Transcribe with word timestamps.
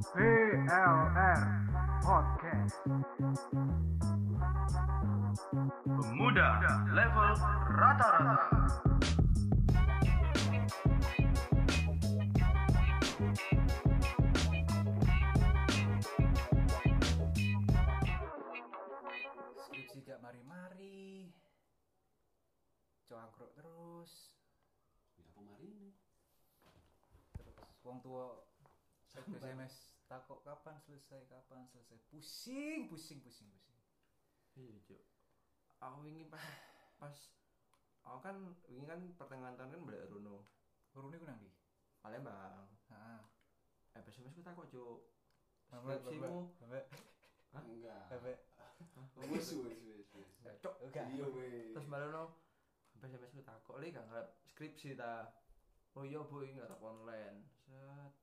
PLR 0.00 1.40
Podcast 2.00 2.80
Pemuda 5.84 6.48
level 6.88 7.30
rata-rata. 7.68 8.48
skripsi 19.58 19.98
gak 20.06 20.20
mari-mari 20.22 21.30
cangkruk 23.04 23.50
terus 23.54 24.38
Ya 25.18 25.26
apa 25.26 25.40
mari 25.42 25.66
ini? 25.68 25.90
terus 27.34 27.82
wong 27.82 27.98
tua 28.00 28.46
SMS 29.18 29.89
takut 30.10 30.42
kapan 30.42 30.74
selesai 30.82 31.22
kapan 31.30 31.62
selesai 31.70 31.94
pusing 32.10 32.90
pusing 32.90 33.22
pusing 33.22 33.46
pusing 33.46 33.78
Iya, 34.58 34.76
Cuk. 34.82 35.02
Aku 35.78 36.02
wingi 36.02 36.26
pas 36.26 36.42
pas 36.98 37.14
aku 38.02 38.18
kan 38.18 38.36
wingi 38.66 38.84
kan 38.90 39.00
pertengahan 39.14 39.54
tahun 39.54 39.70
kan 39.78 39.80
balik 39.86 40.10
Runo. 40.10 40.42
Urune 40.98 41.16
ku 41.16 41.24
nang 41.24 41.38
ndi 41.38 41.50
Palembang. 42.02 42.66
heeh 42.90 43.20
Eh, 43.94 44.02
SMS 44.06 44.34
ku 44.34 44.42
takut, 44.42 44.66
Cuk. 44.66 44.98
Skripsimu. 45.70 46.50
Enggak. 46.58 46.86
mbak 48.18 48.38
Wis 49.30 49.54
wis 49.54 49.78
wis. 49.86 50.06
Enggak. 50.82 51.06
Iya 51.14 51.26
wis. 51.30 51.70
Terus 51.74 51.86
balono 51.86 52.34
SMS 52.98 53.30
ku 53.30 53.42
takut, 53.46 53.78
"Li 53.78 53.94
gak 53.94 54.06
ngarep 54.10 54.28
skripsi 54.50 54.98
ta?" 54.98 55.30
Oh 55.98 56.06
iya, 56.06 56.22
Bu, 56.22 56.46
ini 56.46 56.54
ngarep 56.54 56.78
online. 56.78 57.42
Set. 57.66 58.19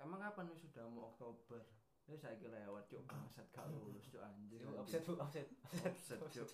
Emang 0.00 0.20
kapan 0.20 0.46
wisudamu 0.52 1.08
Oktober? 1.12 1.60
Ini 2.06 2.16
saya 2.20 2.38
lewat, 2.38 2.86
Cuk. 2.86 3.02
Bangsat 3.10 3.46
gak 3.50 3.66
lulus, 3.72 4.06
Cuk, 4.12 4.22
anjir. 4.22 4.62
Offset 4.78 5.02
bu 5.02 5.18
offset 5.18 5.48
Offset, 5.74 6.20
Cuk. 6.30 6.48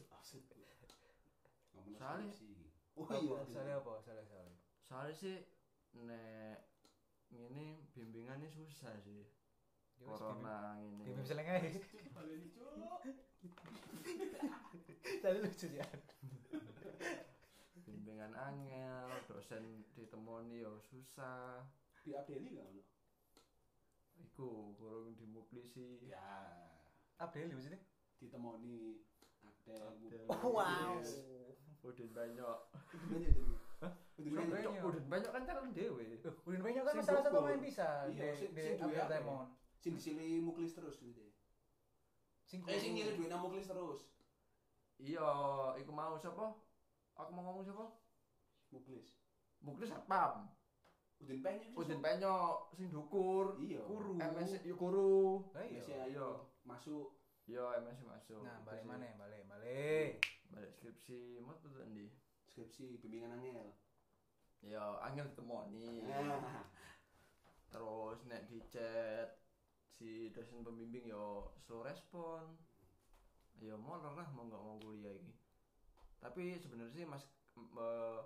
Ngomong 1.76 1.96
Soalnya-. 1.98 2.38
Oh 2.92 3.08
iya. 3.08 3.40
apa 3.40 3.48
salah 3.48 3.74
apa 3.80 3.92
salah 4.04 4.24
salah 4.28 4.52
Soalnya 4.84 5.16
sih 5.16 5.36
nek 5.96 6.60
ini 7.32 7.80
bimbingannya 7.96 8.52
susah 8.52 8.92
sih. 9.00 9.24
Ya 9.96 10.04
wis, 10.04 10.20
Corona 10.20 10.76
ini. 10.76 11.00
bimbing 11.08 11.24
seleng 11.24 11.48
cuk. 11.48 11.84
tadi 15.22 15.38
lucu 15.42 15.66
ya 15.74 15.86
bimbingan 17.86 18.34
angel 18.38 19.10
dosen 19.26 19.82
ditemoni 19.94 20.62
yo 20.62 20.78
susah 20.78 21.62
Di 22.02 22.14
Abdeli 22.14 22.50
enggak 22.54 22.66
ono? 22.70 22.82
Iku 24.22 24.48
kurang 24.76 25.12
dimuklisi 25.14 25.98
Ya. 26.02 26.22
Abdel 27.18 27.50
maksudnya 27.50 27.80
Ditemoni 28.18 29.02
Abdel. 29.42 29.82
Abdel. 29.82 30.24
wow 30.30 30.98
udin 31.82 32.14
banyak? 32.14 32.58
Udin 34.14 34.34
banyak. 34.46 34.70
udin 34.78 35.06
banyak 35.08 35.30
kan 35.30 35.42
calon 35.42 35.74
dewe 35.74 36.06
Udin 36.46 36.62
banyak 36.62 36.82
kan 36.82 36.94
Sing 36.94 37.02
salah 37.02 37.22
satu 37.22 37.42
main 37.42 37.58
bisa 37.58 38.06
Iya, 38.06 38.30
sing- 38.38 38.54
duwe 38.54 38.94
ya? 38.94 39.10
Diamond 39.10 39.50
Sing 39.82 39.98
disili 39.98 40.38
muklis 40.38 40.70
terus 40.72 41.02
gitu. 41.02 41.26
sing 42.46 42.62
Eh 42.64 42.78
sing 42.78 42.94
nyili 42.94 43.18
duwe 43.18 43.26
muklis 43.34 43.66
terus. 43.66 44.06
iya 44.96 45.26
iku 45.76 45.90
mau 45.90 46.14
siapa 46.14 46.54
aku 47.12 47.30
mau 47.34 47.42
ngomong 47.42 47.66
siapa 47.66 47.90
Muklis. 48.70 49.18
muklis 49.58 49.90
satpam 49.90 50.46
Udin 51.22 51.38
penyok. 51.38 51.78
udin 51.78 52.00
penyok 52.02 52.54
sing 52.74 52.88
dukur 52.90 53.54
Iya. 53.58 53.80
Kuru. 53.86 54.18
MS 54.18 54.58
yo 54.62 54.74
kuru 54.74 55.46
Lah 55.54 55.62
iya. 55.62 55.82
Iya, 55.86 55.98
Iya. 56.10 56.28
Masuk 56.62 57.14
iya 57.46 57.62
MS 57.78 58.02
masuk 58.02 58.42
Nah, 58.42 58.58
balik 58.62 58.82
mana? 58.82 59.06
Balik, 59.14 59.42
balik. 59.46 60.10
balik 60.50 60.70
skripsi 60.74 61.40
mau 61.40 61.54
tuh 61.56 61.72
ndi 61.88 62.12
skripsi 62.44 63.00
bimbingan 63.00 63.32
angel. 63.32 63.72
ya 64.62 65.00
angel 65.00 65.26
ditemoni 65.26 66.06
Ah. 66.06 66.62
terus 67.72 68.20
nek 68.28 68.46
di 68.46 68.60
chat 68.68 69.40
si 69.88 70.28
dosen 70.30 70.60
pembimbing 70.60 71.08
yo 71.08 71.50
slow 71.58 71.82
respon 71.82 72.52
ya 73.58 73.74
mau 73.74 73.96
lah 73.96 74.28
mau 74.30 74.44
nggak 74.44 74.60
mau 74.60 74.76
kuliah 74.76 75.14
ini 75.14 75.32
tapi 76.20 76.60
sebenarnya 76.60 76.92
sih 76.92 77.04
mas 77.08 77.24
eh, 77.56 78.20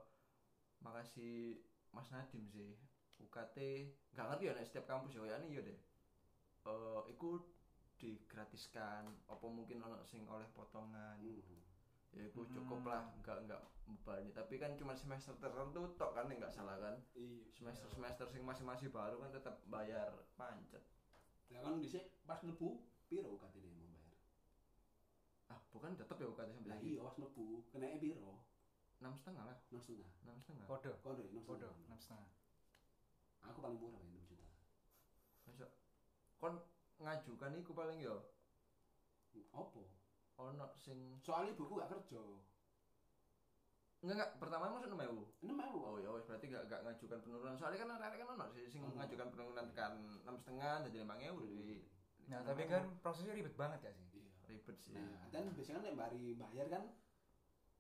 makasih 0.83 1.63
mas 1.89 2.11
Nadim 2.11 2.45
sih 2.51 2.75
UKT 3.19 3.57
nggak 4.13 4.27
ngerti 4.27 4.45
ya 4.45 4.53
nek 4.53 4.65
setiap 4.65 4.87
kampus 4.87 5.13
ya 5.13 5.23
ya 5.25 5.37
nih 5.39 5.51
ya 5.53 5.63
deh 5.63 5.79
eh 6.67 7.03
iku 7.09 7.41
digratiskan 7.97 9.09
apa 9.27 9.47
mungkin 9.49 9.81
ono 9.81 10.05
sing 10.05 10.27
oleh 10.27 10.45
potongan 10.53 11.17
Hmm. 11.17 12.21
ya 12.23 12.25
iku 12.27 12.49
cukup 12.49 12.81
lah 12.83 13.13
nggak 13.21 13.45
nggak 13.45 13.61
membebani 13.85 14.33
tapi 14.33 14.57
kan 14.57 14.73
cuma 14.75 14.97
semester 14.97 15.37
tertentu 15.37 15.85
tok 15.95 16.13
kan 16.13 16.25
nggak 16.27 16.49
salah 16.49 16.77
kan 16.77 16.97
Iya. 17.13 17.45
semester 17.53 17.89
semester 17.89 18.27
sing 18.27 18.41
masih 18.41 18.65
masih 18.65 18.89
baru 18.89 19.21
kan 19.21 19.31
tetap 19.31 19.61
bayar 19.67 20.13
pancet 20.35 20.81
Ya 21.47 21.61
kan 21.63 21.79
dhisik 21.79 22.09
pas 22.25 22.41
nebu 22.43 22.83
piro 23.07 23.39
katene 23.39 23.71
mau 23.71 23.87
bayar. 23.87 24.17
ah 25.47 25.61
bukan 25.71 25.95
tetap 25.95 26.17
ya 26.19 26.27
UKT 26.27 26.49
sampai 26.53 26.71
lagi 26.73 26.89
iya 26.91 27.01
pas 27.01 27.17
nebu 27.17 27.63
kena 27.71 27.87
piro? 28.01 28.43
enam 28.99 29.13
setengah 29.13 29.45
lah 29.47 29.57
enam 29.69 29.79
setengah. 29.79 30.11
enam 30.25 30.37
setengah 30.41 30.67
Podo, 30.67 30.93
Kondo 31.05 31.23
enam 31.87 31.99
setengah. 32.01 32.27
Aku 33.49 33.59
paling 33.61 33.79
murah 33.79 33.99
ya 33.99 34.09
6 34.13 34.31
juta. 34.31 34.47
Masa 35.45 35.67
kon 36.37 36.55
ngajukan 36.99 37.51
iku 37.57 37.73
paling 37.73 37.99
yo 38.01 38.17
Opo? 39.53 39.85
ono 40.37 40.69
sing 40.77 41.17
Soalnya 41.21 41.53
buku 41.53 41.77
gak 41.77 41.89
kerja. 41.89 42.21
enggak 44.01 44.17
enggak 44.17 44.31
pertama 44.37 44.69
masuk 44.71 44.93
enam 44.93 45.03
ewu 45.09 45.23
Enam 45.41 45.59
ewu. 45.63 45.79
oh 45.83 45.97
ya 45.97 46.13
berarti 46.13 46.47
gak, 46.47 46.69
gak 46.69 46.81
ngajukan 46.85 47.19
penurunan 47.21 47.57
soalnya 47.57 47.81
kan 47.81 47.91
ada 47.97 48.13
kan 48.13 48.29
ono 48.31 48.47
sih 48.49 48.69
sing 48.69 48.85
Ono. 48.85 48.97
ngajukan 48.97 49.29
penurunan 49.33 49.67
kan 49.73 49.93
enam 49.97 50.37
setengah 50.37 50.85
jadi 50.87 50.97
lima 51.05 51.17
ewu 51.23 51.41
jadi 51.43 51.79
Nah, 52.27 52.43
tapi 52.43 52.67
kan 52.67 52.83
prosesnya 52.99 53.39
ribet 53.39 53.55
banget 53.55 53.87
ya 53.87 53.93
sih. 53.95 54.03
Iya. 54.13 54.27
ribet 54.51 54.77
sih 54.83 54.99
Nah, 54.99 55.31
dan 55.31 55.47
biasanya 55.55 55.79
kan 55.79 55.85
nek 55.87 55.95
bari 55.97 56.35
bayar 56.35 56.67
kan 56.67 56.85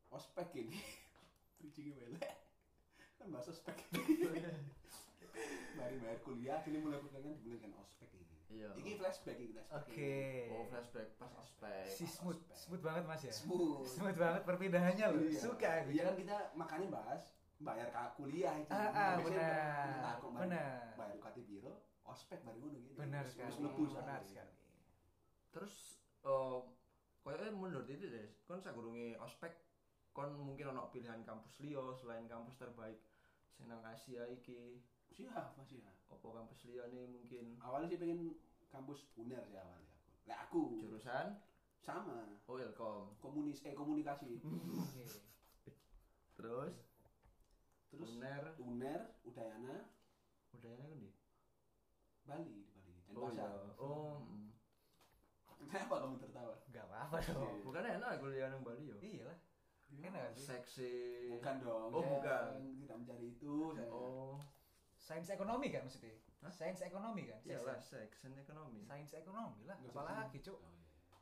ospek 0.08 0.48
ini. 0.54 0.78
Bridging 1.58 1.98
wele. 1.98 2.22
Kan 3.18 3.26
bahasa 3.34 3.50
ospek. 3.50 3.74
bari 5.76 5.96
bayar 6.00 6.18
kuliah 6.24 6.58
kini 6.64 6.78
mulai 6.80 6.98
kuliah 7.00 7.20
kan 7.20 7.32
dimulai 7.36 7.60
kan 7.60 7.72
ospek 7.78 8.08
ini. 8.12 8.24
Iya. 8.46 8.68
Ini 8.78 8.90
flashback 8.96 9.36
ini 9.42 9.52
flashback. 9.52 9.84
Oke. 9.90 10.16
oh 10.54 10.64
flashback 10.70 11.08
pas 11.18 11.32
ospek 11.36 11.86
Si 11.90 12.06
smooth, 12.06 12.40
smooth 12.54 12.82
banget 12.82 13.04
Mas 13.04 13.22
ya. 13.26 13.32
Smooth. 13.34 13.84
Smooth 13.96 14.16
banget 14.16 14.42
perpindahannya 14.46 15.06
loh. 15.12 15.20
Iya. 15.26 15.40
Suka 15.40 15.68
aku. 15.82 15.88
Iya 15.92 16.02
kan 16.08 16.14
kita 16.16 16.36
makanya 16.54 16.88
bahas 16.94 17.22
bayar 17.56 17.88
kuliah 18.16 18.54
itu. 18.56 18.70
Ah, 18.70 18.92
ah, 18.92 19.12
benar. 19.20 20.16
Benar. 20.20 20.92
Bayar 20.96 21.12
UKT 21.16 21.36
biro, 21.48 21.72
ospek 22.04 22.40
baru 22.44 22.56
ngono 22.60 22.78
gitu. 22.80 22.94
Benar 22.96 23.24
sekali. 23.28 23.48
terus 23.48 23.58
mlebu 23.60 23.82
Benar 23.92 24.20
sekali. 24.24 24.52
terus 25.56 25.74
eh 26.20 26.60
kayaknya 27.24 27.56
menurut 27.56 27.88
itu 27.88 28.12
deh 28.12 28.28
kon 28.44 28.60
sagurunge 28.60 29.16
ospek 29.18 29.56
kon 30.12 30.36
mungkin 30.36 30.76
ono 30.76 30.92
pilihan 30.92 31.24
kampus 31.24 31.64
liya 31.64 31.80
selain 31.96 32.28
kampus 32.28 32.60
terbaik 32.60 33.00
sing 33.56 33.66
nang 33.72 33.80
Asia 33.82 34.28
iki 34.28 34.84
Siap, 35.16 35.56
masih 35.56 35.80
ya. 35.80 35.92
opo 36.12 36.36
kampus 36.36 36.68
liya 36.68 36.92
nih 36.92 37.08
mungkin 37.08 37.56
Awalnya 37.64 37.88
sih 37.88 37.96
pengen 37.96 38.36
kampus 38.68 39.08
uner 39.16 39.40
sih 39.48 39.56
awalnya 39.56 39.80
aku. 39.88 40.04
Lah 40.28 40.38
aku 40.44 40.62
jurusan 40.84 41.40
sama 41.80 42.36
oh 42.44 42.60
ilkom 42.60 43.16
komunis 43.16 43.64
eh 43.64 43.72
komunikasi. 43.72 44.36
Oke. 44.84 45.04
terus 46.36 46.74
Terus 47.88 48.12
uner 48.20 48.44
uner, 48.60 49.00
Udayana, 49.24 49.88
udahnya 50.52 50.84
kan 50.84 50.98
di 51.00 51.08
Bali 52.28 52.56
di 52.60 52.76
Bali. 52.76 52.92
Dan 53.08 53.16
oh 53.16 53.32
iya 53.32 53.48
oh 53.80 54.20
mm. 54.20 54.52
Kenapa 55.72 56.04
kamu 56.04 56.20
tertawa? 56.20 56.60
Enggak 56.68 56.84
apa-apa 56.92 57.16
dong. 57.32 57.56
bukan 57.64 57.88
enak 57.88 58.20
kuliah 58.20 58.52
nang 58.52 58.60
Bali 58.60 58.84
yo 58.84 59.00
Iya 59.00 59.32
lah. 59.32 59.38
Enak 59.96 60.12
gak 60.12 60.32
sih? 60.36 60.44
seksi 60.44 60.92
Bukan 61.40 61.56
dong. 61.64 61.88
oh 61.88 62.04
bukan 62.04 62.52
Tidak 62.84 62.96
mencari 63.00 63.32
itu. 63.32 63.72
Saya. 63.72 63.88
oh 63.88 64.36
Sains 65.06 65.30
ekonomi 65.30 65.70
kan 65.70 65.86
maksudnya? 65.86 66.18
Hah? 66.42 66.50
Sains 66.50 66.82
ekonomi 66.82 67.30
kan? 67.30 67.38
iyalah 67.46 67.78
seks 67.78 68.26
and 68.26 68.34
ekonomi 68.34 68.82
Sains 68.82 69.14
ekonomi 69.14 69.62
lah. 69.62 69.78
Nggak 69.78 69.94
Apalagi. 69.94 70.38
Cuk. 70.42 70.58
Oh, 70.58 70.74
iya. 70.74 71.14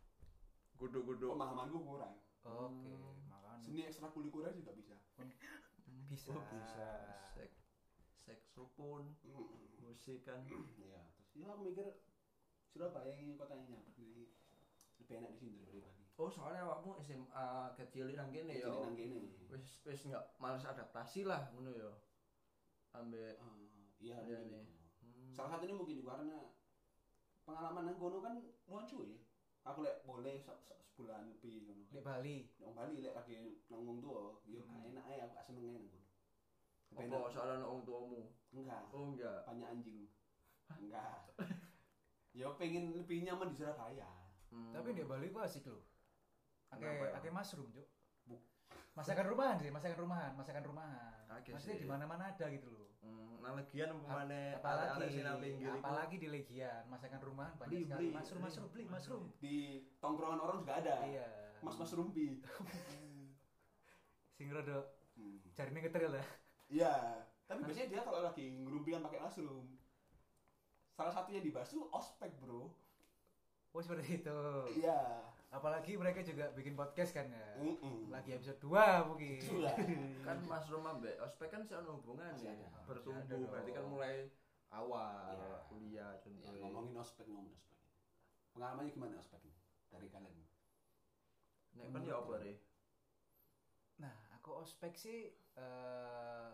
gudu-gudu 0.75 1.37
Pemahamanku 1.37 1.79
kurang. 1.85 2.17
Oke, 2.45 2.89
Hmm. 2.93 3.29
makanya 3.29 3.61
Seni 3.61 3.85
ekstrakurikuler 3.85 4.53
juga 4.53 4.73
bisa. 4.73 4.97
bisa. 6.09 6.33
oh 6.33 6.41
bisa 6.49 6.89
seks 7.37 7.61
seksopun 8.17 9.13
Mm. 9.21 9.85
musik 9.85 10.25
kan 10.25 10.41
Iya, 10.81 11.05
terus 11.21 11.37
ya 11.37 11.53
aku 11.53 11.69
mikir 11.69 11.87
Surabaya 12.65 13.13
ini 13.13 13.37
kotanya 13.37 13.85
jadi 13.87 14.33
lebih 14.99 15.15
enak 15.21 15.31
di 15.37 15.39
sini 15.39 15.53
daripada 15.61 15.85
Bali. 15.85 16.05
Oh 16.17 16.31
soalnya 16.33 16.65
awakmu 16.65 16.97
SMA 16.99 17.47
kecil 17.77 18.09
nang 18.13 18.33
kene 18.33 18.59
ya. 18.59 18.65
Jadi 18.65 18.81
nang 18.81 18.97
kene. 18.97 19.21
Wis 19.53 19.85
wis 19.85 20.01
enggak 20.09 20.25
males 20.39 20.65
adaptasi 20.65 21.29
lah 21.29 21.53
ngono 21.53 21.71
ya. 21.71 21.93
Ambek 22.95 23.37
Eh, 23.37 23.64
iya 24.05 24.17
Iya 24.21 24.37
mungkin 24.37 24.51
nih. 24.51 24.61
itu. 24.61 24.75
hmm, 25.01 25.33
salah 25.33 25.51
satunya 25.51 25.73
mungkin 25.73 25.97
juga 25.97 26.11
karena 26.15 26.39
pengalaman 27.43 27.83
nang 27.85 27.97
kono 27.97 28.19
kan 28.21 28.35
nuan 28.65 28.85
cuy 28.85 29.17
aku 29.63 29.79
lek 29.81 29.97
boleh 30.03 30.37
se- 30.37 30.61
se- 30.61 30.77
sebulan 30.85 31.25
lebih 31.31 31.65
ngono 31.65 31.83
Di 31.89 32.01
Bali. 32.01 32.37
nang 32.59 32.73
Bali 32.73 33.01
lek 33.01 33.15
lagi 33.15 33.33
nang 33.67 33.81
wong 33.83 33.99
tua 33.99 34.37
yo 34.45 34.61
gak 34.63 34.77
Hmm. 34.79 34.89
enak 34.91 35.05
aja 35.07 35.23
aku 35.25 35.33
gak 35.33 35.47
seneng 35.47 35.67
nang 35.71 35.87
kono 36.91 37.17
Apa 37.19 37.29
soalnya 37.29 37.55
anak 37.59 37.67
orang 37.67 37.83
tuamu? 37.83 38.21
enggak 38.53 38.83
Oh 38.89 39.03
enggak. 39.09 39.41
banyak 39.43 39.69
anjing 39.69 40.01
enggak 40.71 41.17
ya 42.33 42.47
pengen 42.53 42.85
lebih 42.95 43.23
nyaman 43.23 43.49
di 43.49 43.57
Surabaya 43.57 44.11
Hmm. 44.47 44.71
Tapi 44.71 44.95
di 44.95 45.03
Bali 45.03 45.27
gua 45.29 45.51
asik 45.51 45.67
loh. 45.67 45.83
Ake 46.71 46.87
ya? 46.87 47.11
ake 47.13 47.27
mushroom, 47.29 47.75
Cuk. 47.75 47.91
Bu- 48.25 48.39
Masakan 48.95 49.27
rumahan 49.27 49.59
sih, 49.59 49.67
masakan 49.67 49.99
rumahan, 49.99 50.31
masakan 50.33 50.63
rumahan. 50.63 51.24
Oke 51.35 51.51
Maksudnya 51.51 51.77
di 51.83 51.89
mana-mana 51.89 52.23
ada 52.31 52.47
gitu 52.49 52.69
loh. 52.71 52.89
Hmm, 53.05 53.37
nah 53.45 53.53
legian 53.59 53.91
mana 54.01 54.57
apalagi 54.57 55.13
pinggir 55.43 55.69
apalagi 55.77 56.17
di 56.17 56.29
Legian, 56.33 56.83
masakan 56.89 57.21
rumahan 57.21 57.53
banyak 57.61 57.85
Beli, 57.85 57.85
sekali. 57.85 58.09
beli, 58.73 58.85
Mushroom, 58.89 59.25
beli. 59.29 59.43
di 59.45 59.57
tongkrongan 60.01 60.41
orang 60.41 60.57
juga 60.65 60.73
ada 60.81 60.97
Iya. 61.05 61.29
mas 61.61 61.77
mas 61.77 61.93
rumpi 61.93 62.41
Sing 64.37 64.49
rada 64.51 64.89
Hmm. 65.15 65.39
jarine 65.55 65.79
ngetril 65.79 66.11
lah. 66.11 66.27
Iya, 66.67 67.23
tapi 67.47 67.63
biasanya 67.63 67.87
dia 67.87 68.01
kalau 68.03 68.19
lagi 68.27 68.51
ngerumpi 68.67 68.91
kan 68.91 69.07
pakai 69.07 69.23
mushroom. 69.23 69.79
Salah 70.91 71.15
satunya 71.15 71.39
di 71.39 71.55
Basu 71.55 71.87
ospek, 71.95 72.35
Bro. 72.43 72.75
Oh 73.71 73.81
seperti 73.83 74.19
itu. 74.19 74.39
Iya. 74.75 75.23
Apalagi 75.55 75.95
mereka 75.95 76.19
juga 76.21 76.51
bikin 76.51 76.75
podcast 76.75 77.15
kan 77.15 77.31
ya. 77.31 77.47
Mm-mm. 77.57 78.11
Lagi 78.11 78.35
episode 78.35 78.59
2 78.59 79.07
mungkin. 79.07 79.39
Dua. 79.39 79.71
kan 80.27 80.37
Mas 80.43 80.67
Roma 80.67 80.99
mbek 80.99 81.15
ospek 81.23 81.47
kan 81.49 81.63
sih 81.63 81.79
ono 81.79 82.03
hubungan 82.03 82.35
ya. 82.35 82.51
Bertumbuh 82.85 83.23
berarti 83.47 83.71
kan 83.71 83.87
mulai 83.87 84.27
awal 84.69 85.31
Iya. 85.31 85.55
kuliah 85.71 86.11
Ya, 86.11 86.19
contohnya. 86.19 86.59
ngomongin 86.67 86.99
ospek, 86.99 87.25
ngomongin 87.31 87.55
ospek. 87.55 87.79
Pengalamannya 88.51 88.91
gimana 88.91 89.15
ospek? 89.17 89.39
Dari 89.89 90.11
kalian? 90.11 90.35
Nek 91.75 91.87
kan 91.89 92.03
ya 92.03 92.19
apa 92.19 92.35
re? 92.43 92.53
Nah, 94.03 94.15
aku 94.35 94.59
ospek 94.59 94.99
sih 94.99 95.31
eh 95.55 96.51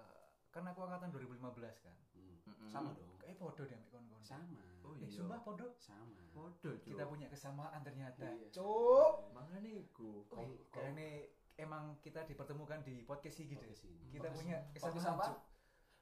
kan 0.53 0.65
aku 0.67 0.85
angkatan 0.85 1.09
2015 1.09 1.41
kan. 1.81 1.97
Hmm. 2.13 2.37
Mm-mm. 2.45 2.69
Sama 2.69 2.93
dong. 2.93 3.10
Kayak 3.31 3.39
podo 3.39 3.63
deh 3.63 3.77
ambek 3.77 3.91
kon-kon. 3.93 4.19
Sama. 4.21 4.59
Oh 4.83 4.91
Eh, 4.93 5.01
iya. 5.01 5.09
sumpah 5.09 5.39
podo. 5.41 5.67
Sama. 5.79 6.19
Podo 6.31 6.51
Cuk. 6.75 6.83
Kita 6.83 7.07
punya 7.07 7.27
kesamaan 7.27 7.79
ternyata. 7.81 8.27
Iya. 8.27 8.51
Cuk. 8.51 9.31
Mangane 9.31 9.71
iku. 9.81 10.27
Wih, 10.35 10.67
Kayak 10.69 10.91
ini 10.93 11.09
emang 11.57 11.95
kita 12.01 12.25
dipertemukan 12.25 12.83
di 12.83 13.05
podcast 13.05 13.39
ini 13.39 13.55
gitu. 13.55 13.63
Podcast 13.63 13.85
ini. 13.85 14.03
Kita 14.11 14.19
Podcast- 14.25 14.37
punya 14.37 14.57
podcast 14.67 14.95
kesamaan. 14.99 15.15
apa? 15.15 15.27
Cuk. 15.29 15.39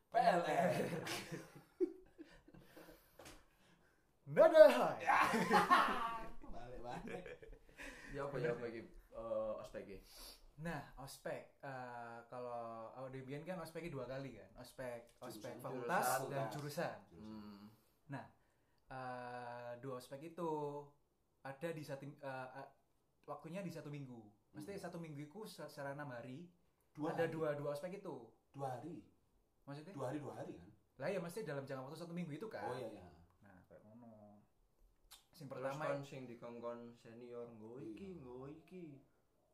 PLN. 0.09 0.73
Dadah. 4.29 4.73
Balik 6.49 6.81
balik. 6.81 7.23
Ya 8.09 8.25
apa 8.25 8.37
ya 8.37 8.51
apa 8.51 8.65
iki 8.67 8.81
eh, 9.11 9.53
ospek 9.59 9.81
iki? 9.85 9.97
Nah, 10.59 10.83
ospek 10.99 11.63
eh, 11.63 12.19
kalau 12.27 12.59
awal 12.93 13.09
Debian 13.09 13.43
kan 13.43 13.59
ospeknya 13.59 13.91
dua 13.91 14.05
kali 14.05 14.35
kan. 14.35 14.51
Ospek, 14.59 15.15
ospek 15.21 15.55
Jurusan. 15.55 15.63
fakultas 15.63 16.07
Jurusan. 16.19 16.29
dan 16.29 16.45
jurusan. 16.51 16.97
Hmm. 17.13 17.65
Eh, 18.89 19.73
dua 19.79 19.95
ospek 19.97 20.33
itu 20.33 20.49
ada 21.43 21.69
di 21.69 21.85
satu 21.85 22.09
eh, 22.09 22.19
eh, 22.57 22.69
waktunya 23.25 23.61
di 23.61 23.69
satu 23.69 23.87
minggu. 23.87 24.17
Mesti 24.51 24.73
Hmm. 24.73 24.81
satu 24.81 24.97
minggu 24.97 25.21
itu 25.23 25.45
se- 25.45 25.69
secara 25.69 25.93
enam 25.93 26.09
hari. 26.09 26.49
Dua 26.91 27.13
ada 27.13 27.23
hari. 27.23 27.31
dua 27.31 27.53
dua 27.53 27.71
ospek 27.71 28.01
itu. 28.01 28.17
Dua 28.51 28.69
hari. 28.75 29.05
Maksudnya? 29.63 29.93
Dua 29.93 30.09
hari 30.09 30.19
dua 30.19 30.35
hari 30.35 30.57
kan? 30.57 30.69
Lah 30.97 31.09
ya 31.09 31.21
mesti 31.21 31.45
dalam 31.45 31.63
jangka 31.63 31.85
waktu 31.85 32.01
satu 32.01 32.11
minggu 32.11 32.33
itu 32.33 32.49
kan. 32.49 32.65
Oh 32.65 32.75
iya 32.75 32.89
iya. 32.91 33.07
Nah, 33.39 33.61
kayak 33.63 33.85
ngono. 33.85 34.41
Sing 35.31 35.47
Terus 35.47 35.53
pertama 35.53 35.85
kan 35.85 36.01
sing 36.03 36.25
dikongkon 36.25 36.81
senior 36.97 37.47
nggo 37.53 37.79
iki, 37.79 38.09
Iya. 38.11 38.19
nggo 38.19 38.49
iki. 38.49 38.85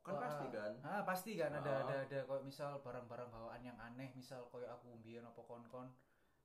Kan 0.05 0.15
Oh, 0.15 0.21
pasti 0.21 0.45
ah. 0.45 0.51
kan? 0.53 0.73
Ah, 0.85 1.01
pasti 1.03 1.31
kan 1.33 1.51
ada 1.51 1.65
Ah. 1.65 1.81
ada 1.83 1.95
ada 2.05 2.19
kayak 2.23 2.45
misal 2.45 2.77
barang-barang 2.79 3.29
bawaan 3.31 3.63
yang 3.63 3.79
aneh, 3.81 4.13
misal 4.13 4.45
kayak 4.53 4.69
aku 4.71 4.93
mbiyen 4.95 5.25
apa 5.25 5.41
kon-kon. 5.41 5.89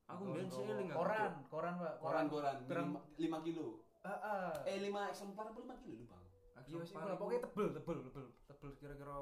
Aku 0.07 0.21
nggawa 0.25 0.47
seiling 0.47 0.89
aku, 0.89 0.97
Koran, 0.97 1.31
koran, 1.45 1.73
Pak. 1.75 1.93
Koran 1.99 2.25
koran 2.25 2.55
Terang- 2.65 2.89
lima, 2.89 2.99
lima 3.19 3.37
kilo. 3.43 3.83
Ah, 3.99 4.15
ah. 4.15 4.49
Eh 4.63 4.79
lima 4.79 5.05
eksemplar 5.05 5.51
apa 5.51 5.59
lima 5.59 5.75
kilo 5.77 5.99
lupa? 5.99 6.17
aku. 6.55 6.71
Iya 6.71 6.81
sih, 6.81 6.93
kalau 6.93 7.15
pokoknya 7.15 7.41
tebel, 7.41 7.67
tebel, 7.71 7.97
tebel, 8.01 8.25
tebel 8.45 8.69
kira-kira 8.75 9.15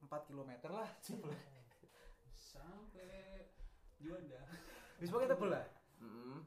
4 0.00 0.20
km 0.24 0.50
lah. 0.70 0.88
Tebel. 0.98 1.30
Sampai 2.50 3.48
Juanda. 3.96 4.40
Wis 4.96 5.08
pokoknya 5.08 5.30
tebel 5.30 5.50
lah. 5.50 5.66
Heeh. 6.00 6.38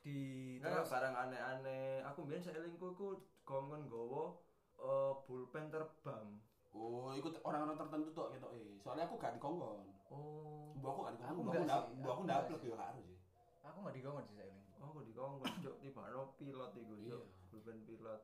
Di 0.00 0.18
Enggak 0.56 0.70
terus 0.78 0.90
barang 0.90 1.14
aneh-aneh. 1.18 2.00
Aku 2.06 2.22
mbiyen 2.22 2.40
seelingku 2.40 2.86
iku 2.88 3.08
kongkon 3.42 3.86
nggawa 3.86 4.38
eh, 4.80 5.12
pulpen 5.28 5.64
terbang. 5.68 6.26
Oh, 6.70 7.10
ikut 7.18 7.34
orang-orang 7.42 7.76
tertentu 7.76 8.08
tuh 8.14 8.30
gitu 8.32 8.46
eh. 8.54 8.78
Soalnya 8.80 9.04
aku 9.10 9.18
gak 9.18 9.34
dikongkon. 9.36 9.86
Oh. 10.10 10.70
Bu 10.78 10.86
aku 10.86 11.00
gak 11.06 11.14
dikongkon. 11.18 11.42
Enggak 11.44 11.60
aku 11.60 11.66
ndap, 11.66 11.82
sih, 11.86 11.94
bu 11.98 12.06
aku 12.06 12.10
aku 12.10 12.22
enggak 12.22 12.38
ndaplek 12.40 12.60
sih. 12.62 12.68
ya 12.70 12.74
gak 12.78 12.88
harus 12.94 13.04
sih. 13.06 13.18
aku 13.60 13.78
nggak 13.84 13.96
digongkon 13.98 14.24
sih 14.26 14.36
sailing. 14.38 14.64
Oh, 14.80 14.86
aku 14.90 15.00
dikongkon 15.04 15.52
cuk 15.62 15.76
tibano 15.82 16.22
pilot 16.38 16.70
iku 16.74 16.94
cuk. 16.94 16.98
Iya. 17.04 17.18
Pulpen 17.50 17.78
pilot. 17.84 18.20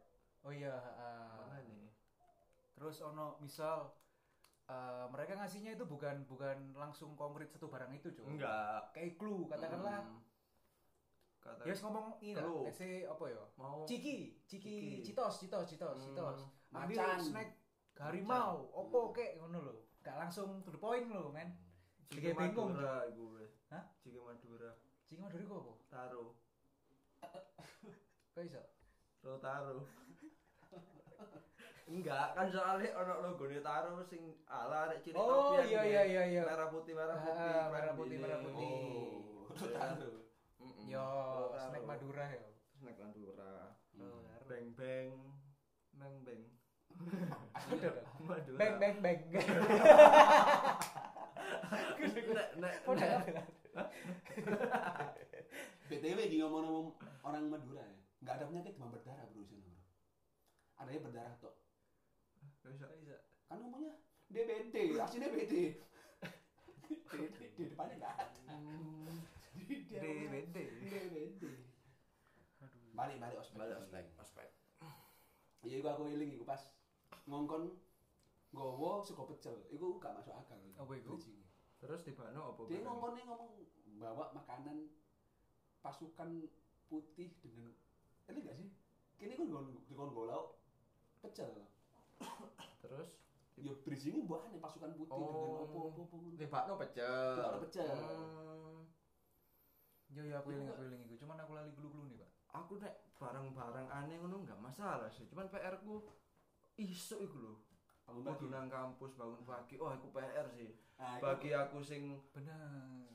Oh 0.46 0.52
iya, 0.54 0.74
ah. 0.78 1.42
Mana 1.42 1.58
nih? 1.66 1.86
terus 2.76 3.00
ono 3.00 3.40
misal 3.40 3.88
eh, 4.68 5.06
mereka 5.08 5.32
ngasihnya 5.40 5.80
itu 5.80 5.88
bukan 5.88 6.28
bukan 6.28 6.76
langsung 6.76 7.16
konkret 7.16 7.48
satu 7.48 7.72
barang 7.72 7.88
itu, 7.96 8.12
cuy. 8.12 8.36
Enggak. 8.36 8.92
Kayak 8.92 9.16
clue 9.16 9.48
katakanlah. 9.48 10.04
Hmm. 10.04 10.20
Kata 11.46 11.62
Ya 11.62 11.74
ngomong 11.78 12.06
ini 12.18 12.34
lah, 12.34 12.74
say 12.74 13.06
apa 13.06 13.24
ya? 13.30 13.42
mau 13.54 13.86
Ciki, 13.86 14.42
ciki, 14.44 14.74
Ciki. 14.82 15.02
citos, 15.06 15.34
citos, 15.38 15.64
citos, 15.70 15.94
Hmm. 15.94 16.06
citos. 16.10 16.38
Macan. 16.74 17.18
snack 17.22 17.50
harimau, 17.96 18.66
opo 18.74 19.14
kek 19.14 19.38
ngono 19.38 19.62
lho. 19.62 19.74
Gak 20.02 20.18
langsung 20.18 20.58
to 20.66 20.70
the 20.70 20.78
point 20.78 21.06
lho, 21.06 21.30
men. 21.30 21.54
Ciki 22.10 22.34
Kayak 22.34 22.50
bingung, 22.50 22.74
Madura 22.74 23.06
iku 23.06 23.24
wis. 23.38 23.52
Hah? 23.70 23.84
Ciki 24.02 24.18
Madura. 24.18 24.70
Ciki 25.06 25.22
mau 25.22 25.30
dari 25.30 25.46
kok 25.46 25.58
apa? 25.58 25.72
Taro. 25.86 26.24
Kok 28.34 28.42
iso? 28.42 28.62
Lo 29.22 29.38
taro. 29.38 29.86
Enggak, 31.86 32.34
kan 32.34 32.50
soalnya 32.50 32.90
ono 32.98 33.14
logone 33.22 33.62
taro 33.62 34.02
sing 34.02 34.34
ala 34.50 34.90
rek 34.90 35.06
cilik 35.06 35.14
Oh 35.16 35.54
iya 35.62 35.86
iya 35.86 36.02
iya 36.02 36.22
iya. 36.26 36.42
Merah 36.42 36.66
putih 36.66 36.98
merah 36.98 37.14
putih. 37.14 37.46
Ah, 37.46 37.54
kan 37.62 37.70
merah 37.70 37.92
putih, 37.94 38.16
merah 38.18 38.38
putih. 38.42 38.70
Oh, 39.46 39.46
taruh. 39.54 40.25
Yo, 40.86 41.02
snack 41.50 41.82
Madura 41.82 42.30
yo. 42.30 42.46
Snack 42.78 42.98
Madura. 43.02 43.74
Beng 44.46 44.70
beng. 44.78 45.10
Beng 45.98 46.16
beng. 46.22 46.42
Madura. 48.22 48.54
Bang 48.54 48.74
bang 48.78 48.96
bang. 49.02 49.18
Nek 52.62 52.76
nek 52.86 53.46
BTW 55.86 56.18
di 56.30 56.36
ngomong-ngomong 56.42 56.94
orang 57.26 57.50
Madura 57.50 57.82
ya. 57.82 57.98
Enggak 58.22 58.34
ada 58.38 58.44
penyakit 58.46 58.72
demam 58.78 58.90
berdarah 58.94 59.26
bro 59.30 59.42
di 59.42 59.58
sana 59.58 59.66
bro. 59.70 59.82
Adanya 60.82 61.00
berdarah 61.02 61.34
tuh. 61.42 61.54
Bisa. 62.62 62.86
Kan 63.50 63.58
ngomongnya 63.62 63.94
DBD, 64.30 64.98
aslinya 64.98 65.30
BD. 65.30 65.54
DD, 67.06 67.38
di 67.54 67.62
depannya 67.70 67.94
enggak 67.98 68.14
ada. 68.18 68.26
DBD. 69.54 69.92
DBD. 69.94 70.56
Balik 72.96 73.16
balik 73.20 73.36
ospek. 73.44 73.56
Balik 73.60 73.76
ospek, 73.84 74.04
ospek. 74.16 74.48
Iya, 75.66 75.82
iku 75.82 75.88
aku 75.92 76.02
eling 76.08 76.30
iku 76.32 76.44
pas 76.48 76.62
ngongkon 77.28 77.76
gowo 78.56 79.04
sego 79.04 79.28
pecel. 79.28 79.52
Iku 79.68 80.00
gak 80.00 80.16
masuk 80.16 80.32
akal. 80.32 80.56
Apa 80.80 80.92
iku? 80.96 81.20
Terus 81.76 82.00
tiba-no 82.08 82.56
apa? 82.56 82.60
Dia 82.66 82.80
barang? 82.80 82.86
ngomongnya 82.88 83.22
ngomong 83.28 83.50
bawa 84.00 84.32
makanan 84.32 84.88
pasukan 85.84 86.48
putih 86.88 87.28
dengan 87.44 87.68
ini 88.32 88.40
gak 88.48 88.56
sih? 88.56 88.68
Kini 89.20 89.36
gon 89.36 89.76
gon 89.92 90.10
golau 90.16 90.56
pecel. 91.20 91.52
Terus 92.80 93.20
Ya 93.56 93.72
bridgingnya 93.72 94.28
buat 94.28 94.44
aneh 94.44 94.60
pasukan 94.60 94.92
putih 95.00 95.16
dengan 95.16 95.32
Oh. 95.32 95.64
opo 95.64 95.78
opo 95.88 96.00
opo. 96.04 96.14
ngono. 96.20 96.36
tiba-no 96.36 96.74
pecel. 96.76 97.32
Tibakno 97.40 97.58
pecel. 97.64 97.88
Hmm. 97.96 98.84
Yo 100.12 100.22
yo 100.28 100.34
aku 100.36 100.48
eling 100.52 100.68
aku 100.68 100.80
eling 100.84 101.00
iku. 101.08 101.14
Cuman 101.24 101.40
aku 101.40 101.56
lali 101.56 101.72
glu-glu 101.72 102.04
nih, 102.04 102.20
Pak. 102.20 102.25
Aku 102.48 102.76
nek 102.76 102.94
barang-barang 103.14 103.88
aneh 103.88 104.16
ngono 104.16 104.42
nggak 104.42 104.58
masalah 104.58 105.08
sih 105.08 105.24
cuman 105.26 105.48
PR 105.48 105.78
ku 105.78 106.04
isu 106.76 107.16
iku 107.20 107.38
lho 107.40 107.54
Bangun 108.06 108.22
kudu 108.28 108.46
nang 108.48 108.70
kampus 108.70 109.18
bangun 109.18 109.42
pagi 109.42 109.74
oh 109.76 109.90
aku 109.90 110.10
PR 110.10 110.46
sih 110.48 110.70
Ah, 110.96 111.18
bagi 111.18 111.50
aku 111.50 111.82
sing 111.82 112.16
Bener. 112.30 112.56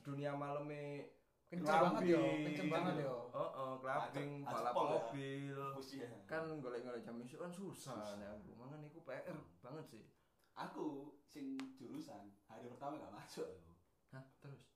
dunia 0.00 0.30
maleme 0.32 1.08
Kenceng 1.48 1.68
banget 1.84 2.16
yo, 2.16 2.22
kenceng 2.40 2.68
banget 2.68 2.94
yo. 3.02 3.28
oh 3.28 3.50
oh 3.52 3.72
clubbing 3.76 4.40
balap 4.40 4.72
ya. 4.72 4.80
mobil 4.80 5.56
usia. 5.74 6.08
kan 6.24 6.48
golek-golek 6.60 7.02
jam 7.02 7.16
isu 7.18 7.36
kan 7.36 7.50
susah 7.50 7.92
Susah. 7.92 8.16
nek 8.16 8.28
aku 8.36 8.52
mangan 8.54 8.80
iku 8.82 9.00
PR 9.02 9.36
banget 9.60 9.86
sih 9.88 10.04
Aku 10.52 11.16
sing 11.22 11.56
jurusan 11.74 12.28
hari 12.44 12.68
pertama 12.68 13.00
gak 13.00 13.12
masuk. 13.14 13.48
aku. 13.48 13.72
Hah, 14.12 14.24
terus 14.38 14.68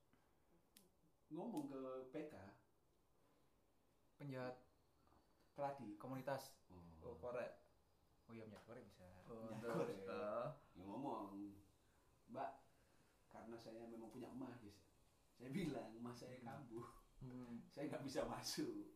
Ngomong 1.28 1.68
ke 1.68 1.80
PK 2.10 2.32
penjahat 4.16 4.56
keladi 5.56 5.96
komunitas. 5.96 6.52
Oh, 7.00 7.16
korek. 7.20 7.56
Oh 8.26 8.34
iya 8.34 8.44
minyak 8.48 8.64
goreng 8.66 8.84
bisa. 8.90 9.06
Oh, 9.30 9.54
Ya, 9.62 9.70
korek. 9.70 9.96
ya 10.04 10.82
ngomong 10.82 11.54
mbak 12.30 12.58
karena 13.30 13.56
saya 13.58 13.86
memang 13.86 14.10
punya 14.10 14.28
emas 14.34 14.58
guys 14.58 14.78
saya 15.36 15.52
bilang 15.52 15.92
emas 15.94 16.16
saya 16.18 16.38
kambuh 16.42 16.86
hmm. 17.22 17.62
saya 17.70 17.86
nggak 17.92 18.02
bisa 18.02 18.26
masuk 18.26 18.90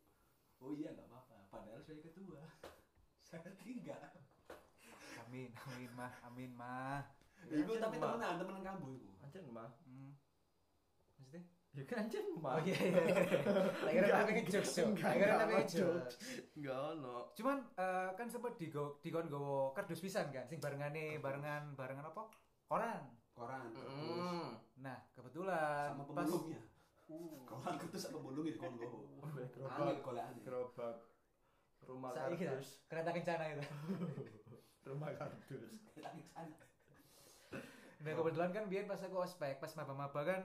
oh 0.58 0.72
iya 0.74 0.90
nggak 0.96 1.06
apa-apa 1.06 1.46
padahal 1.52 1.80
saya 1.84 2.00
ketua 2.02 2.42
saya 3.28 3.52
tinggal 3.62 4.00
Amin, 5.30 5.54
amin 5.62 5.90
mah, 5.94 6.10
amin 6.26 6.50
mah. 6.58 7.06
itu 7.46 7.62
Ancen 7.62 7.78
tapi 7.78 8.02
temenan 8.02 8.34
temenan 8.34 8.62
kambuh 8.66 8.90
itu 8.98 9.06
Ancen 9.22 9.46
mah. 9.54 9.70
Ya 11.70 11.86
kan 11.86 12.02
ancen 12.02 12.26
mah. 12.42 12.58
Oh 12.58 12.60
iya 12.66 12.74
iya. 12.82 12.98
Enggak, 13.86 14.26
tapi 14.26 14.30
ngejokes 14.42 14.74
yo. 14.74 14.84
kira 14.90 15.10
enggak 15.14 15.38
tapi 15.38 15.52
ngejokes. 15.62 16.14
Enggak 16.58 16.78
ono. 16.98 17.16
Cuman 17.38 17.56
eh, 17.78 18.08
kan 18.18 18.26
sempet 18.26 18.52
di 18.58 18.66
dikon 18.74 19.26
gowo 19.30 19.70
kardus 19.70 20.02
pisan 20.02 20.34
kan 20.34 20.50
sing 20.50 20.58
barengane 20.58 21.22
barengan 21.22 21.78
barengan 21.78 22.10
apa? 22.10 22.26
Koran. 22.66 23.02
koran 23.30 23.72
terus 23.72 23.88
Hmm. 23.94 24.52
Nah, 24.82 24.98
kebetulan 25.16 25.94
sama 25.94 26.02
pas 26.12 26.26
pemulungnya 26.26 26.60
koran 27.46 27.74
kertas 27.78 28.00
sama 28.04 28.18
pemulung 28.18 28.46
itu 28.50 28.58
kon 28.58 28.74
gowo 28.74 28.98
Gerobak. 29.54 29.96
golek 30.02 30.24
angin 30.26 30.42
Gerobak. 30.42 30.96
Rumah 31.80 32.10
saya 32.12 32.34
kira 32.36 32.52
kardus. 32.58 32.70
kereta 32.90 33.10
kencana 33.14 33.44
itu. 33.54 33.62
Rumah 34.90 35.08
kardus. 35.14 35.62
Nah, 38.00 38.12
kebetulan 38.16 38.50
kan 38.50 38.64
biar 38.66 38.84
pas 38.90 39.00
aku 39.00 39.16
ospek, 39.22 39.60
pas 39.62 39.72
maba-maba 39.78 40.20
kan 40.26 40.40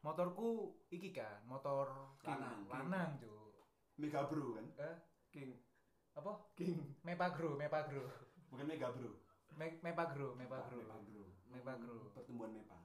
motorku 0.00 0.48
iki 0.88 1.10
kan, 1.10 1.44
motor 1.44 2.16
Lanang. 2.22 2.64
lanang, 2.66 3.10
Cuk. 3.16 3.68
mega 3.96 4.24
bro 4.24 4.56
kan 4.56 4.66
Eh, 4.78 4.96
King. 5.28 5.60
apa? 6.12 6.32
King. 6.54 6.96
Mepagro, 7.02 7.54
Mepagro. 7.54 8.08
bukan 8.48 8.66
mega 8.66 8.88
bro 8.90 9.12
Me 9.50 9.76
Mepagro, 9.82 10.32
Mepagro. 10.32 10.78
Mepa 10.80 10.98
bro 11.02 11.24
Mepagro. 11.50 11.96
pertumbuhan 12.10 12.54
mepa 12.54 12.78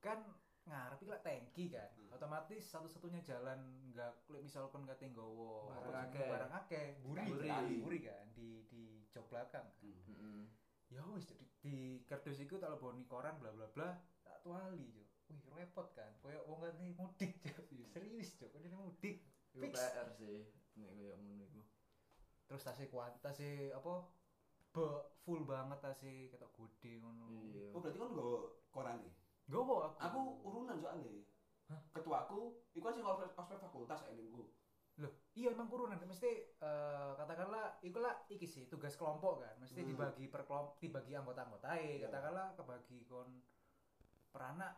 Kan 0.00 0.24
ngarep 0.64 0.96
iki 0.98 1.10
lak 1.10 1.20
tangki 1.20 1.64
kan. 1.68 1.88
Hmm. 1.94 2.16
Otomatis 2.16 2.64
satu-satunya 2.64 3.20
jalan 3.20 3.60
nggak 3.86 4.12
misalkan 4.40 4.82
kate 4.84 5.06
nggawa 5.06 5.68
Barang 5.84 6.08
akeh. 6.08 6.26
barang 6.26 6.52
akeh, 6.54 6.86
buri, 7.02 7.24
Buri. 7.28 7.48
buri, 7.48 7.76
buri 7.80 7.98
kan 8.00 8.24
di 8.32 8.64
di 8.66 8.82
jok 9.06 9.28
belakang 9.28 9.68
kan. 9.68 9.84
Hmm. 9.84 10.00
Heeh. 10.08 10.42
Ya 10.90 11.04
wis 11.06 11.28
jadi 11.28 11.44
di 11.60 11.76
kardus 12.02 12.40
iku 12.40 12.56
tak 12.56 12.72
leboni 12.72 13.04
koran 13.04 13.36
bla 13.36 13.52
bla 13.52 13.68
bla 13.68 13.88
tak 14.22 14.40
tuali 14.40 14.88
jo. 14.90 15.04
Wih 15.30 15.40
repot 15.54 15.88
kan. 15.94 16.10
Koyo 16.18 16.42
wong 16.44 16.58
kan 16.60 16.74
mudik 16.76 17.32
jo. 17.40 17.54
Iya. 17.70 17.86
Serius 17.88 18.34
jo, 18.34 18.50
kan 18.50 18.60
mudik. 18.66 19.22
Iku 19.50 19.62
Fix. 19.62 19.74
PR 19.74 20.08
sih. 20.12 20.42
Nek 20.76 20.90
koyo 20.90 21.14
ngono 21.16 21.42
iku. 21.44 21.60
Terus 22.44 22.62
tasnya 22.62 22.86
kuat, 22.86 23.14
tasnya 23.18 23.70
apa? 23.72 24.10
Be 24.70 24.86
full 25.22 25.42
banget 25.42 25.78
tasnya 25.78 26.28
ketok 26.28 26.50
gede 26.52 26.98
ngono. 26.98 27.26
Iya. 27.30 27.70
oh 27.70 27.78
berarti 27.78 27.98
kan 27.98 28.10
gowo 28.10 28.36
koran 28.70 29.02
nih 29.02 29.14
Gowo 29.46 29.82
aku. 29.82 29.98
aku 29.98 30.20
urunan 30.44 30.78
soalnya 30.78 31.10
Hah? 31.66 31.80
ketuaku 31.90 32.54
iku 32.70 32.82
kan 32.82 32.94
sing 32.94 33.02
ospek 33.02 33.34
fakultas 33.34 34.06
eningku 34.06 34.46
Loh, 34.98 35.10
iya 35.32 35.50
emang 35.50 35.66
kurunan. 35.66 35.96
Mesti 35.96 36.30
eh, 36.54 37.12
katakanlah 37.16 37.80
iku 37.80 37.98
lah 37.98 38.20
iki 38.28 38.44
sih 38.44 38.68
tugas 38.68 38.94
kelompok 38.94 39.40
kan. 39.40 39.56
Mesti 39.58 39.80
Hmm. 39.80 39.90
dibagi 39.90 40.28
per 40.28 40.44
kelompok, 40.44 40.76
dibagi 40.78 41.16
anggota-anggota 41.16 41.72
Iya. 41.72 42.06
katakanlah 42.06 42.52
kebagi 42.54 43.08
kon 43.08 43.40
peranak 44.28 44.76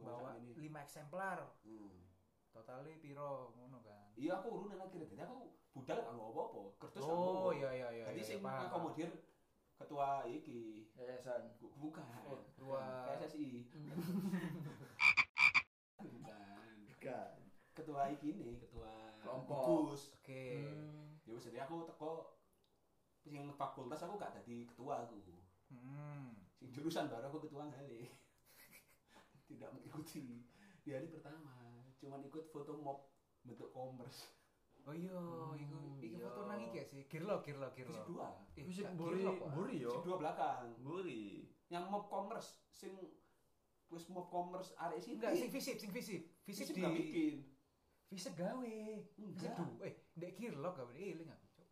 bawa 0.00 0.30
ini 0.36 0.50
5 0.54 0.78
eksemplar. 0.80 1.38
hmm. 1.62 2.06
Totalnya 2.48 2.96
piro 2.98 3.54
ngono 3.54 3.78
kan. 3.80 4.10
iya 4.14 4.34
aku 4.34 4.48
urunan 4.50 4.80
akhirnya 4.80 5.06
jadi 5.06 5.22
aku 5.22 5.52
budal 5.70 5.98
ngomong 6.02 6.32
apa-apa 6.32 6.60
kertas 6.80 7.02
Oh 7.02 7.50
iya 7.50 7.70
iya 7.70 7.88
iya. 7.92 8.04
jadi 8.08 8.18
iya, 8.18 8.26
sing 8.26 8.38
paham. 8.40 8.66
ngakomodir 8.66 9.10
ketua 9.78 10.26
iki 10.26 10.90
Yayasan. 10.92 11.54
Bu- 11.56 11.70
bukan 11.78 12.02
Oh, 12.26 12.42
ketua 12.50 12.82
PSSI 13.06 13.70
bukan 15.98 16.74
Bukan. 16.88 17.30
ketua 17.72 18.02
iki 18.10 18.28
nih 18.34 18.58
ketua 18.58 18.90
Kelompok. 19.18 19.94
Oke. 19.94 20.46
Hmm. 20.66 21.14
ya 21.22 21.30
wis 21.30 21.46
jadi 21.46 21.62
aku 21.62 21.86
teko 21.86 22.34
sing 23.14 23.34
fakultas 23.52 24.00
aku 24.00 24.16
gak 24.16 24.34
jadi 24.40 24.66
ketua 24.66 25.04
aku 25.04 25.14
Hmm. 25.68 26.32
sing 26.50 26.72
jurusan 26.72 27.06
baru 27.06 27.28
aku 27.28 27.44
ketua 27.44 27.68
kali 27.68 28.08
tidak 29.48 29.72
mengikuti 29.72 30.44
di 30.78 30.90
hari 30.90 31.08
pertama 31.08 31.56
cuman 31.96 32.20
ikut 32.22 32.44
foto 32.48 32.76
mob 32.76 33.08
bentuk 33.42 33.70
commerce 33.70 34.36
Oh 34.86 34.96
iya, 34.96 35.12
Hmm, 35.12 35.52
iku 35.52 36.00
iki 36.00 36.16
iya. 36.16 36.24
foto 36.24 36.48
nang 36.48 36.60
iki 36.62 36.80
ya 36.80 36.84
sih. 36.86 37.04
Girlo, 37.04 37.44
girlo, 37.44 37.68
girlo. 37.70 38.00
fisik 38.56 38.88
dua 38.96 39.12
Eh, 39.12 39.20
buri, 39.20 39.20
buri 39.52 39.76
yo. 39.78 40.00
dua 40.00 40.16
belakang 40.16 40.80
Buri. 40.80 41.44
yang 41.68 41.92
mob 41.92 42.08
commerce 42.08 42.64
sing 42.70 42.96
wis 43.86 44.08
mob 44.08 44.28
commerce 44.28 44.72
arek 44.78 44.96
sini 44.98 45.20
Enggak, 45.20 45.36
sing 45.36 45.50
visip, 45.50 45.76
sing 45.76 45.92
visip. 45.92 46.22
Visip 46.40 46.64
fisik 46.64 46.72
di 46.72 46.80
gak 46.80 46.94
bikin 46.94 47.36
Visip 48.08 48.32
gawe. 48.32 48.76
Visip 49.12 49.28
Enggak. 49.44 49.56
du. 49.60 49.84
Eh, 49.84 49.94
ndek 50.16 50.32
girlo 50.34 50.68
gawe 50.72 50.92
eling 50.94 51.28
aku, 51.28 51.46
Cuk. 51.52 51.68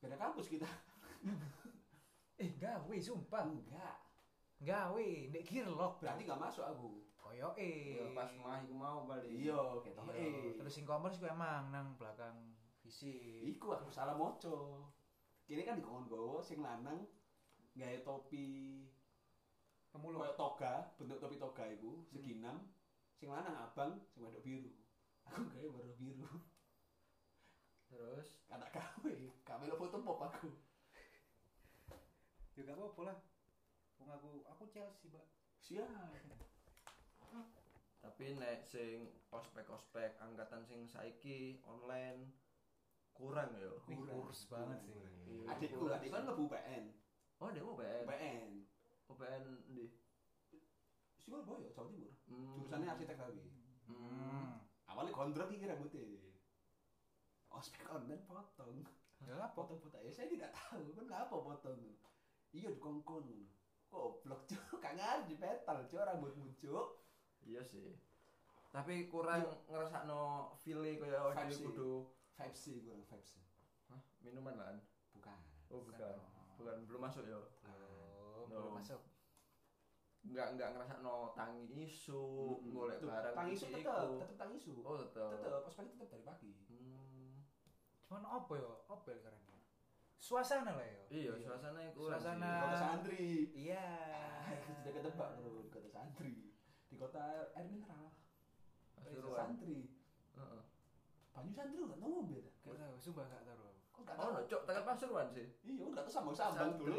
beda 0.00 0.16
kampus 0.16 0.46
kita 0.48 0.68
Eh, 2.38 2.50
gawe 2.56 2.96
sumpah. 2.96 3.44
enggak 3.44 3.96
Gawe 4.58 5.06
ndek 5.30 5.46
girlo. 5.46 5.94
berarti 6.02 6.26
gak 6.26 6.40
masuk 6.40 6.64
aku 6.66 6.88
Koyoke. 7.18 7.94
Yo 7.94 8.10
pas 8.16 8.30
mah 8.40 8.58
iku 8.64 8.74
mau 8.74 9.04
balik. 9.06 9.28
iya 9.30 9.58
gitu 9.84 10.00
Iya, 10.10 10.18
eh 10.18 10.56
Terus 10.58 10.72
sing 10.74 10.86
commerce 10.88 11.20
ku 11.20 11.26
emang 11.28 11.68
nang 11.70 11.94
belakang 12.00 12.56
visip. 12.82 13.44
iku 13.44 13.76
aku 13.76 13.92
salah 13.92 14.16
moco 14.16 14.88
kini 15.44 15.64
kan 15.64 15.80
dikon 15.80 16.08
gowo 16.08 16.40
sing 16.40 16.60
lanang 16.60 17.04
gawe 17.76 17.98
topi 18.02 18.84
Pemulung. 19.88 20.20
koyo 20.20 20.34
toga 20.36 20.88
bentuk 20.96 21.20
topi 21.20 21.36
toga 21.36 21.64
iku 21.68 22.04
segi 22.04 22.40
enam 22.40 22.64
sing 23.16 23.28
lanang 23.28 23.56
abang 23.56 23.92
sing 24.12 24.20
wedok 24.24 24.40
biru 24.40 24.68
aku 25.24 25.40
gawe 25.48 25.68
baru 25.68 25.92
biru 25.96 26.28
Terus 27.88 28.36
kata 28.44 28.68
gawe 28.68 29.14
kamera 29.44 29.74
foto 29.76 29.96
pop 30.00 30.20
aku 30.20 30.48
Ya 32.56 32.66
gak 32.66 32.74
apa-apa 32.74 33.00
lah. 33.06 33.18
Wong 34.08 34.16
aku 34.16 34.30
aku 34.48 34.64
Chelsea, 34.72 35.12
Mbak. 35.12 35.26
siap 35.60 35.84
tapi 38.00 38.32
nek 38.40 38.64
sing 38.64 39.04
ospek-ospek 39.28 40.16
angkatan 40.16 40.64
sing 40.64 40.88
saiki 40.88 41.60
online 41.60 42.32
kurang 43.12 43.52
yo. 43.60 43.84
Wih, 43.84 44.00
kurus 44.00 44.48
banget 44.48 44.80
sih. 44.80 44.96
Iya, 45.28 45.52
adikku 45.52 45.84
kurang 45.84 46.00
adik 46.00 46.08
kan 46.08 46.24
sih. 46.24 46.28
lebu 46.32 46.44
PN 46.48 46.84
Oh, 47.36 47.52
dia 47.52 47.60
mau 47.60 47.76
PN. 47.76 48.04
PN 48.08 48.50
PN 49.04 49.44
di. 49.68 49.92
Surabaya 51.20 51.68
Jawa 51.68 51.92
Timur 51.92 52.08
Hmm. 52.24 52.56
jurusannya 52.56 52.88
arsitek 52.88 53.16
tapi 53.20 53.44
Hmm. 53.84 54.56
awalnya 54.88 55.12
gondrong 55.12 55.52
iki 55.52 55.68
rambutnya 55.68 56.00
ospek 57.50 57.84
online 57.84 58.24
potong 58.24 58.88
Ya 59.20 59.36
apa? 59.36 59.52
potong-potong 59.52 60.00
ya 60.00 60.08
saya 60.08 60.32
tidak 60.32 60.56
tahu 60.56 60.96
kan 60.96 61.04
ngapa 61.04 61.36
potong 61.36 61.80
iya 62.54 62.72
dikongkon 62.72 63.44
kok 63.88 64.20
blok 64.20 64.40
cuk 64.44 64.60
gak 64.82 64.94
ngerti 64.94 65.34
petal 65.36 65.78
cuk 65.84 66.00
rambutmu 66.00 66.52
cuk 66.54 66.88
Iya 67.40 67.62
sih. 67.62 67.96
Tapi 68.68 69.08
kurang 69.08 69.40
ngerasakno 69.64 70.52
feel-e 70.54 70.96
kaya 70.96 71.32
Vibes 71.32 71.40
dhewe 71.48 71.54
sih. 71.54 71.64
kudu 71.64 71.90
vibes 72.34 72.60
sih 72.60 72.76
kurang 72.78 73.00
vibes 73.02 73.30
Hah, 73.88 74.00
minuman 74.20 74.54
kan? 74.54 74.76
bukan 75.10 75.38
Oh, 75.68 75.80
bukan. 75.80 76.14
Bukan 76.56 76.76
belum 76.84 77.00
masuk 77.02 77.24
yo. 77.24 77.40
Oh, 77.64 78.44
No. 78.44 78.68
belum 78.68 78.74
masuk. 78.74 79.00
Enggak 80.20 80.52
enggak 80.52 80.68
ngerasakno 80.74 81.32
tangi 81.32 81.64
isu, 81.86 82.22
golek 82.68 82.98
Tuh, 82.98 83.08
barang 83.08 83.32
tangisu 83.34 83.64
iki 83.66 83.80
tetep 83.80 84.08
tetep 84.18 84.36
tangisu 84.36 84.72
Oh, 84.82 84.96
tetep. 84.98 85.30
tetep 85.30 85.62
ospek 85.62 85.88
tetep 85.88 86.08
dari 86.10 86.24
pagi 86.26 86.52
Hmm. 86.66 87.32
Cuman 88.02 88.24
apa 88.26 88.52
ya? 88.54 88.70
Apa 88.88 89.08
ya 89.08 89.18
karena? 89.22 89.47
Suasana 90.18 90.74
lah 90.74 90.82
ya. 90.84 91.02
Iya, 91.08 91.32
suasana 91.38 91.80
iku 91.88 92.10
Suasana- 92.10 92.50
di 92.50 92.60
kota 92.60 92.76
santri 92.76 93.26
Iya. 93.54 93.86
Ah, 94.44 94.58
sudah 94.58 94.92
ketebak 94.92 95.28
bro 95.36 95.62
di 95.62 95.70
kota 95.70 95.88
santri 95.88 96.32
di 96.84 96.96
kota 96.96 97.22
air 97.54 97.66
mineral 97.66 98.10
Pasuruan. 98.92 99.38
santri 99.38 99.78
Heeh. 100.34 100.62
banyu 101.30 101.52
santri 101.52 101.78
nggak 101.78 101.98
tahu 101.98 102.18
beda 102.26 102.50
Gak 102.58 102.76
tahu, 102.76 102.94
sumpah 102.98 103.24
gak 103.26 103.42
tahu. 103.46 103.68
kok 103.88 104.00
nggak 104.02 104.16
Oh, 104.18 104.30
tahu 104.34 104.44
cok, 104.44 104.62
tekan 104.64 104.84
Pasuruan 104.84 105.26
sih. 105.30 105.46
iya 105.62 105.82
udah 105.82 106.02
tuh 106.02 106.12
sambang 106.12 106.34
sambang 106.34 106.74
dulu 106.76 106.98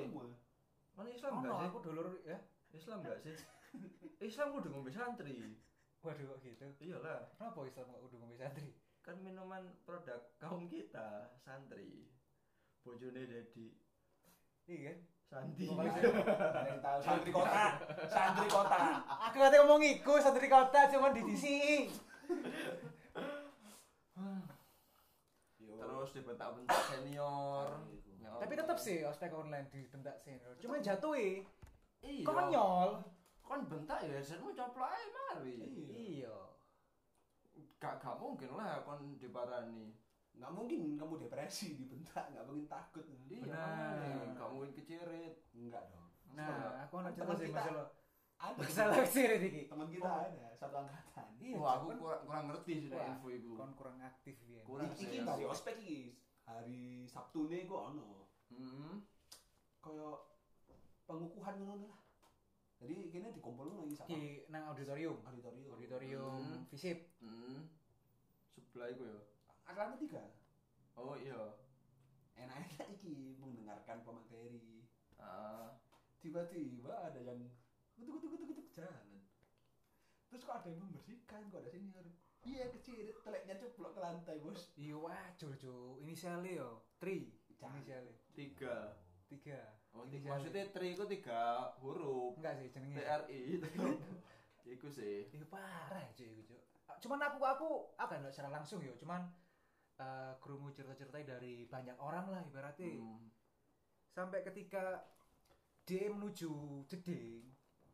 Mana 0.95 1.09
Islam 1.09 1.31
enggak 1.37 1.53
sih? 1.53 1.67
aku 1.69 1.77
dulur 1.81 2.07
ya. 2.23 2.37
Islam 2.71 2.97
enggak 2.99 3.19
sih? 3.19 3.35
Islam 4.25 4.47
kudu 4.51 4.67
ngombe 4.69 4.89
santri. 4.89 5.55
Waduh 5.99 6.25
kok 6.25 6.39
gitu. 6.41 6.65
Iyalah, 6.81 7.23
Kenapa 7.33 7.59
Islam 7.63 7.87
udah 7.93 8.17
ngombe 8.17 8.35
santri? 8.35 8.71
kan 8.99 9.15
minuman 9.17 9.63
produk 9.81 10.19
kaum 10.35 10.67
kita 10.67 11.31
santri. 11.37 12.11
Bojone 12.89 13.21
Dedi 13.29 13.69
Iya 14.65 14.79
kan? 14.89 14.97
Santi. 15.29 15.69
Santri 17.05 17.29
kota 17.29 17.77
santri 18.09 18.47
kota 18.49 18.77
Aku 19.29 19.37
katanya 19.37 19.61
ngomong 19.61 19.85
iku 19.85 20.17
santri 20.17 20.49
kota 20.49 20.89
cuman 20.89 21.13
di 21.13 21.21
DC. 21.21 21.45
terus 25.79 26.09
dibentak-bentak 26.15 26.81
senior. 26.89 27.69
Ya 28.17 28.31
Tapi 28.41 28.53
tetap 28.57 28.77
sih 28.81 29.05
ospek 29.05 29.29
online 29.29 29.69
dibentak 29.69 30.17
senior. 30.17 30.57
Cuman 30.57 30.81
jatuhi 30.81 31.45
iya. 32.01 32.25
konyol. 32.25 33.05
Kon 33.45 33.61
bentak 33.69 34.01
ya 34.01 34.17
headsetmu 34.17 34.55
coplok 34.57 34.89
ae 34.89 35.05
mari. 35.13 35.59
Iya. 35.93 36.37
Gak 37.77 38.01
gak 38.01 38.17
mungkin 38.17 38.57
lah 38.57 38.81
kon 38.81 39.19
diparani. 39.21 39.93
Nggak 40.39 40.51
mungkin 40.51 40.95
kamu 40.95 41.13
depresi 41.19 41.75
dibentak 41.75 42.31
nggak 42.31 42.43
mungkin 42.43 42.65
takut 42.65 43.03
Iya, 43.03 43.43
Benar. 43.43 43.59
makanya. 43.59 44.33
gak 44.33 44.49
mungkin 44.49 44.71
kecirit. 44.73 45.33
enggak 45.53 45.83
dong 45.85 46.07
Nah, 46.29 46.47
aku 46.79 46.95
nak 46.99 47.11
Teman 47.11 47.35
cerita 47.35 47.41
sih 47.41 47.49
masalah 47.51 47.85
ada 48.39 48.55
masalah 48.57 49.03
sih 49.03 49.23
iki. 49.27 49.61
teman 49.65 49.87
kita 49.87 50.07
ada 50.07 50.47
satu 50.55 50.75
angkatan 50.77 51.27
Iya, 51.37 51.55
Wah, 51.55 51.71
aku 51.75 51.87
kurang, 51.97 52.21
kurang 52.23 52.45
ngerti 52.47 52.73
Wah, 52.87 53.05
info 53.09 53.27
iku. 53.29 53.51
kon 53.53 53.71
kurang 53.73 53.97
aktif 53.99 54.35
ya. 54.45 54.61
Kurang 54.61 54.89
iki 54.89 55.05
sih. 55.09 55.19
hari 55.21 55.43
ospek 55.43 55.75
iki 55.77 55.99
hari 56.41 56.79
Sabtu 57.03 57.45
nih 57.45 57.65
kok 57.65 57.81
ono 57.89 58.31
Heeh. 58.49 58.95
kaya 59.77 60.07
pengukuhan 61.03 61.55
ngono 61.57 61.85
lah 61.85 61.99
jadi 62.79 62.95
kini 63.09 63.27
dikumpul 63.33 63.67
lagi 63.75 63.91
sama 63.93 64.07
Di 64.07 64.19
nang 64.47 64.63
auditorium. 64.67 65.19
auditorium 65.21 65.67
Auditorium 65.69 66.39
Hmm. 66.39 66.63
visip. 66.65 67.11
Hmm. 67.19 67.67
Sebelah 68.49 68.87
iku 68.89 69.03
ya. 69.03 69.19
Angkatan 69.69 69.97
tiga 69.97 70.23
Oh 70.93 71.15
iya. 71.15 71.55
enak-enak 72.35 72.87
iki 72.97 73.37
mendengarkan 73.37 74.01
pemateri 74.01 74.83
Ah. 75.15 75.75
tiba-tiba 76.19 77.11
ada 77.11 77.19
yang 77.19 77.43
kutuk 77.93 78.15
kutuk 78.17 78.31
kutuk 78.31 78.47
kutuk 78.55 78.67
jalan 78.73 79.07
terus 80.25 80.43
kok 80.43 80.55
ada 80.55 80.67
yang 80.71 80.79
membersihkan 80.79 81.41
kok 81.47 81.59
ada 81.59 81.69
senior 81.69 82.07
iya 82.41 82.71
kecil 82.71 82.95
teleknya 83.19 83.55
ceplok 83.55 83.91
ke 83.93 83.99
lantai 83.99 84.39
bos 84.39 84.71
Iya 84.73 84.95
wah, 84.95 85.27
Jojo. 85.35 85.99
Inisialnya 85.99 86.55
yo, 86.55 86.87
Tri. 86.95 87.27
Jangan. 87.59 87.83
Inisialnya. 87.83 88.15
Tiga. 88.31 88.95
Tiga. 89.27 89.59
Oh, 89.91 90.07
tiga. 90.07 90.31
Maksudnya 90.31 90.71
tri 90.71 90.95
itu 90.95 91.03
tiga 91.03 91.75
huruf. 91.83 92.39
enggak 92.39 92.55
sih 92.63 92.71
jenenge. 92.71 92.95
TRI. 92.95 93.41
Iku 94.79 94.87
sih. 94.87 95.27
Iya 95.27 95.45
parah 95.51 96.07
cuy 96.15 96.31
iku, 96.31 96.55
Cuk. 96.55 96.61
Cuman 97.03 97.19
aku 97.19 97.43
aku 97.43 97.69
aku 97.99 98.07
kan 98.07 98.23
secara 98.23 98.47
langsung 98.49 98.79
yo, 98.79 98.95
cuman 98.95 99.27
eh 99.99 100.33
krungu 100.39 100.71
cerita-cerita 100.71 101.19
dari 101.29 101.63
banyak 101.65 101.95
orang 101.97 102.25
lah 102.29 102.41
ibaratnya. 102.41 102.95
Hmm. 102.95 103.27
Sampai 104.09 104.41
ketika 104.41 105.03
dia 105.83 106.07
menuju 106.07 106.49
jeding. 106.85 107.43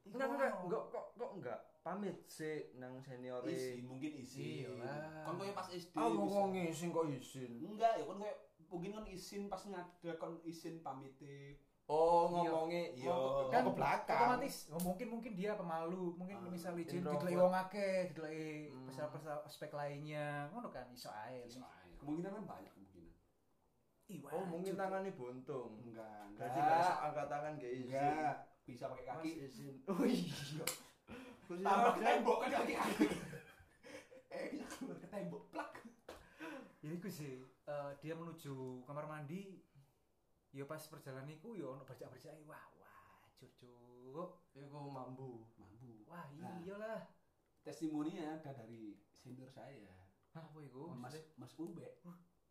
Enggak, 0.06 0.30
enggak, 0.30 0.52
enggak, 0.62 0.84
kok, 0.88 1.06
kok 1.16 1.32
enggak 1.34 1.60
pamit 1.82 2.18
sih 2.26 2.74
nang 2.76 2.98
senior 3.00 3.46
izin 3.46 3.86
mungkin 3.86 4.18
izin 4.18 4.66
Iyalah. 4.66 5.22
kan 5.22 5.38
kaya 5.38 5.54
pas 5.54 5.70
SD 5.70 5.94
Ah, 5.94 6.10
ngomong 6.10 6.58
izin 6.58 6.90
kok 6.90 7.06
izin. 7.08 7.52
enggak 7.64 7.94
ya 7.96 8.04
kan 8.04 8.18
kayak 8.20 8.38
mungkin 8.66 8.92
kan 8.92 9.06
izin 9.06 9.42
pas 9.46 9.62
ngada 9.62 10.12
kon 10.18 10.42
izin 10.42 10.82
pamit 10.82 11.14
Oh, 11.86 12.42
Iya. 12.42 12.50
ngomongnya 12.50 12.84
Iya. 12.98 13.06
mau- 13.08 13.46
kan 13.46 13.62
mau 13.62 13.70
ke 13.70 13.78
belakang. 13.78 14.18
otomatis 14.20 14.56
oh, 14.68 14.82
mungkin 14.82 15.08
mungkin 15.08 15.32
dia 15.38 15.54
pemalu 15.54 16.18
mungkin 16.18 16.36
Ah, 16.36 16.50
misal 16.50 16.74
izin 16.74 17.06
didelok 17.06 17.22
wong 17.22 17.54
akeh 17.56 18.10
didelok 18.10 18.34
Hmm. 18.34 18.86
peserta 18.90 19.34
aspek 19.46 19.70
lainnya 19.70 20.26
ngono 20.50 20.74
kan 20.74 20.90
iso 20.90 21.14
ae 21.14 21.46
kemungkinan 22.06 22.32
kan 22.32 22.46
banyak 22.48 22.72
kemungkinan 22.72 23.14
Ih, 24.06 24.22
wah, 24.22 24.32
Oh, 24.32 24.46
mungkin 24.46 24.70
Cuk. 24.70 24.80
tangannya 24.80 25.12
buntung. 25.12 25.82
enggak 25.82 26.30
Berarti 26.38 26.60
enggak 26.60 26.78
bisa 26.78 26.94
angkat 27.02 27.26
tangan 27.26 27.52
gak 27.56 27.74
izin. 27.74 27.90
enggak 27.90 28.34
bisa 28.64 28.84
pakai 28.86 29.04
Mas 29.04 29.10
kaki 29.12 29.32
izin. 29.44 29.76
Oh 29.88 30.02
iya. 30.04 30.66
Tambah 31.48 31.92
ke 31.92 32.02
tembok 32.02 32.38
kan 32.40 32.50
kaki 32.52 32.74
kaki 32.76 33.06
eh 34.36 34.46
dia 34.52 34.66
keluar 34.68 34.98
ke 35.00 35.08
tembok 35.08 35.44
plak 35.48 35.72
ya 36.80 36.90
iku 36.92 37.08
sih 37.08 37.34
eh, 37.42 37.92
dia 38.00 38.14
menuju 38.14 38.54
kamar 38.84 39.06
mandi 39.06 39.58
ya 40.52 40.64
pas 40.64 40.82
perjalanan 40.84 41.30
iku 41.32 41.54
ya 41.54 41.66
ono 41.68 41.82
bercak-bercak 41.84 42.34
wah 42.44 42.62
wah 42.76 43.02
curcuk 43.36 44.30
Iku 44.54 44.80
mambu. 44.86 45.46
mampu 45.56 46.06
wah 46.06 46.26
Nah. 46.36 46.58
iyalah 46.60 47.10
testimoninya 47.62 48.38
ada 48.38 48.54
dari 48.56 48.94
senior 49.16 49.48
saya 49.48 49.90
Hah, 50.36 50.44
apa 50.44 50.60
iku 50.60 50.92
Mas? 51.00 51.16
Mas 51.40 51.56
Ube 51.56 51.88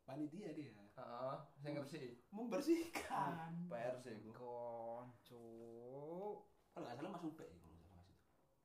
panitia 0.04 0.52
dia 0.56 0.72
Heeh, 0.72 1.36
saya 1.60 1.70
ngerti. 1.76 2.16
membersihkan 2.32 3.68
PR 3.68 3.94
sih 4.00 4.16
iku. 4.20 4.32
koncuk 4.32 6.36
kalau 6.72 6.84
nggak 6.88 6.96
salah 6.96 7.12
Mas 7.12 7.24
Ube 7.24 7.44
ya 7.44 7.56
kalau 7.60 7.72
nggak 7.72 7.84
salah 7.84 7.96
Mas 8.00 8.08
itu 8.08 8.24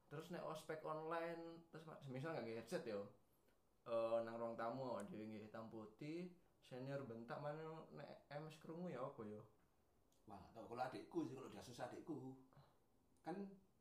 Terus 0.09 0.25
nek 0.31 0.41
ospek 0.41 0.79
online 0.83 1.67
terus 1.69 1.83
semisal 2.01 2.33
nggak 2.33 2.57
headset 2.57 2.83
yo. 2.87 3.11
Eh 3.85 4.17
nang 4.23 4.39
ruang 4.39 4.55
tamu 4.55 4.95
dhewe 5.05 5.23
nggih 5.25 5.45
hitam 5.45 5.67
putih, 5.67 6.31
senior 6.63 7.03
bentak 7.03 7.37
mana 7.39 7.83
nek 7.91 8.23
MS 8.31 8.55
krungu 8.57 8.87
ya 8.87 9.03
apa 9.03 9.21
yo? 9.25 9.43
wah 10.29 10.37
nggak 10.37 10.53
tahu 10.53 10.65
kalau 10.69 10.83
adikku 10.85 11.19
sih 11.25 11.33
kalau 11.33 11.49
dia 11.49 11.59
susah 11.59 11.89
adikku 11.89 12.37
kan 13.25 13.33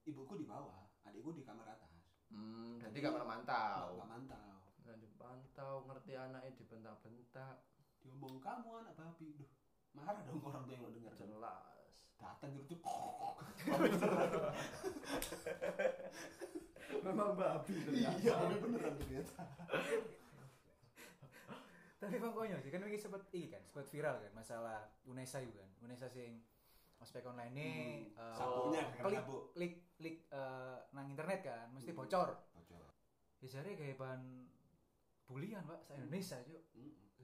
ibuku 0.03 0.35
di 0.35 0.49
bawah 0.49 0.89
adikku 1.05 1.31
di 1.31 1.45
kamar 1.45 1.69
atas 1.69 1.93
Hmm, 2.29 2.77
jadi 2.77 2.93
Jadi, 2.93 3.01
gak 3.01 3.13
pernah 3.17 3.29
mantau. 3.37 3.89
nggak 3.97 4.09
mantau 4.09 4.58
Nggak 4.89 5.05
dipantau, 5.05 5.85
ngerti 5.85 6.17
anaknya 6.17 6.57
dibentak-bentak. 6.57 7.61
diomong 8.01 8.41
kamu 8.41 8.69
anak 8.81 8.97
babi. 8.97 9.37
Duh 9.37 9.51
marah 9.93 10.23
dong 10.25 10.41
orang 10.41 10.65
tua 10.65 10.73
yang 10.73 10.81
lo 10.81 10.91
dengar. 10.97 11.13
Jelas. 11.13 11.93
datang 12.17 12.51
gitu 12.57 12.75
Memang 17.05 17.37
babi 17.37 17.75
iya 17.95 18.11
tapi 18.33 18.57
beneran 18.59 18.97
ternyata. 18.97 19.45
Tapi 21.99 22.15
bang 22.17 22.33
konyol 22.33 22.61
sih 22.63 22.71
kan 22.73 22.81
ini 22.87 22.97
sempat 22.97 23.23
ini 23.31 23.53
kan 23.53 23.63
sempat 23.67 23.87
viral 23.87 24.17
kan 24.19 24.33
masalah 24.33 24.89
Unesa 25.05 25.39
juga 25.45 25.63
kan. 25.63 25.71
Unesa 25.85 26.09
sing 26.09 26.43
ospek 26.99 27.29
online 27.29 27.55
nih 27.55 27.77
Hmm, 28.17 28.35
sabuknya, 28.35 28.83
karena 28.99 29.21
klik 29.23 29.23
klik 29.55 29.75
klik 29.95 30.17
eh, 30.33 30.77
nang 30.91 31.07
internet 31.13 31.41
kan 31.45 31.67
mesti 31.71 31.93
Hmm. 31.93 31.99
bocor. 32.03 32.29
Bocor 32.57 32.83
ya 33.39 33.47
jadi 33.47 33.71
kayak 33.79 34.01
bahan 34.01 34.23
bulian 35.29 35.63
pak 35.63 35.79
se 35.83 35.93
Indonesia 35.95 36.39
yuk 36.45 36.63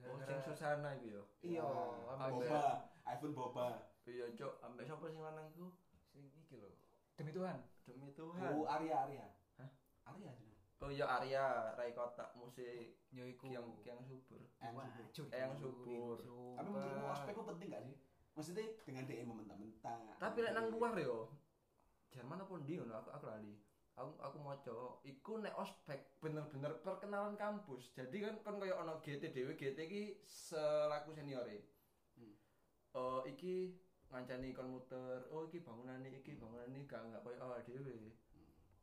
Oh, 0.05 0.21
sing 0.21 0.37
susana 0.39 0.93
iku 0.93 1.07
yo. 1.09 1.23
iya 1.41 1.65
Ah, 1.65 2.13
ambek 2.13 2.45
boba 2.45 2.61
iPhone 3.05 3.33
boba 3.33 3.67
Iya, 4.05 4.29
Cok. 4.31 4.53
Ambek 4.61 4.85
sapa 4.85 5.09
sing 5.09 5.17
lanang 5.17 5.49
iku? 5.49 5.73
sing 6.05 6.29
iki 6.31 6.55
lho 6.55 6.69
demi 7.15 7.33
Tuhan 7.33 7.57
Demi 7.83 8.13
Tuhan. 8.13 8.49
oh 8.53 8.69
Arya 8.69 8.95
Arya 9.03 9.25
Hah? 9.57 9.69
Arya 10.05 10.29
Oh 10.77 10.91
iya 10.91 11.09
Arya, 11.09 11.73
Rai 11.73 11.89
Kotak 11.89 12.37
musik 12.37 12.69
ya 13.09 13.23
iku 13.25 13.49
yang 13.49 13.65
yang 13.81 13.97
subur. 14.05 14.37
Eyang 14.61 14.75
Wah, 14.75 14.85
subur. 15.57 16.17
tapi 16.53 16.69
menurutmu 16.69 17.09
itu 17.25 17.41
penting 17.41 17.67
gak 17.71 17.83
sih 17.83 17.97
maksudnya 18.35 18.65
dengan 18.83 19.03
DM 19.07 19.29
mentah-mentah 19.31 20.19
Tapi 20.19 20.37
lek 20.43 20.53
nang 20.53 20.67
luar 20.69 20.93
yo. 20.95 21.31
Jerman 22.11 22.37
apa 22.37 22.53
ndi 22.59 22.77
ngono 22.77 22.93
aku 22.93 23.09
aku 23.09 23.25
lali. 23.25 23.57
Aku 23.95 24.11
aku 24.19 24.37
maca 24.43 24.75
iku 25.07 25.39
nek 25.39 25.55
ospek 25.55 26.19
bener-bener 26.19 26.75
perkenalan 26.83 27.39
kampus. 27.39 27.95
Jadi 27.95 28.27
kan 28.27 28.35
kon 28.43 28.59
koyo 28.59 28.75
ana 28.75 28.99
GT 28.99 29.31
dhewe 29.31 29.55
GT 29.55 29.77
iki 29.87 30.03
selaku 30.27 31.15
seniore. 31.15 31.63
Hmm. 32.19 32.35
Oh 32.91 33.23
iki 33.23 33.79
ngancani 34.11 34.51
kon 34.51 34.75
muter. 34.75 35.31
Oh 35.31 35.47
iki 35.47 35.63
bangunane 35.63 36.11
iki 36.11 36.35
bangunane 36.35 36.83
gak 36.83 37.07
gak 37.07 37.23
koyo 37.23 37.39
awak 37.39 37.63
dhewe. 37.63 38.11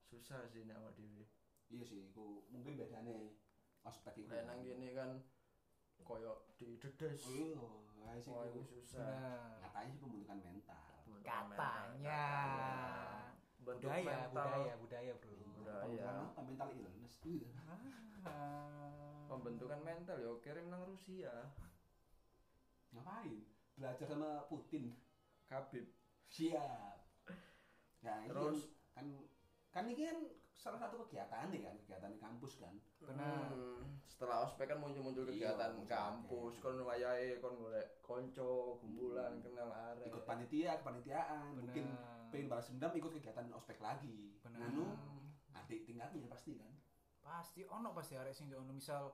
Susah 0.09 0.48
sih 0.48 0.64
nek 0.64 0.81
awak 0.81 0.96
dhewe. 0.96 1.29
iya 1.72 1.88
sih 1.88 2.05
itu 2.05 2.44
mungkin 2.53 2.77
bedanya 2.77 3.16
ospek 3.88 4.20
itu 4.20 4.29
Lek 4.29 4.44
nang 4.44 4.61
kene 4.61 4.92
kan 4.92 5.11
koyo 6.05 6.44
didedes. 6.61 7.25
oh 7.25 7.33
iya 7.33 8.20
ayo 8.20 8.44
iku 8.53 8.61
susah. 8.61 9.57
Katanya 9.61 9.88
sih 9.88 10.01
pembentukan 10.01 10.40
mental 10.44 10.92
katanya 11.22 12.27
Bentuk 13.62 13.87
budaya 13.87 14.03
mental. 14.03 14.33
budaya 14.35 14.75
budaya 14.77 15.12
bro 15.16 15.33
Budaya. 15.33 15.83
Pembentukan 15.83 16.14
apa? 16.27 16.40
mental 16.42 16.68
illness 16.72 17.14
Iya. 17.22 17.48
Ah. 18.22 19.22
Pembentukan 19.27 19.81
mental 19.81 20.16
yo 20.18 20.33
kirim 20.38 20.66
nang 20.66 20.83
Rusia. 20.85 21.33
ngapain 22.90 23.40
belajar 23.72 24.05
sama 24.05 24.44
Putin 24.46 24.92
Kabib. 25.46 25.88
siap 26.29 27.01
nah 28.01 28.18
ini 28.20 28.29
Terus? 28.29 28.61
kan 28.92 29.07
kan 29.70 29.85
ini 29.87 30.03
kan 30.03 30.18
salah 30.62 30.79
satu 30.79 31.03
kegiatan 31.03 31.51
nih 31.51 31.59
kan 31.61 31.75
kegiatan 31.77 32.07
di 32.09 32.20
kampus 32.20 32.53
kan 32.57 32.75
Benar. 33.01 33.51
Hmm, 33.51 33.83
setelah 34.05 34.46
ospek 34.46 34.70
kan 34.70 34.79
muncul-muncul 34.79 35.27
Iya, 35.27 35.51
kegiatan 35.51 35.75
muncul 35.75 35.90
kampus, 35.90 36.55
kon 36.57 36.79
wayahe 36.81 37.37
kon 37.37 37.59
golek 37.59 37.98
konco, 38.01 38.79
kumpulan, 38.79 39.42
kenal 39.42 39.66
arek. 39.68 40.07
ikut 40.07 40.22
panitia 40.22 40.79
kepanitiaan 40.79 41.59
mungkin 41.59 41.90
Benar. 41.90 42.31
pengen 42.31 42.46
balas 42.46 42.66
dendam 42.68 42.94
ikut 42.94 43.11
kegiatan 43.12 43.51
ospek 43.51 43.79
lagi 43.79 44.38
Benar. 44.40 44.70
Hmm. 44.70 45.35
adik 45.53 45.83
tingkatnya 45.83 46.31
pasti 46.31 46.55
kan 46.57 46.70
pasti 47.20 47.61
ono 47.64 47.90
pasti 47.90 48.14
arek 48.14 48.31
sing 48.31 48.46
ono 48.48 48.70
misal 48.70 49.11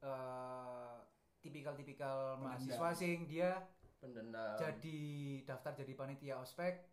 eh 0.00 0.96
tipikal-tipikal 1.38 2.38
mahasiswa 2.38 2.88
sing 2.92 3.26
dia 3.26 3.60
pendendam. 3.98 4.56
jadi 4.56 5.00
daftar 5.44 5.76
jadi 5.76 5.92
panitia 5.92 6.34
ospek 6.38 6.88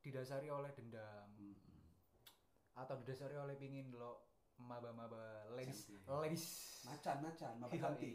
didasari 0.00 0.46
oleh 0.48 0.68
dendam 0.70 1.26
Hmm. 1.34 1.55
Atau 2.76 2.94
didasari 2.96 3.34
oleh 3.34 3.56
pingin 3.56 3.88
lo 3.90 4.28
maba-maba 4.58 5.18
ladies 5.50 5.84
Cantik. 5.86 6.04
ladies 6.06 6.44
macan 6.82 7.16
macan 7.20 7.52
maba 7.56 7.72
Yoi. 7.72 7.82
cantik 7.82 8.14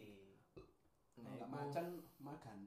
Nah, 1.13 1.30
enggak 1.30 1.43
iku- 1.43 1.54
macan 1.54 1.86
makan 2.17 2.60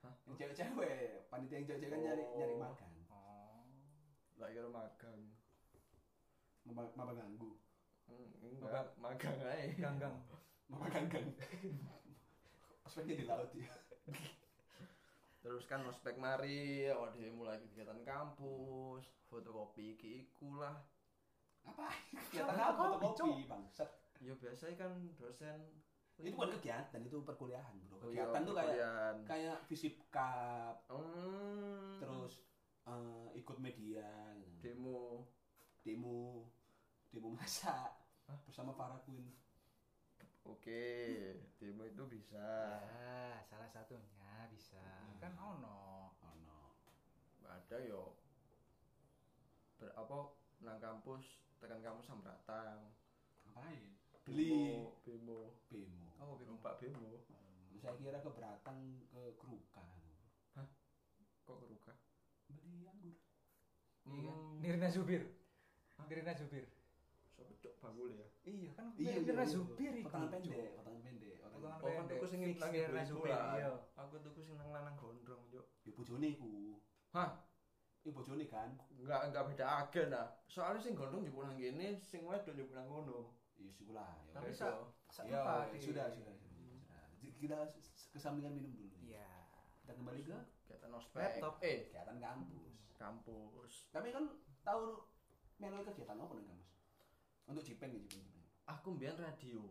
Hah? 0.00 0.14
yang 0.24 0.36
cewek-cewek 0.36 0.98
panitia 1.28 1.54
yang 1.56 1.66
cewek-cewek 1.66 1.92
kan 1.92 2.00
nyari 2.00 2.22
Oh. 2.24 2.34
nyari 2.34 2.54
makan. 2.56 2.90
Oh. 3.08 3.62
lah 4.34 4.48
kira 4.48 4.68
magang 4.68 5.20
mapa 6.64 6.82
mapa 6.94 7.12
ganggu. 7.14 7.50
Hmm, 8.06 8.30
enggak. 8.40 8.86
Magang 8.96 9.36
aja. 9.40 9.66
Ganggang. 9.76 10.14
mapa 10.66 10.86
ganggang. 10.88 11.26
Ospeknya 12.86 13.14
di 13.14 13.24
laut 13.24 13.50
ya 13.52 13.68
terus 15.48 15.64
kan 15.64 15.80
ospek 15.88 16.20
mari 16.20 16.84
awak 16.92 17.16
dhewe 17.16 17.32
mulai 17.32 17.56
kegiatan 17.56 18.04
kampus 18.04 19.08
fotokopi 19.32 19.96
iki 19.96 20.28
iku 20.28 20.60
lah 20.60 20.76
apa 21.64 21.88
kegiatan 22.28 22.52
apa 22.52 23.00
fotokopi 23.00 23.48
bangsat. 23.48 23.88
Ya 24.20 24.36
biasa 24.36 24.76
kan 24.76 24.92
dosen 25.16 25.56
itu 26.20 26.28
bukan 26.34 26.52
kegiatan 26.58 27.00
itu 27.00 27.16
perkuliahan 27.24 27.72
bro. 27.88 27.96
Oh 27.96 28.10
iya, 28.12 28.28
kegiatan 28.28 28.40
tuh 28.44 28.54
kayak 28.58 28.66
perkuliahan. 28.68 29.16
kayak 29.24 29.58
visip 29.72 29.94
cup 30.12 30.76
Hmm, 30.92 31.96
terus 31.96 32.44
eh, 32.84 33.28
ikut 33.40 33.56
media 33.56 34.04
gitu. 34.36 34.52
demo. 34.60 35.24
Demo 35.80 36.44
demo 37.08 37.32
masak 37.32 37.96
bersama 38.44 38.76
para 38.76 39.00
queen. 39.08 39.32
Oke 40.44 40.84
demo 41.56 41.88
itu 41.88 42.02
bisa. 42.04 42.36
Ya, 42.84 43.40
salah 43.48 43.70
satunya 43.72 44.17
bisa. 44.58 44.82
Kan 45.22 45.38
ono. 45.38 46.10
oh 46.18 46.34
no 46.42 46.58
ada 47.46 47.78
yo 47.80 48.18
ber 49.78 49.94
apa 49.94 50.34
nang 50.60 50.78
kampus 50.78 51.22
tekan 51.58 51.78
kampus 51.78 52.04
samratang 52.04 52.90
ngapain 53.46 53.94
beli 54.26 54.82
bemo 55.06 55.54
bemo 55.70 56.10
Oh, 56.18 56.34
bemo 56.34 56.58
numpak 56.58 56.82
bemo 56.82 57.22
saya 57.78 57.94
kira 57.94 58.18
keberatan 58.18 58.76
ke 59.06 59.22
keruka 59.38 59.86
kok 61.46 61.56
keruka 61.56 61.94
beli 62.50 62.82
anggur 62.84 63.14
Iya 64.08 64.24
kan? 64.24 64.34
Hmm. 64.34 64.56
Nirina 64.58 64.88
Zubir. 64.88 65.20
Nirina 66.08 66.32
Zubir. 66.32 66.64
so 67.28 67.44
cocok 67.44 67.74
bagul 67.78 68.10
ya 68.10 68.26
Iya 68.42 68.70
kan 68.74 68.90
iya 68.96 69.20
Nirina 69.20 69.44
Zubir 69.46 69.92
iku. 69.94 70.08
potongan 70.10 70.26
Cuk. 70.34 70.50
pendek 70.50 70.72
potongan 70.74 71.00
pendek 71.04 71.06
orang 71.06 71.06
Potongan 71.06 71.17
oh 71.60 71.90
kan 71.90 72.04
tuku 72.06 72.26
sing 72.26 72.40
nang 72.40 72.52
lah. 73.26 73.58
iya. 73.58 73.72
aku 73.94 74.14
tuku 74.22 74.40
sing 74.40 74.54
nang 74.56 74.70
lanang 74.70 74.94
gondrong 74.94 75.42
yo 75.50 75.62
ya 75.82 75.90
bojone 75.92 76.26
iku. 76.30 76.78
Hah? 77.10 77.30
Iku 78.02 78.14
bojone 78.14 78.44
kan? 78.46 78.78
Enggak 78.94 79.30
enggak 79.30 79.44
beda 79.50 79.64
agen 79.84 80.08
lah 80.14 80.26
soalnya 80.46 80.78
sing 80.78 80.94
gondrong 80.94 81.22
njupuk 81.22 81.44
nang 81.44 81.58
kene 81.58 81.98
sing 82.02 82.22
wedok 82.22 82.54
njupuk 82.54 82.74
nang 82.74 82.86
kono. 82.86 83.34
Iya 83.58 83.70
sih 83.74 83.90
lah 83.90 84.12
ya. 84.28 84.32
Tapi 84.38 84.50
sa 84.54 84.66
sa 85.10 85.22
ya 85.26 85.40
ya, 85.66 85.78
sudah 85.82 86.06
sudah 86.14 86.32
sudah. 86.36 86.56
kita 87.38 87.58
s- 87.78 88.10
kesampingan 88.10 88.54
minum 88.54 88.74
dulu 88.74 88.90
Iya. 88.98 89.26
kita 89.82 89.94
kembali 89.94 90.20
ke 90.26 90.36
kegiatan 90.66 90.90
ospek. 90.94 91.22
Laptop. 91.38 91.54
eh 91.62 91.86
kegiatan 91.86 92.18
kampus. 92.18 92.74
Kampus. 92.98 93.72
Tapi 93.94 94.10
kan 94.10 94.24
tahu 94.62 95.06
melu 95.58 95.82
kegiatan 95.82 96.18
apa 96.18 96.34
nih 96.34 96.46
kampus? 96.46 96.70
Untuk 97.46 97.62
Jipeng 97.62 97.94
ya 97.94 98.02
Jipeng 98.02 98.38
aku 98.68 98.94
mbiyen 98.94 99.16
radio. 99.16 99.62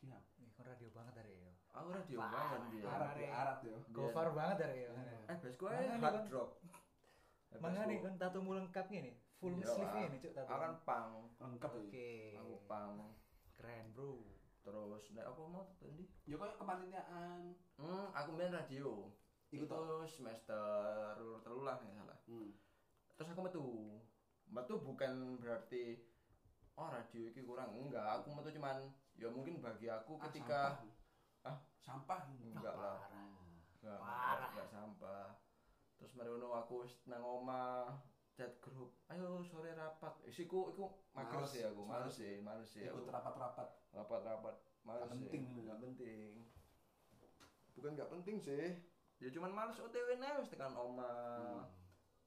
Siap 0.00 0.22
Kan 0.54 0.64
radio 0.64 0.88
banget 0.90 1.14
dari 1.16 1.34
ya. 1.36 1.52
aku 1.72 1.88
radio 1.90 2.16
Wah, 2.16 2.30
banget 2.30 2.60
mbiyen 2.64 2.86
Arab 2.86 3.10
ya? 3.16 3.28
Arab 3.34 3.58
ya? 3.60 3.76
Gofar 3.90 4.28
banget 4.30 4.56
dari 4.60 4.78
ya. 4.80 4.90
eh 5.26 5.38
ae 5.66 5.82
nih, 5.84 5.98
hard 5.98 6.24
drop 6.24 6.50
Eh, 7.50 7.58
Mana 7.58 7.86
nih 7.86 7.98
kan 7.98 8.14
tato 8.14 8.38
lengkap 8.40 8.86
gini, 8.88 9.14
full 9.36 9.54
Iya, 9.54 9.66
sleeve 9.68 9.98
ini 10.04 10.16
cuk 10.18 10.32
tato. 10.32 10.50
akan 10.50 10.72
pang. 10.82 11.10
Lengkap. 11.38 11.70
Ya 11.70 11.78
Oke. 11.80 12.10
aku 12.36 12.54
pang. 12.64 12.92
Keren, 13.54 13.86
Bro. 13.90 14.26
terus 14.58 15.12
nek 15.12 15.28
apa 15.28 15.42
mau 15.44 15.68
tadi 15.76 16.08
ya 16.24 16.34
kayak 16.34 16.56
kepanitiaan 16.56 17.52
hmm 17.76 18.06
aku 18.10 18.32
main 18.32 18.48
radio. 18.48 19.12
Ikut 19.50 19.68
itu 19.68 19.84
semester 20.08 21.12
telu 21.44 21.62
lah 21.62 21.76
nggak 21.76 21.94
salah. 21.94 22.16
Hmm. 22.24 22.48
terus 23.12 23.28
aku 23.28 23.44
metu. 23.44 23.66
Metu 24.48 24.74
bukan 24.80 25.12
berarti 25.36 26.00
oh 26.74 26.88
radio 26.88 27.28
ini 27.28 27.42
kurang. 27.44 27.76
Enggak 27.76 28.18
aku 28.18 28.32
metu 28.32 28.50
cuman 28.50 28.88
ya 29.14 29.28
mungkin 29.28 29.58
bagi 29.58 29.86
aku 29.86 30.16
Ah, 30.16 30.22
ketika 30.26 30.60
sampah. 30.74 31.46
Ah? 31.46 31.56
sampah 31.78 32.20
enggak 32.32 32.74
lah 32.74 32.98
Parah. 32.98 33.26
enggak 33.74 33.98
Parah. 33.98 34.48
enggak 34.50 34.68
sampah 34.68 35.26
terus 35.94 36.12
mari 36.12 36.28
ngono 36.28 36.48
aku 36.52 36.76
nang 37.04 37.22
omah 37.22 37.94
chat 38.32 38.50
grup 38.58 38.98
ayo 39.06 39.38
sore 39.40 39.70
rapat 39.72 40.10
isiku 40.24 40.68
iku 40.68 40.90
Males, 41.14 41.46
sih 41.46 41.62
aku 41.62 41.82
males 41.82 42.10
sih 42.10 42.42
males 42.42 42.66
sih 42.66 42.82
ikut 42.82 43.06
rapat-rapat 43.06 43.68
rapat-rapat 43.92 44.54
males 44.82 45.06
sih 45.08 45.30
penting. 45.30 45.42
nggak 45.60 45.78
penting 45.80 46.30
bukan 47.72 47.94
nggak 47.94 48.10
penting 48.10 48.36
sih 48.36 48.82
ya 49.18 49.30
cuman 49.30 49.54
males 49.54 49.78
OTW 49.78 50.18
nih 50.18 50.42
tekan 50.48 50.74
omah 50.74 51.62
Hmm. 51.62 51.62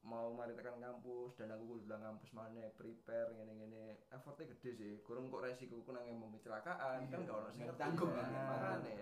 Mau 0.06 0.30
mari 0.32 0.54
tekan 0.54 0.78
kampus 0.78 1.36
dan 1.36 1.52
aku 1.52 1.76
kudu 1.76 1.84
kampus 1.90 2.30
mana 2.32 2.70
prepare 2.78 3.34
ngene-ngene. 3.34 3.98
Effortnya 4.14 4.50
gede 4.56 4.70
sih. 4.78 4.92
Kurang 5.02 5.28
kok 5.28 5.42
resiko 5.44 5.82
ku 5.82 5.90
nang 5.90 6.06
mau 6.16 6.30
kecelakaan 6.32 7.04
Iya, 7.04 7.12
kan 7.12 7.18
gak 7.26 7.36
ono 7.36 7.48
sing 7.50 7.62
nggak 7.66 7.76
ngerti 7.76 7.82
tanggung 7.82 8.12
kan 8.14 8.26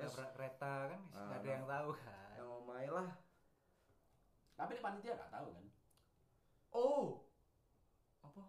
tabrak 0.01 0.31
kereta 0.35 0.75
kan? 0.91 1.01
Ah, 1.13 1.25
nggak 1.29 1.39
ada 1.39 1.49
yang 1.49 1.65
tahu 1.69 1.89
kan. 2.01 2.31
yang 2.37 2.49
omahe 2.63 2.89
lah. 2.91 3.09
Tapi 4.57 4.73
ini 4.73 4.83
panitia 4.83 5.13
gak 5.21 5.33
tahu 5.33 5.49
kan? 5.53 5.67
Oh! 6.73 7.07
Apa? 8.25 8.43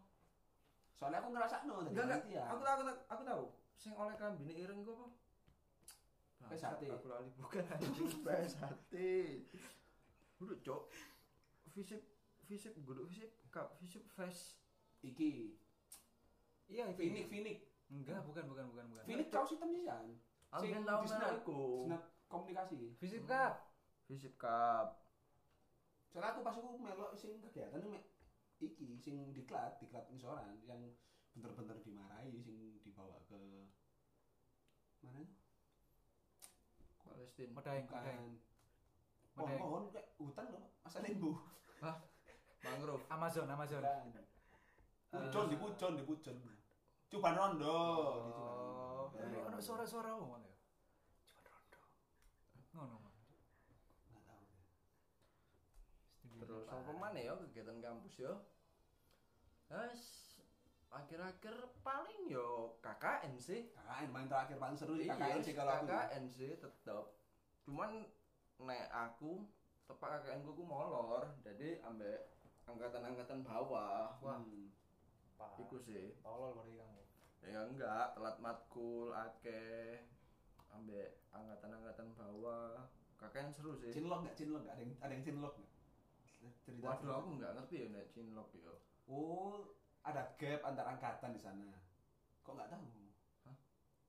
Soalnya 0.96 1.20
aku 1.20 1.30
ngerasa 1.36 1.56
no 1.68 1.74
enggak 1.84 2.04
enggak 2.08 2.22
panitia. 2.24 2.44
Aku 2.52 2.62
tahu 2.64 2.74
aku 2.74 2.84
tahu. 2.88 2.98
Aku 3.12 3.22
tahu. 3.28 3.44
Sing 3.78 3.94
oleh 3.94 4.16
kambine 4.18 4.54
ireng 4.56 4.82
ku 4.82 4.96
apa. 4.96 5.08
Bangsat, 6.48 6.80
aku 6.80 7.08
lali 7.12 7.30
bukan 7.36 7.66
anjing. 7.76 8.24
PSHT 8.24 8.94
Udah 10.40 10.58
cok. 10.64 10.84
Visip 11.76 12.02
Visip 12.48 12.74
Guduk 12.82 13.06
visip 13.06 13.30
Kap 13.48 13.76
Visip 13.78 14.04
Fest 14.10 14.58
iki. 15.00 15.56
Iya 16.68 16.90
itu. 16.90 17.00
Finik 17.00 17.28
Finik 17.28 17.58
Enggak, 17.88 18.20
bukan 18.24 18.44
bukan 18.48 18.66
bukan 18.68 18.86
bukan. 18.92 19.04
Finik 19.04 19.28
kaos 19.28 19.52
hitam 19.52 19.70
sih 19.70 19.84
kan 19.84 20.08
Aku 20.50 20.64
kan 20.66 20.84
tau 20.84 21.04
di 21.04 21.08
merah 21.12 21.36
snap- 21.40 22.08
komunikasi. 22.28 22.96
Visip 22.98 23.24
Cup. 23.24 23.54
Visip 24.08 24.34
Cup 24.36 25.04
soalnya 26.08 26.34
aku 26.34 26.42
pas 26.42 26.56
aku 26.56 26.80
melok 26.80 27.12
sing 27.14 27.38
kegiatan 27.38 27.84
mek 27.84 28.02
iki 28.58 28.98
sing 28.98 29.36
diklat 29.36 29.78
diklat 29.78 30.08
ngisoran 30.10 30.56
yang 30.66 30.80
bener-bener 31.36 31.78
dimarahi 31.78 32.42
sing 32.42 32.58
dibawa 32.82 33.22
ke 33.28 33.38
mana 34.98 35.22
Palestina. 36.98 37.54
Medaeng, 37.54 37.86
Medaeng. 37.86 38.34
pohon-pohon 39.38 39.84
kayak 39.94 40.10
hutan 40.18 40.46
loh 40.50 40.64
asal 40.82 41.06
lembu 41.06 41.38
Mangrove 42.62 43.06
Amazon, 43.08 43.48
Amazon. 43.48 43.84
Pucon 45.08 45.46
di 45.48 45.56
pucon 45.56 45.94
di 45.96 46.04
pucon 46.04 46.38
cuban 47.08 47.34
rondo 47.34 47.76
di 48.20 48.32
Cuban 48.32 48.54
Oh, 49.00 49.08
Rondo. 49.08 49.16
tapi 49.16 49.38
ono 49.40 49.58
suara-suara 49.58 50.12
omong 50.12 50.44
ya. 50.44 50.56
Cuma 52.68 52.84
rondo. 52.84 53.08
Ngono. 54.12 54.60
Studio 56.20 56.56
Terus 56.60 56.68
apa? 56.68 56.92
mana 56.94 57.18
ya 57.18 57.34
kegiatan 57.38 57.80
kampus 57.80 58.16
ya 58.20 58.34
Guys 59.68 60.04
Akhir-akhir 60.88 61.56
paling 61.82 62.28
yo 62.28 62.76
KKN 62.80 63.36
sih 63.38 63.68
KKN 63.70 64.08
paling 64.10 64.28
terakhir 64.28 64.56
paling 64.58 64.76
seru 64.76 64.96
sih 64.96 65.04
Iya, 65.04 65.16
KKN 65.16 65.42
sih 65.42 65.54
kalau 65.54 65.72
aku 65.74 65.86
KKN 65.86 66.24
sih 66.30 66.52
tetep. 66.56 67.06
Cuman 67.62 67.92
nek 68.60 68.88
aku 68.90 69.44
tepak 69.84 70.24
KKN 70.24 70.44
ku 70.44 70.64
molor, 70.64 71.28
jadi 71.42 71.80
ambek 71.82 72.28
angkatan-angkatan 72.68 73.40
bawah. 73.42 74.14
Wah. 74.20 74.38
Hmm. 74.38 74.70
Iku 75.58 75.78
sih. 75.80 76.14
Tolol 76.22 76.54
berarti 76.54 76.74
kamu. 76.76 77.02
Ya 77.48 77.62
enggak, 77.64 78.06
telat 78.14 78.38
matkul 78.38 79.10
akeh 79.14 80.04
ambek 80.70 81.24
angkatan-angkatan 81.32 82.12
bawah. 82.14 82.86
KKN 83.18 83.50
seru 83.50 83.74
sih. 83.74 83.90
Cinlok 83.90 84.28
nggak 84.28 84.36
cinlok 84.38 84.62
nggak 84.62 84.76
ada 84.78 84.84
yang 84.84 84.94
ada 85.02 85.14
yang 85.18 85.26
cinlok 85.26 85.56
nggak 85.58 86.56
cerita 86.62 86.86
Waduh, 86.86 87.14
aku 87.18 87.30
enggak 87.34 87.52
ngerti 87.58 87.76
ya 87.82 87.88
nek 87.90 88.06
cinlok 88.14 88.50
ya. 88.54 88.70
oh 89.10 89.74
ada 90.06 90.22
gap 90.38 90.62
antar 90.62 90.86
angkatan 90.86 91.34
di 91.34 91.42
sana 91.42 91.66
kok 92.46 92.54
nggak 92.54 92.70
tahu 92.70 92.86
Hah? 93.42 93.56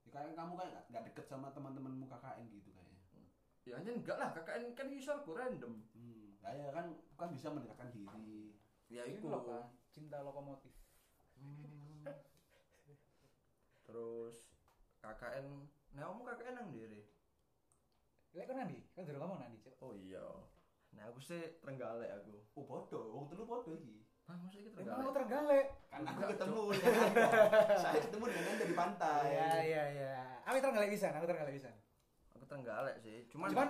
ya, 0.05 0.09
kayak 0.13 0.37
kamu 0.37 0.53
kayak 0.53 0.69
nggak- 0.69 0.87
nggak 0.93 1.03
deket 1.09 1.25
sama 1.25 1.49
teman-temanmu 1.49 2.05
KKN 2.05 2.45
gitu 2.53 2.69
kayaknya 2.69 3.01
Ya 3.65 3.73
anjir 3.81 3.93
enggak 3.97 4.17
lah, 4.17 4.29
KKN 4.33 4.63
kan 4.73 4.87
isolku 4.89 5.33
random. 5.33 5.73
hmm. 5.93 6.28
Nah, 6.39 6.51
ya 6.55 6.69
kan 6.71 6.85
kan 7.15 7.27
bisa 7.29 7.47
mendekatkan 7.51 7.91
diri 7.91 8.51
Ya. 8.89 9.05
Cinlok 9.05 9.45
kan, 9.45 9.69
cinta 9.93 10.17
lokomotif. 10.25 10.73
Hmm. 11.37 12.09
Terus 13.85 14.49
KKN, 14.97 15.45
nek 15.93 16.03
kamu 16.09 16.21
KKN 16.25 16.53
nang 16.57 16.69
diri. 16.73 17.05
Lek 18.33 18.49
kan 18.49 18.65
nanti, 18.65 18.81
kan 18.97 19.05
durung 19.05 19.21
ngomong 19.21 19.45
nanti, 19.45 19.61
Cuk. 19.61 19.77
Oh 19.77 19.93
iya. 19.93 20.25
Nah 20.97 21.05
aku 21.05 21.21
sih 21.21 21.61
Trenggalek 21.61 22.09
aku. 22.17 22.33
oh 22.57 22.65
bodoh 22.65 23.13
wong 23.13 23.29
telu 23.29 23.45
bodoh 23.45 23.77
iki 23.77 24.01
Hah, 24.25 24.33
masa 24.41 24.57
iki 24.57 24.73
Emang 24.73 25.05
aku 25.05 25.13
Trenggalek? 25.13 25.65
kan 25.85 26.01
aku 26.01 26.21
ketemu 26.33 26.61
dengan 26.73 27.09
saya 27.77 27.99
ketemu 28.09 28.25
dengan 28.25 28.45
anda 28.49 28.65
di 28.65 28.75
pantai 28.77 29.21
Iya, 29.29 29.49
iya, 29.61 29.83
iya. 29.93 30.13
Aku 30.49 30.57
tergalek 30.57 30.89
bisa, 30.89 31.13
aku 31.13 31.29
tergalek 31.29 31.53
bisa. 31.53 31.69
Trenggalek 32.49 32.97
sih. 33.05 33.29
Cuman 33.29 33.53
Cuman 33.53 33.69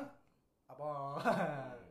apa? 0.72 0.88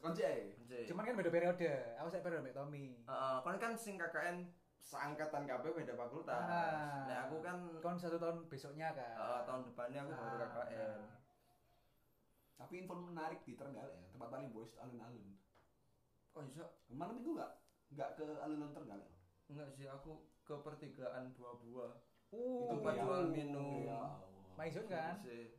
Kunci 0.00 0.22
ae. 0.24 0.56
Kunci. 0.56 0.88
Cuman 0.88 1.04
kan 1.04 1.14
beda 1.14 1.30
periode. 1.30 1.72
Aku 2.00 2.08
saya 2.08 2.24
periode 2.24 2.42
Mbak 2.42 2.56
Tommy. 2.56 2.84
Heeh, 3.04 3.36
kan 3.44 3.56
kan 3.60 3.72
sing 3.76 4.00
KKN 4.00 4.48
seangkatan 4.80 5.44
kabeh 5.44 5.70
beda 5.76 5.92
fakultas. 5.92 6.40
Ah. 6.40 7.04
Nek 7.04 7.18
aku 7.28 7.36
kan 7.44 7.58
Kon 7.78 8.00
satu 8.00 8.16
tahun 8.16 8.48
besoknya 8.48 8.96
kan. 8.96 9.14
eh, 9.14 9.40
tahun 9.44 9.62
depannya 9.68 10.00
aku 10.02 10.12
baru 10.12 10.36
Ah, 10.36 10.38
KKN. 10.40 10.98
nah. 10.98 11.18
Tapi 12.60 12.72
info 12.76 12.92
menarik 12.92 13.40
di 13.40 13.56
Trenggalek 13.56 13.96
ya, 13.96 14.04
tempat 14.12 14.28
paling 14.28 14.52
boys 14.52 14.68
itu 14.68 14.78
alun-alun. 14.80 15.32
Kok 16.30 16.44
iso? 16.44 16.64
Malam 16.92 17.16
minggu 17.16 17.32
enggak? 17.40 17.52
Enggak 17.88 18.10
ke 18.16 18.26
alun-alun 18.40 18.72
Trenggalek. 18.72 19.10
Enggak 19.48 19.68
sih, 19.72 19.88
aku 19.88 20.12
ke 20.44 20.54
pertigaan 20.60 21.32
buah-buah. 21.32 21.92
Uh, 22.30 22.68
tempat 22.70 22.94
iya. 22.94 23.02
jual 23.02 23.22
minum. 23.32 23.88
Ya. 23.88 24.00
Maizun 24.54 24.86
kan? 24.86 25.18
Sih. 25.24 25.56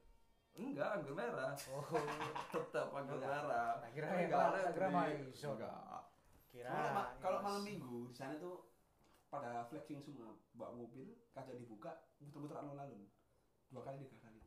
Enggak, 0.51 0.99
anggur 0.99 1.13
merah. 1.15 1.55
Oh, 1.71 1.83
Tetap 2.53 2.91
anggur 2.91 3.17
Enggak. 3.17 3.31
merah. 3.41 3.69
Tak 3.79 3.89
kira 3.91 4.05
Enggak 4.19 4.43
ada 4.51 4.59
kira. 4.69 4.87
Maizun. 4.89 5.55
Enggak. 5.55 6.01
kira. 6.47 6.75
Kalau 7.17 7.39
malam 7.39 7.63
minggu 7.63 8.07
di 8.07 8.15
sana 8.15 8.35
tuh 8.35 8.67
pada 9.27 9.63
flexing 9.65 10.03
semua, 10.03 10.35
bawa 10.51 10.75
mobil, 10.75 11.07
kaca 11.31 11.55
dibuka, 11.55 12.03
muter-muter 12.19 12.59
alun-alun. 12.59 13.07
Dua 13.71 13.81
kali 13.81 14.03
tiga 14.03 14.27
kali. 14.27 14.43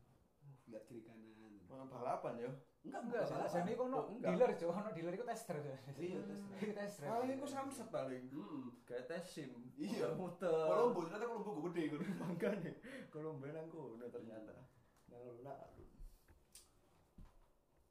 Lihat 0.69 0.85
kiri 0.85 1.01
kanan. 1.01 1.33
Mau 1.65 1.89
balapan 1.89 2.37
ya? 2.37 2.51
Enggak, 2.85 3.01
Enggak, 3.09 3.49
jadi 3.49 3.71
kono 3.73 3.97
Oh, 3.97 4.03
enggak. 4.13 4.29
dealer 4.29 4.51
cok, 4.53 4.69
ono 4.69 4.89
dealer 4.93 5.13
iku 5.17 5.25
tester. 5.25 5.57
Iya, 5.97 6.21
tes. 6.21 6.37
Iku 6.61 6.73
tester. 6.77 7.05
Paling 7.09 7.33
aku 7.33 7.47
samsat 7.49 7.87
paling. 7.89 8.23
Hmm. 8.29 8.69
Kayak 8.85 9.09
tes 9.09 9.25
SIM. 9.25 9.51
Iya. 9.73 10.13
Muter. 10.13 10.53
Kolombo 10.53 11.09
ternyata 11.09 11.25
Kolombo 11.25 11.65
gede 11.65 11.83
kan. 11.89 12.01
Makanya 12.29 12.71
Kolombo 13.09 13.45
nang 13.49 13.67
kono 13.73 14.05
ternyata. 14.05 14.53
Nang 15.09 15.21
alun-alun. 15.25 15.84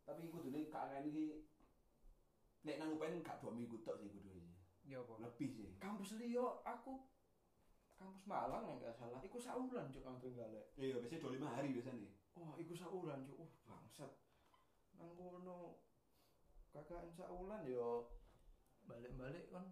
Tapi 0.04 0.28
kudune 0.28 0.68
KKN 0.68 1.08
iki 1.08 1.26
nek 2.64 2.76
nang 2.80 2.96
UPN 2.96 3.24
gak 3.24 3.40
dua 3.40 3.52
minggu 3.52 3.80
tok 3.84 4.00
sih 4.00 4.12
kudune. 4.12 4.44
Ya 4.84 5.00
apa? 5.00 5.16
Lebih 5.20 5.48
sih. 5.48 5.68
Kampus 5.80 6.20
Liyo 6.20 6.60
aku 6.64 7.00
kampus 7.96 8.24
Malang 8.28 8.68
enggak 8.68 8.92
salah. 8.92 9.20
Iku 9.24 9.40
saulan 9.40 9.88
cuk 9.88 10.04
nang 10.04 10.20
Trenggalek. 10.20 10.76
Iya, 10.76 11.00
biasanya 11.00 11.22
dua 11.24 11.32
lima 11.32 11.48
hari 11.52 11.72
biasanya. 11.72 12.10
Wah, 12.36 12.52
iku 12.60 12.76
saulan 12.76 13.24
cuk. 13.24 13.40
Uh, 13.40 13.50
bangsat. 13.64 14.12
Nang 15.00 15.16
kono 15.16 15.80
KKN 16.76 17.08
saulan 17.16 17.64
yo 17.64 18.12
balik-balik 18.84 19.48
kan 19.48 19.64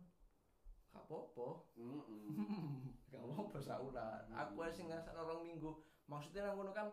gak 0.92 1.04
apa-apa. 1.08 1.68
Heeh. 1.76 2.24
Gak 3.12 3.20
apa-apa 3.20 3.58
saulan. 3.60 4.24
Aku 4.32 4.64
aja 4.64 4.72
sing 4.72 4.88
ngerasa 4.88 5.12
orang 5.12 5.44
minggu. 5.44 5.84
Maksudnya 6.08 6.48
nang 6.48 6.56
kono 6.56 6.72
kan 6.72 6.88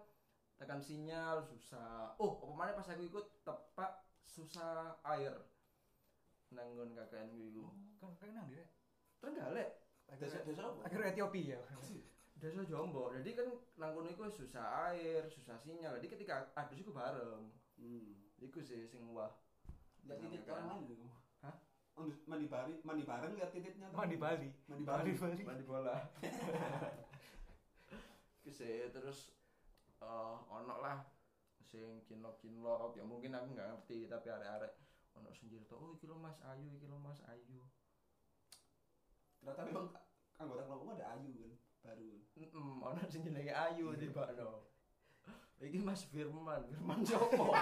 tekan 0.60 0.84
sinyal 0.84 1.40
susah. 1.40 2.20
Oh, 2.20 2.44
apa 2.44 2.54
mana 2.54 2.72
pas 2.76 2.92
aku 2.92 3.08
ikut 3.08 3.26
tepak 3.48 4.04
susah 4.28 5.00
air. 5.16 5.32
Nang 6.52 6.76
nggon 6.76 6.92
KKN 7.00 7.32
ku 7.32 7.40
iku. 7.40 7.64
Kan 8.04 8.12
kan 8.20 8.30
nang 8.36 8.48
dia. 8.52 8.68
Trenggalek. 9.24 9.80
Desa 10.20 10.44
desa 10.44 10.68
apa? 10.68 10.84
Akhirnya 10.84 11.16
Ethiopia. 11.16 11.60
Desa 12.40 12.64
Jombor. 12.68 13.16
Jadi 13.24 13.32
kan 13.40 13.48
nang 13.80 13.96
kono 13.96 14.12
iku 14.12 14.28
susah 14.28 14.92
air, 14.92 15.24
susah 15.32 15.56
sinyal. 15.64 15.96
Jadi 16.04 16.20
ketika 16.20 16.52
adus 16.60 16.84
iku 16.84 16.92
bareng. 16.92 17.48
Hmm. 17.80 18.20
Iku 18.44 18.60
sih 18.60 18.84
sing 18.84 19.08
wah. 19.16 19.32
Lihat 20.04 20.20
titik 20.28 20.52
orang 20.52 20.84
lain. 20.84 21.08
Hah? 21.40 21.56
Oh, 22.00 22.08
mandi 22.28 22.48
bari, 22.48 22.80
mandi 22.84 23.04
bareng 23.08 23.36
lihat 23.36 23.52
titiknya. 23.52 23.92
Mandi 23.92 24.16
Bali. 24.16 24.50
Mandi 24.68 24.84
Bali. 24.84 25.12
Bali. 25.16 25.44
Mandi 25.44 25.64
bola. 25.64 25.96
Sih 28.50 28.90
terus 28.90 29.30
eh 30.00 30.36
ono 30.48 30.76
lah 30.80 31.04
sing 31.70 32.02
kinlok-kinlok 32.08 32.98
ya 32.98 33.04
mungkin 33.06 33.36
aku 33.36 33.54
nggak 33.54 33.70
ngerti 33.70 34.10
tapi 34.10 34.28
arek-arek 34.32 34.74
ono 35.14 35.30
sing 35.36 35.52
cerita 35.52 35.76
oh 35.76 35.94
iki 35.94 36.08
lho 36.08 36.18
Mas 36.18 36.40
Ayu 36.42 36.68
iki 36.80 36.88
lho 36.88 36.98
Mas 36.98 37.20
Ayu. 37.28 37.62
Ternyata 39.40 39.62
memang 39.68 39.88
anggota 40.40 40.64
kelompokmu 40.68 40.96
ada 40.96 41.16
Ayu 41.16 41.32
kan, 41.36 41.54
baru 41.84 42.08
kan. 42.10 42.22
Heeh, 42.40 42.72
ono 42.84 43.00
sing 43.12 43.22
jenenge 43.28 43.54
Ayu 43.54 43.94
tibakno. 44.00 44.70
Iki 45.64 45.84
Mas 45.84 46.08
Firman, 46.08 46.64
Firman 46.72 47.04
Jopo. 47.04 47.52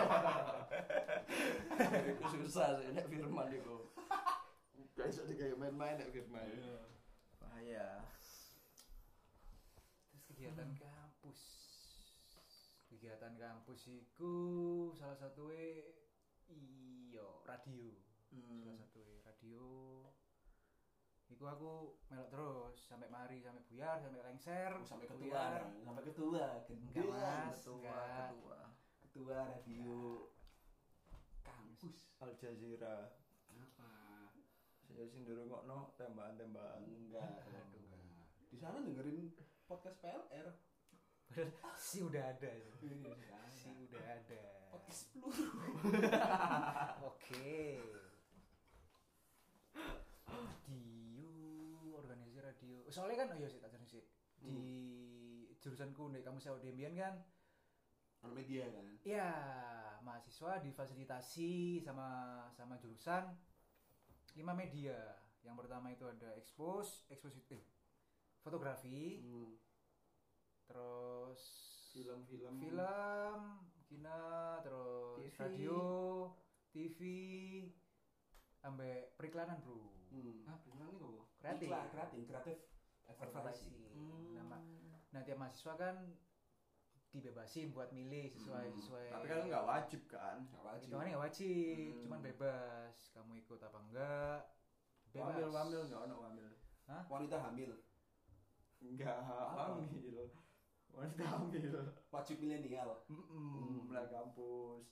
Iku 2.14 2.26
susah 2.30 2.78
sih 2.78 2.94
nek 2.94 3.10
Firman 3.10 3.50
iku. 3.50 3.90
Gak 4.94 5.10
iso 5.10 5.26
digawe 5.26 5.58
main-main 5.58 5.98
nek 5.98 6.14
Firman. 6.14 6.46
Bahaya. 7.42 8.06
Terus 10.14 10.24
kegiatan 10.30 10.78
kampus. 10.78 10.87
Kegiatan 13.28 13.60
kampus 13.60 13.92
iku 13.92 14.32
salah 14.96 15.20
satu 15.20 15.52
iyo 16.48 17.44
radio. 17.44 17.92
Hmm. 18.32 18.64
Salah 18.64 18.80
satu 18.80 19.04
radio. 19.20 19.68
Iku 21.28 21.44
aku 21.44 21.72
melok 22.08 22.32
terus 22.32 22.88
sampai 22.88 23.12
mari 23.12 23.44
sampai 23.44 23.60
buyar 23.68 24.00
sampai 24.00 24.24
lengser 24.24 24.72
Oh, 24.72 24.88
sampai 24.88 25.12
ketua, 25.12 25.60
buyar. 25.60 25.60
sampai 25.84 26.04
ketua, 26.08 26.46
Enggak, 26.72 27.04
Mas. 27.12 27.60
Ketua, 27.60 27.76
Enggak. 27.76 28.28
ketua. 28.32 28.60
ketua 29.04 29.38
radio 29.44 30.00
kampus. 31.44 31.98
Al 32.24 32.32
Jazeera. 32.32 33.12
Apa? 33.52 33.92
Saya 34.88 35.04
sing 35.04 35.28
ndurungokno 35.28 36.00
tembakan-tembakan. 36.00 36.80
Enggak, 36.88 37.44
enggak. 37.44 37.68
Di 38.48 38.56
sana 38.56 38.80
dengerin 38.80 39.36
podcast 39.68 40.00
PLR. 40.00 40.48
Padahal 41.28 41.76
si 41.78 42.02
udah 42.02 42.24
ada 42.34 42.50
itu. 42.50 42.74
Iya, 42.82 43.14
Si 43.52 43.70
udah 43.70 44.04
ada. 44.08 44.42
Podcast 44.72 45.04
peluru. 45.12 45.72
Oke. 47.12 47.80
Radio, 50.28 51.30
organisasi 51.96 52.40
radio. 52.42 52.78
Soalnya 52.90 53.16
kan 53.22 53.28
oh 53.34 53.38
iya 53.38 53.48
sih 53.48 53.60
tak 53.62 53.72
sih. 53.86 54.04
Di 54.38 54.58
jurusanku 55.58 56.10
nih 56.12 56.22
kamu 56.22 56.38
sewa 56.38 56.60
Demian 56.60 56.94
kan 56.94 57.16
Ono 58.26 58.34
media 58.34 58.66
kan. 58.74 58.86
ya 59.06 59.30
mahasiswa 60.02 60.58
difasilitasi 60.60 61.82
sama 61.86 62.08
sama 62.52 62.76
jurusan 62.82 63.30
lima 64.34 64.54
media. 64.54 64.98
Yang 65.46 65.56
pertama 65.64 65.94
itu 65.94 66.04
ada 66.04 66.34
expose, 66.36 67.06
expose 67.08 67.38
eh, 67.54 67.62
fotografi, 68.42 69.22
Hmm. 69.22 69.54
Terus 70.68 71.42
Film-film. 71.90 72.56
film, 72.60 73.40
kina, 73.84 74.22
terus 74.62 75.18
TV. 75.18 75.34
radio, 75.40 75.80
TV, 76.70 77.00
ambek 78.62 79.16
periklanan 79.16 79.58
bro, 79.60 79.82
Hmm. 80.08 80.46
Ah, 80.46 80.56
beneran 80.62 80.88
nih 80.88 81.00
kok. 81.02 81.26
kreatif, 81.38 81.68
Iklan, 81.68 81.86
kreatif, 81.90 82.22
kreatif 82.28 82.58
advertising. 83.08 83.74
Hmm. 83.92 84.36
Nama, 84.36 84.58
nah 85.10 85.22
tiap 85.22 85.38
mahasiswa 85.38 85.74
kan 85.74 85.96
dibebasin 87.10 87.72
buat 87.72 87.90
milih 87.90 88.30
sesuai 88.30 88.66
Hmm. 88.68 88.78
sesuai. 88.78 89.08
Tapi 89.10 89.26
kan 89.26 89.40
nggak 89.44 89.66
wajib 89.66 90.02
kan. 90.06 90.38
Enggak 90.44 90.64
wajib. 90.64 90.86
Hitungannya 90.86 91.12
nggak 91.12 91.26
wajib, 91.26 91.88
Hmm. 91.90 92.02
cuman 92.04 92.20
bebas. 92.22 92.96
Kamu 93.10 93.34
ikut 93.38 93.60
apa 93.60 93.78
enggak? 93.82 94.40
Bebas. 95.08 95.34
Wamil, 95.34 95.50
wamil 95.50 95.82
nggak 95.88 96.02
ono 96.04 96.16
wamil. 96.22 96.48
Wanita 97.10 97.38
hamil, 97.42 97.72
Enggak, 98.78 99.18
wamil. 99.26 100.30
Wanita 100.94 101.24
hamil. 101.28 101.84
wajib 102.10 102.38
milenial. 102.42 103.04
Hmm, 103.12 103.86
mulai 103.86 104.08
kampus. 104.10 104.88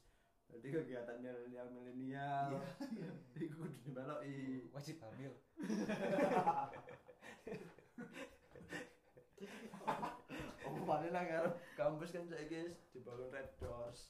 Jadi 0.51 0.67
kegiatan 0.69 1.17
milenial 1.17 1.67
milenial. 1.73 2.49
Iya, 2.93 3.09
Iku 3.45 3.65
kudu 3.65 3.77
dimeloki. 3.85 4.69
Wajib 4.71 4.97
hamil. 5.01 5.33
Oh, 10.65 10.81
paling 10.81 11.13
lah 11.13 11.53
kampus 11.77 12.09
kan 12.09 12.25
saiki 12.25 12.73
dibangun 12.89 13.29
Red 13.29 13.53
Doors. 13.61 14.09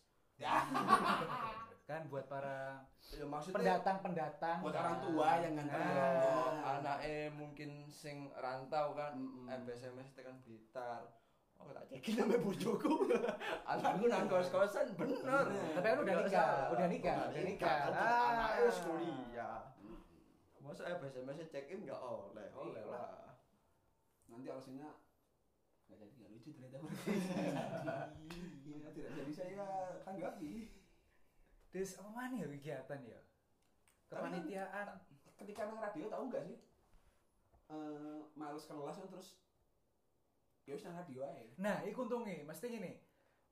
Kan 1.85 2.09
buat 2.09 2.25
para 2.25 2.81
Ya 3.13 3.23
maksudnya 3.23 3.55
pendatang-pendatang. 3.79 4.57
Buat 4.65 4.75
orang 4.75 4.97
tua 5.05 5.29
yang 5.39 5.53
nganter 5.55 5.79
Nah. 5.79 6.81
Anaknya 6.81 7.29
mungkin 7.37 7.85
sing 7.93 8.33
rantau 8.33 8.97
kan 8.97 9.13
Mm-mm. 9.15 9.45
FSMS 9.47 10.17
tekan 10.17 10.41
Blitar. 10.41 11.05
Oh, 11.57 11.71
tak 11.71 11.85
cekin 11.89 12.13
sama 12.19 12.37
bojoku. 12.37 13.09
Anakku 13.65 14.05
nang 14.05 14.27
kos-kosan 14.27 14.93
bener. 14.93 15.45
Tapi 15.73 15.85
kan 15.85 15.97
udah 15.97 16.15
nikah, 16.21 16.51
udah 16.71 16.87
nikah, 16.87 17.19
udah 17.31 17.43
nikah. 17.43 17.77
kan 17.89 17.91
Ah. 17.91 18.29
Anaknya 18.29 18.61
wis 18.65 18.79
kuliah. 18.81 19.59
Masa 20.59 20.83
FSMS 20.97 21.49
check 21.49 21.69
in 21.69 21.85
enggak 21.85 22.01
oleh, 22.01 22.49
oleh 22.51 22.81
Iya. 22.81 22.89
lah. 22.89 23.37
Nanti 24.25 24.49
alasannya 24.49 24.89
nggak 25.85 25.97
jadi 26.01 26.13
nggak 26.17 26.31
lucu 26.33 26.49
ternyata. 26.51 26.77
Iya, 28.65 28.89
tidak 28.91 29.11
jadi 29.13 29.31
saya 29.31 29.65
tanggapi. 30.01 30.73
Terus 31.69 32.01
apa 32.01 32.09
mana 32.09 32.33
ya 32.33 32.47
kegiatan 32.49 32.99
ya? 33.05 33.19
Kepanitiaan. 34.09 34.87
Ketika 35.37 35.69
nang 35.69 35.77
radio 35.79 36.09
tahu 36.09 36.23
nggak 36.27 36.43
sih? 36.49 36.57
Eh, 37.65 38.19
males 38.33 38.65
kelas 38.65 38.97
kan 38.97 39.07
terus 39.07 39.37
ya 40.65 40.73
wis 40.73 40.83
nang 40.83 40.97
radio 40.97 41.21
aja. 41.25 41.45
Nah, 41.61 41.77
iku 41.85 42.09
untungnya, 42.09 42.41
mesti 42.41 42.65
gini. 42.69 42.93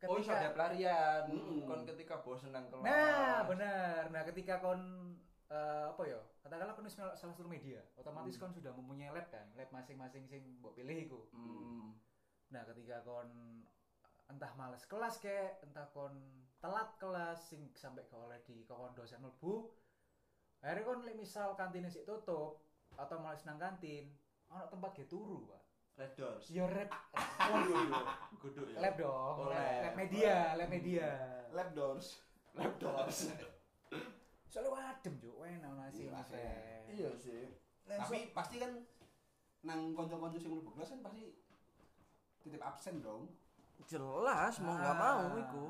Oh, 0.04 0.20
iso 0.20 0.36
ada 0.36 0.52
ketika 0.52 0.56
pelarian. 0.60 1.22
Mm. 1.32 1.64
Kon 1.64 1.82
ketika 1.88 2.16
bosen 2.20 2.52
nang 2.52 2.68
kelas. 2.68 2.84
Nah, 2.84 3.48
benar. 3.48 4.12
Nah, 4.12 4.22
ketika 4.28 4.60
kon 4.60 4.82
eh, 5.48 5.86
apa 5.88 6.04
ya? 6.04 6.20
Katakanlah 6.44 6.76
kon 6.76 6.90
salah 6.92 7.16
satu 7.16 7.48
media, 7.48 7.80
otomatis 7.96 8.36
kon 8.36 8.52
sudah 8.52 8.76
mempunyai 8.76 9.16
lab 9.16 9.32
kan, 9.32 9.48
lab 9.56 9.72
masing-masing 9.72 10.28
sing 10.28 10.44
mbok 10.60 10.76
pilih 10.76 10.98
iku. 11.08 11.22
Hmm. 11.32 11.96
Nah, 12.52 12.68
ketika 12.68 13.00
kon 13.08 13.64
entah 14.28 14.52
males 14.60 14.84
kelas 14.90 15.24
kek, 15.24 15.64
entah 15.64 15.88
kon 15.96 16.20
telat 16.60 16.96
kelas 17.00 17.40
sing 17.48 17.72
sampai 17.76 18.04
ke 18.08 18.16
oleh 18.16 18.44
di 18.44 18.68
kokon 18.68 18.92
dosen 18.92 19.24
mlebu. 19.24 19.72
Akhirnya 20.60 20.84
kon 20.84 21.00
misal 21.16 21.56
kantin 21.56 21.88
sik 21.88 22.04
tutup 22.04 22.60
atau 23.00 23.18
males 23.24 23.44
nang 23.48 23.56
kantin, 23.56 24.12
ono 24.52 24.68
tempat 24.68 24.92
ge 25.00 25.08
turu, 25.08 25.48
Pak. 25.48 25.63
Red 25.94 26.14
Doors. 26.16 26.46
Yo 26.50 26.66
rep 26.66 26.90
Oh 27.14 27.60
iya 27.62 27.78
iya. 27.84 28.02
Kudu 28.36 28.62
ya. 28.68 28.78
lab 28.80 28.96
dong, 28.96 29.36
Oh, 29.38 29.48
lab, 29.48 29.62
lab. 29.84 29.94
media, 29.96 30.36
lab 30.54 30.68
media. 30.68 31.10
lab 31.50 31.70
doors 31.72 32.18
Lab 32.54 32.74
Doors. 32.78 33.30
Soalnya 34.50 34.70
wadem 34.70 35.14
juk, 35.18 35.38
enak 35.40 35.66
ono 35.68 35.86
sih. 35.88 36.06
Iya, 36.06 36.12
Mas. 36.12 36.30
Iya 36.88 37.10
sih. 37.16 37.44
tapi 37.84 38.32
pasti 38.32 38.58
kan 38.58 38.72
nang 39.62 39.92
konco-konco 39.92 40.36
sing 40.36 40.50
mlebu 40.50 40.72
kelas 40.72 40.90
kan 40.90 41.02
pasti 41.04 41.36
titip 42.40 42.60
absen 42.60 43.00
dong 43.00 43.28
jelas 43.84 44.56
mau 44.60 44.72
nggak 44.74 44.96
Ah, 44.96 45.20
mau 45.20 45.36
iku. 45.36 45.66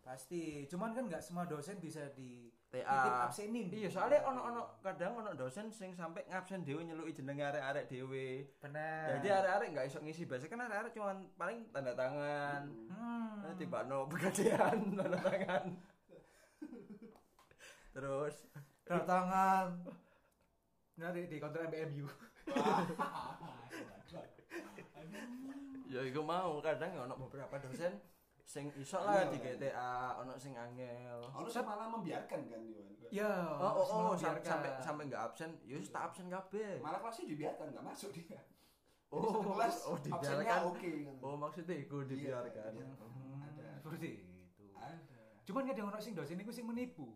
Pasti, 0.00 0.64
cuman 0.64 0.92
kan 0.92 1.04
nggak 1.04 1.20
semua 1.20 1.44
dosen 1.44 1.76
bisa 1.76 2.08
di 2.10 2.48
TA. 2.74 3.30
absenin. 3.30 3.70
Iya, 3.70 3.86
soalnya 3.86 4.26
ono-ono 4.26 4.82
kadang 4.82 5.14
ono 5.14 5.30
dosen 5.38 5.70
sing 5.70 5.94
sampai 5.94 6.26
ngabsen 6.26 6.66
dhewe 6.66 6.82
nyeluki 6.82 7.14
jenenge 7.14 7.46
arek-arek 7.46 7.86
dhewe. 7.86 8.50
benar. 8.58 9.22
Jadi 9.22 9.28
arek-arek 9.30 9.68
nggak 9.70 9.86
iso 9.86 9.98
ngisi 10.02 10.26
biasa 10.26 10.50
kan 10.50 10.66
arek-arek 10.66 10.90
cuman 10.90 11.16
paling 11.38 11.58
tanda 11.70 11.94
tangan. 11.94 12.62
hmm. 12.90 13.34
Nanti 13.46 13.62
tiba 13.62 13.86
no 13.86 14.10
pegadean 14.10 14.78
tanda 14.98 15.18
tangan. 15.22 15.64
Terus 17.94 18.34
Tanda 18.82 19.04
tangan. 19.06 19.68
Nanti 20.98 21.20
di 21.30 21.36
kontra 21.38 21.64
MBMU. 21.70 22.06
ya 25.94 26.00
iku 26.02 26.20
mau 26.26 26.58
kadang 26.58 26.90
ono 27.06 27.14
beberapa 27.14 27.54
dosen 27.62 27.94
sing 28.44 28.68
iso 28.76 29.00
lah 29.00 29.24
Iya, 29.24 29.32
di. 29.32 29.38
GTA, 29.40 29.92
ono 30.20 30.36
sing 30.36 30.52
angel. 30.52 31.18
ono 31.24 31.48
sih 31.48 31.60
malah 31.60 31.88
membiarkan 31.88 32.40
kan 32.44 32.60
Iwan 32.60 32.84
Ya. 33.08 33.30
Oh, 33.56 33.72
oh, 33.72 33.86
oh, 33.86 34.02
membiarkan. 34.10 34.42
sampai 34.42 34.70
sampai 34.78 35.02
nggak 35.06 35.22
absen, 35.24 35.50
ya 35.62 35.76
wis 35.76 35.88
tak 35.88 36.10
absen 36.10 36.26
kabeh. 36.26 36.78
malah 36.78 36.98
kelasnya 36.98 37.24
dibiarkan 37.26 37.66
nggak 37.70 37.84
masuk 37.84 38.10
dia 38.12 38.40
Oh, 39.08 39.38
kelas 39.38 39.86
oh, 39.86 39.94
dibiarkan. 39.96 40.60
oke. 40.66 40.92
Oh, 41.22 41.38
maksudnya 41.38 41.78
iku 41.78 42.02
dibiarkan. 42.02 42.72
Iya, 42.74 42.84
Hmm, 42.98 43.38
Ada. 43.40 43.66
Seperti 43.78 44.06
itu. 44.18 44.26
ada 44.74 45.20
Cuman 45.44 45.62
kadang 45.64 45.86
orang 45.86 46.02
sing 46.02 46.12
dosen 46.12 46.34
iku 46.36 46.50
sing 46.50 46.66
menipu. 46.66 47.14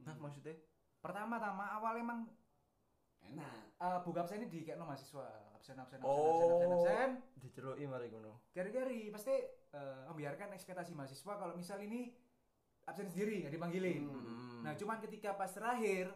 Nah, 0.00 0.12
maksudnya 0.16 0.54
Pertama-tama 1.00 1.64
awal 1.72 1.96
emang 1.96 2.28
enak 3.24 3.48
uh, 3.80 4.04
buka 4.04 4.20
absen 4.20 4.36
ini 4.36 4.52
di 4.52 4.60
kayak 4.60 4.76
mahasiswa 4.76 5.24
absen 5.60 5.76
absen 5.76 6.00
absen 6.00 6.08
Oh. 6.08 6.40
absen 6.40 6.48
absen 6.48 6.72
absen 6.72 7.10
diceluki 7.36 7.84
mari 7.84 8.08
ngono. 8.08 8.40
Gari-gari 8.50 9.12
pasti 9.12 9.36
eh, 9.70 10.02
membiarkan 10.08 10.50
ekspektasi 10.50 10.92
mahasiswa 10.92 11.36
kalau 11.36 11.52
misal 11.52 11.76
ini 11.78 12.16
absen 12.82 13.06
sendiri 13.06 13.44
nggak 13.44 13.52
dipanggilin. 13.52 14.08
Hmm. 14.08 14.64
Nah, 14.64 14.72
cuman 14.74 14.98
ketika 14.98 15.36
pas 15.36 15.48
terakhir 15.48 16.08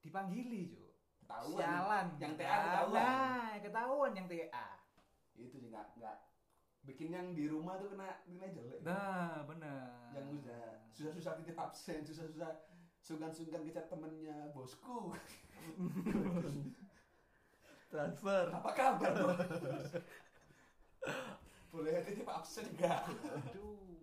dipanggili, 0.00 0.72
Cuk. 0.72 0.88
ketahuan 1.20 1.60
Sialan. 1.60 2.06
yang? 2.16 2.32
TA 2.34 2.56
ketahuan 2.58 3.04
Nah, 3.04 3.52
ketahuan 3.60 4.12
yang 4.12 4.26
TA. 4.26 4.68
itu 5.36 5.52
sih 5.52 5.68
nggak 5.68 6.00
nggak 6.00 6.16
bikin 6.82 7.12
yang 7.12 7.26
di 7.30 7.44
rumah 7.44 7.76
tuh 7.76 7.92
kena 7.92 8.24
nilai 8.24 8.48
jelek 8.48 8.80
Nah, 8.80 9.44
benar. 9.44 10.16
yang 10.16 10.24
udah 10.32 10.80
susah-susah 10.88 11.36
titip 11.36 11.52
absen 11.54 12.00
susah-susah 12.00 12.64
sungkan-sungkan 12.98 13.60
kecat 13.62 13.86
temennya 13.86 14.48
bosku 14.50 15.12
transfer. 17.96 18.44
apa 18.50 18.70
kabar 18.70 19.10
bos 19.14 19.40
boleh 21.70 22.00
titip 22.02 22.26
absen 22.26 22.64
enggak 22.70 23.04
Aduh. 23.04 24.00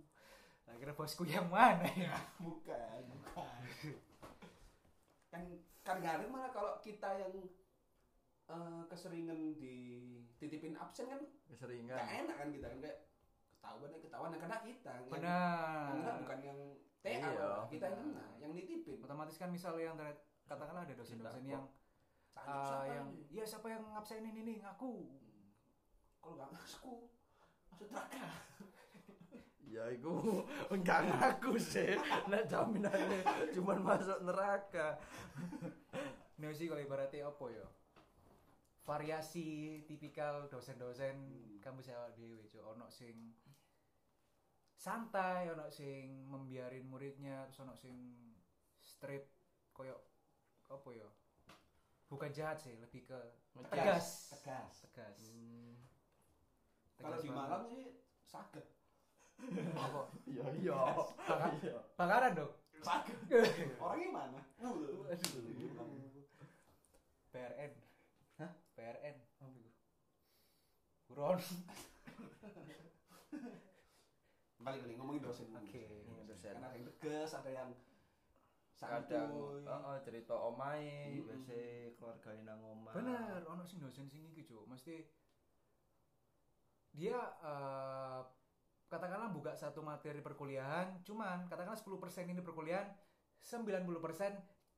Akhirnya 0.65 0.93
bosku 0.93 1.23
yang 1.23 1.47
mana 1.47 1.87
ya? 1.87 2.13
bukan 2.37 3.01
bukan 3.07 3.59
kan 5.29 5.41
kan 5.81 5.95
nggak 5.99 6.13
ada 6.15 6.25
malah 6.27 6.49
kalau 6.49 6.71
kita 6.79 7.07
yang 7.15 7.31
eh, 8.47 8.81
keseringan 8.87 9.55
dititipin 9.55 10.75
absen 10.75 11.07
kan 11.07 11.21
Keseringan. 11.47 11.93
nggak 11.93 12.07
enak 12.19 12.35
kan 12.35 12.47
kita 12.49 12.65
kan 12.67 12.77
kayak 12.79 12.97
ketahuan 13.53 13.87
ya 13.87 13.97
ketahuan 13.99 14.29
yang 14.29 14.41
kena 14.41 14.57
kita 14.59 14.89
yang, 14.91 14.99
yang 14.99 15.13
Benar. 15.13 15.87
kena 15.89 16.11
bukan 16.19 16.37
yang 16.41 16.59
TA 16.99 17.11
Iya. 17.11 17.47
kita 17.67 17.83
yang 17.87 17.97
kena 17.99 18.23
yang 18.37 18.51
nitipin 18.53 18.97
Otomatis 18.99 19.35
kan 19.35 19.49
misalnya 19.49 19.83
yang 19.85 19.95
katakanlah 20.43 20.83
ada 20.83 20.93
dosen-dosen 20.93 21.43
yang 21.45 21.63
Eh, 22.33 22.43
siapa 22.43 22.85
yang 22.89 23.07
ya 23.29 23.45
siapa 23.45 23.67
yang 23.69 23.83
ngabsenin 23.93 24.35
ini 24.35 24.59
ngaku. 24.59 24.93
Hmm. 25.05 25.47
kalau 26.19 26.33
nggak 26.39 26.51
masukku 26.51 26.95
masuk 27.69 27.87
neraka 27.91 28.27
Ya 29.63 29.89
iku 29.89 30.45
enggak 30.69 31.01
ngaku 31.09 31.57
sih. 31.57 31.97
Nek 32.29 32.45
jaminannya 32.45 33.25
cuman 33.57 33.79
masuk 33.81 34.19
neraka. 34.21 35.01
Nah 36.37 36.51
sih 36.53 36.69
kalau 36.69 36.83
ibaratnya 36.83 37.25
apa 37.25 37.45
ya? 37.49 37.65
Variasi 38.85 39.81
tipikal 39.87 40.45
dosen-dosen 40.51 41.15
Hmm. 41.15 41.57
kampus 41.63 41.89
awak 41.89 42.13
dhewe, 42.13 42.45
Cuk. 42.51 42.61
Ono 42.75 42.85
sing 42.91 43.33
santai, 44.75 45.47
ono 45.49 45.71
sing 45.71 46.27
membiarin 46.27 46.85
muridnya, 46.85 47.47
terus 47.47 47.63
ono 47.63 47.73
sing 47.73 47.95
straight 48.77 49.25
koyo 49.73 49.95
apa 50.69 50.89
ya? 50.93 51.09
Bukan 52.13 52.29
jahat 52.29 52.61
sih, 52.61 52.77
lebih 52.77 53.09
ke 53.09 53.19
tegas. 53.73 54.37
tegas 54.45 54.85
Tegas. 54.85 55.17
Hmm. 55.33 55.73
kalau 57.01 57.17
Tegas 57.17 57.21
di 57.25 57.29
banget. 57.33 57.49
Malang 57.49 57.63
sih 57.73 57.85
sakit 58.29 58.65
apa? 59.75 60.01
Iya 60.29 60.45
iya. 60.61 60.79
Iya. 61.59 61.77
Bakaran 61.97 62.31
dong. 62.37 62.53
sakit 62.83 63.17
orangnya 63.83 64.09
mana 64.11 64.39
PRN. 67.33 67.71
Hah? 68.37 68.51
PRN. 68.77 69.15
Buron. 71.09 71.39
balik 74.63 74.79
lagi 74.79 74.95
ngomongin 74.95 75.21
dosen. 75.25 75.47
Oke. 75.57 75.83
Ngomongin 76.07 76.27
dosen. 76.29 76.53
kan 76.55 76.63
ada 76.63 76.77
yang 76.77 76.87
tegas 76.87 77.31
ada 77.35 77.49
yang 77.51 77.69
Kadang 78.83 79.29
santuy 79.31 79.63
heeh 79.63 79.97
cerita 80.03 80.33
omahe, 80.35 80.97
Mm-mm. 81.11 81.25
biasa 81.25 81.55
keluarga 81.95 82.31
nang 82.43 82.59
omah. 82.61 82.93
Bener, 82.93 83.41
ono 83.45 83.63
sing 83.63 83.79
dosen 83.79 84.07
sing 84.07 84.21
iki, 84.27 84.43
Cuk. 84.43 84.67
Mesti 84.67 85.03
dia 86.93 87.17
eh, 87.41 88.21
katakanlah 88.87 89.33
buka 89.33 89.57
satu 89.57 89.81
materi 89.81 90.21
perkuliahan, 90.21 91.01
cuman 91.01 91.49
katakanlah 91.49 91.79
10% 91.79 92.29
ini 92.29 92.41
perkuliahan, 92.41 92.85
90% 93.41 93.81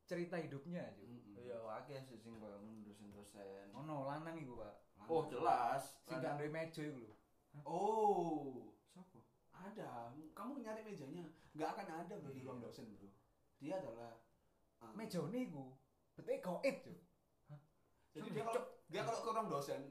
cerita 0.05 0.39
hidupnya, 0.39 0.85
Cuk. 0.95 1.05
Mm-mm. 1.05 1.35
Iya, 1.35 1.59
akeh 1.77 1.99
sih 2.01 2.17
sing 2.17 2.39
koyo 2.39 2.57
dosen-dosen. 2.85 3.69
Ono 3.75 4.07
lanang 4.07 4.39
iku, 4.39 4.57
Pak. 4.57 4.73
Oh, 5.05 5.27
jelas. 5.27 5.99
Sing 6.07 6.17
gak 6.17 6.39
meja 6.39 6.81
iku 6.81 6.97
lho. 7.03 7.13
oh 7.63 8.75
Sopo? 8.91 9.23
ada 9.55 10.11
kamu 10.35 10.59
nyari 10.59 10.83
mejanya 10.83 11.23
nggak 11.55 11.69
akan 11.71 11.87
ada 12.03 12.13
bro 12.19 12.35
di 12.35 12.43
Iya. 12.43 12.51
ruang 12.51 12.59
dosen 12.59 12.83
bro 12.91 13.07
dia 13.65 13.75
adalah 13.75 14.13
um, 14.79 14.93
Mejane 14.93 15.39
iku 15.41 15.65
betul 16.13 16.37
goib, 16.37 16.75
Cuk. 16.79 16.97
jadi 18.13 18.29
dia 18.29 18.43
kalau 18.45 18.61
dia 18.87 19.01
kalau 19.01 19.19
ke 19.19 19.29
ruang 19.33 19.49
dosen 19.49 19.81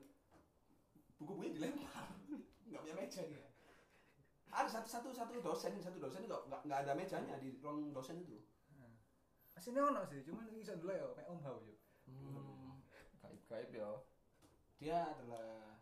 buku-bukunya 1.14 1.50
dilempar 1.52 2.06
nggak 2.70 2.80
punya 2.80 2.94
meja 2.94 3.22
dia 3.26 3.44
ada 4.48 4.70
satu 4.70 4.86
satu 4.86 5.08
satu 5.10 5.42
dosen 5.42 5.74
satu 5.76 5.98
dosen 5.98 6.24
nggak 6.24 6.42
nggak- 6.46 6.62
nggak 6.64 6.78
ada 6.80 6.92
mejanya 6.94 7.34
di 7.36 7.58
ruang 7.58 7.90
dosen 7.90 8.22
itu 8.22 8.38
Asine 9.54 9.78
ono 9.78 10.02
sih, 10.02 10.18
cuman 10.26 10.50
iki 10.50 10.66
iso 10.66 10.74
ndelok 10.74 10.98
ya, 10.98 11.06
mek 11.14 11.30
Om 11.30 11.38
Hau, 11.46 11.62
Cuk. 11.62 11.78
Hmm. 12.10 12.82
Gaib-gaib 13.22 13.70
ya. 13.70 13.90
dia 14.82 14.98
adalah 15.06 15.78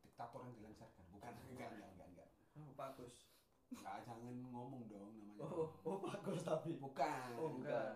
diktator 0.00 0.40
yang 0.40 0.56
dilancarkan 0.56 1.04
bukan 1.12 1.32
enggak 1.52 1.68
enggak 1.76 1.90
enggak 1.92 2.08
enggak 2.08 2.28
Oh, 2.56 2.72
bagus. 2.72 3.28
Nggak, 3.68 4.08
jangan 4.08 4.32
ngomong 4.48 4.88
dong 4.88 5.12
namanya 5.36 5.44
Oh, 5.44 5.68
oh 5.84 5.96
bagus 6.00 6.40
tapi. 6.42 6.80
bukan 6.80 7.36
Oh, 7.36 7.60
bukan. 7.60 7.92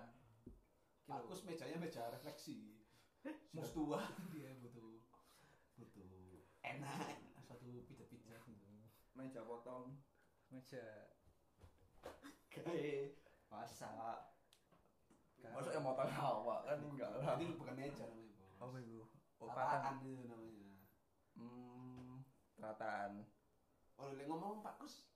Bagus 1.09 1.41
mejanya 1.49 1.81
meja 1.81 2.13
refleksi. 2.13 2.77
Sudah 3.25 3.67
tua 3.73 4.01
dia 4.33 4.53
butuh 4.61 5.01
butuh 5.81 6.45
enak 6.61 7.17
satu 7.45 7.85
pizza-pizza 7.89 8.37
gitu. 8.45 8.69
Meja 9.17 9.41
potong. 9.45 9.97
Meja 10.53 11.09
Kayak 12.51 13.17
masak. 13.49 14.35
Kan. 15.41 15.57
Masa 15.57 15.73
yang 15.73 15.85
motong 15.87 16.13
awak 16.13 16.69
kan 16.69 16.79
enggak 16.85 17.11
lah. 17.17 17.41
Ini 17.41 17.57
bukan 17.57 17.73
meja 17.73 18.05
namanya, 18.05 18.33
Bos. 18.37 18.53
Apa 18.61 18.77
itu? 18.77 19.01
Oh, 19.41 19.49
itu 19.49 20.25
namanya. 20.29 20.69
Hmm, 21.33 22.21
rataan. 22.61 23.25
Oh, 23.97 24.13
ngomong 24.13 24.61
Pak 24.61 24.85
Kus 24.85 25.10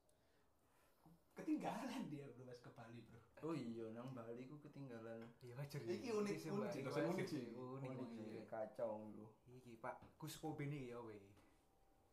ketinggalan 1.34 2.02
dia 2.10 2.26
bro 2.34 2.44
pas 2.46 2.58
ke 2.58 2.70
Bali 2.72 3.00
bro 3.06 3.20
Oh 3.44 3.52
iya, 3.52 3.92
nang 3.92 4.08
Bali 4.16 4.48
ku 4.48 4.56
ketinggalan. 4.56 5.28
Iya 5.44 5.52
wajar. 5.60 5.76
Iki 5.84 6.16
unik, 6.16 6.48
unik 6.48 6.80
dosen 6.80 7.12
unik. 7.12 7.28
Unik 7.52 7.92
Unik 8.00 8.48
kacau 8.48 9.12
lu. 9.12 9.28
Iki 9.52 9.76
Pak 9.84 10.00
Gus 10.16 10.40
Kobe 10.40 10.64
nih 10.64 10.96
ya 10.96 10.98
we. 11.04 11.20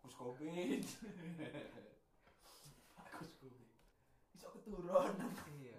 Kus 0.02 0.18
Covid 0.18 0.82
Kus 0.82 0.98
Covid 3.40 3.54
Iso 4.34 4.50
keturun 4.50 5.14
Iya. 5.62 5.78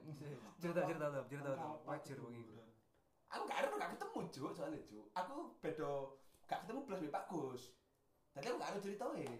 Cerita 0.62 0.86
cerita 0.86 1.06
tuh, 1.10 1.26
cerita 1.26 1.50
tuh. 1.58 1.82
Wajar 1.82 2.16
keturun? 2.16 2.62
Aku 3.32 3.48
gak 3.48 3.64
ada 3.64 3.68
gak 3.80 3.90
ketemu 3.96 4.20
Cuk 4.28 4.52
soalnya 4.52 4.80
Cuk 4.84 5.06
Aku 5.16 5.56
bedo 5.64 6.20
gak 6.44 6.68
ketemu 6.68 6.84
mbek 6.84 7.10
Pak 7.10 7.24
Gus 7.32 7.72
Tadi 8.36 8.44
aku 8.44 8.60
gak 8.60 8.70
ada 8.76 8.80
cerita 8.84 9.08
ya 9.16 9.32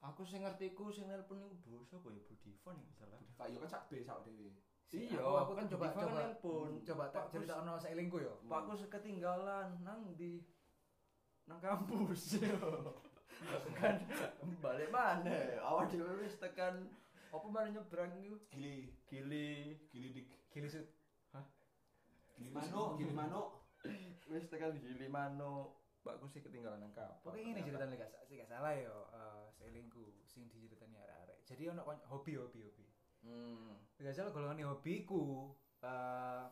Aku 0.00 0.24
sing 0.24 0.40
ngerti 0.40 0.72
ku 0.72 0.88
sing 0.88 1.04
nelpon 1.12 1.44
iku 1.44 1.52
Bu 1.60 1.84
sapa 1.84 2.08
ya 2.08 2.20
Bu 2.24 2.32
Diva 2.40 2.72
nih 2.72 2.88
salah. 2.96 3.20
Pak 3.36 3.52
Yo 3.52 3.60
kan 3.60 3.68
sak 3.68 3.82
B 3.92 4.00
sak 4.00 4.24
dewe 4.24 4.48
Iya, 4.90 5.22
aku, 5.22 5.54
kan 5.54 5.70
coba 5.70 5.94
coba 5.94 6.18
nelpon. 6.18 6.82
coba 6.82 7.04
tak 7.14 7.30
cerita 7.30 7.62
ono 7.62 7.78
sailingku 7.78 8.18
yo. 8.18 8.42
Pak 8.48 8.58
aku 8.66 8.74
ketinggalan 8.88 9.78
nang 9.86 10.16
di 10.16 10.40
nang 11.46 11.60
kampus 11.60 12.40
yo. 12.40 12.58
kan 13.78 14.00
balik 14.64 14.90
mana? 14.90 15.60
Awak 15.62 15.92
dhewe 15.92 16.24
wis 16.24 16.40
tekan 16.40 16.88
apa 17.30 17.46
mana 17.46 17.68
nyebrang 17.70 18.10
iku? 18.18 18.36
Gili 18.50 18.88
Gili. 19.06 19.78
Gili 19.92 20.08
dik 20.16 20.28
Gili 20.50 20.66
sud. 20.66 20.88
Gili 22.40 22.50
mano 22.50 22.96
Gili 22.96 23.12
mano 23.12 23.40
Wis 24.32 24.48
tekan 24.48 24.74
Gili 24.80 25.06
mano. 25.06 25.76
Pak 26.00 26.16
sih 26.32 26.40
ketinggalan 26.40 26.80
nang 26.80 26.96
kapal. 26.96 27.20
Pokoknya 27.36 27.52
ini 27.52 27.60
ceritanya 27.60 27.94
gak, 28.00 28.10
gak 28.24 28.48
salah 28.48 28.72
yo. 28.72 29.04
eh, 29.12 29.39
sing 30.24 30.44
diceritani 30.46 30.98
arek-arek. 30.98 31.38
Jadi 31.44 31.62
ono 31.68 31.82
kon- 31.82 32.04
hobi 32.06 32.36
hobi 32.36 32.60
hobi. 32.60 32.84
Hmm. 33.20 33.76
Gak 33.96 34.12
salah 34.12 34.30
golongan 34.30 34.64
hobiku 34.66 35.52
eh 35.80 36.44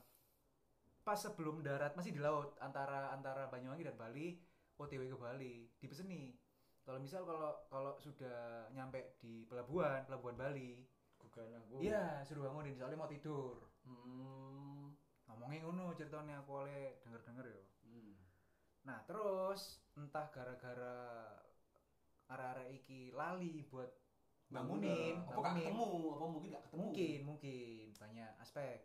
pas 1.01 1.17
sebelum 1.17 1.61
darat 1.61 1.93
masih 1.93 2.13
di 2.13 2.21
laut 2.21 2.57
antara 2.59 3.09
antara 3.11 3.49
Banyuwangi 3.49 3.81
dan 3.83 3.97
Bali 3.97 4.37
OTW 4.77 5.09
ke 5.09 5.17
Bali 5.17 5.55
dipeseni 5.77 6.37
kalau 6.85 7.01
misal 7.01 7.25
kalau 7.25 7.65
kalau 7.67 7.97
sudah 7.97 8.69
nyampe 8.71 9.17
di 9.17 9.45
pelabuhan 9.45 10.05
pelabuhan 10.05 10.37
Bali 10.37 10.85
Bukan 11.19 11.49
aku. 11.51 11.81
iya 11.81 12.21
suruh 12.23 12.45
bangunin 12.45 12.77
soalnya 12.77 13.01
mau 13.01 13.09
tidur 13.09 13.57
Hmm. 13.85 14.93
ngomongin 15.25 15.65
ngono 15.65 15.93
ceritanya 15.93 16.41
aku 16.41 16.65
oleh 16.65 17.01
denger 17.01 17.21
denger 17.25 17.45
yo 17.49 17.63
Hmm. 17.85 18.13
nah 18.85 19.01
terus 19.05 19.81
entah 19.95 20.29
gara-gara 20.29 20.97
arah-arah 22.29 22.69
iki 22.69 23.11
lali 23.17 23.65
buat 23.69 23.89
bangunin 24.49 25.21
Apa 25.25 25.29
gak 25.29 25.37
bangunin. 25.45 25.65
ketemu? 25.65 25.87
Apa 26.13 26.25
mungkin 26.29 26.49
gak 26.53 26.65
ketemu? 26.69 26.81
Mungkin 26.85 27.19
mungkin. 27.25 27.85
Banyak 27.97 28.33
aspek. 28.41 28.79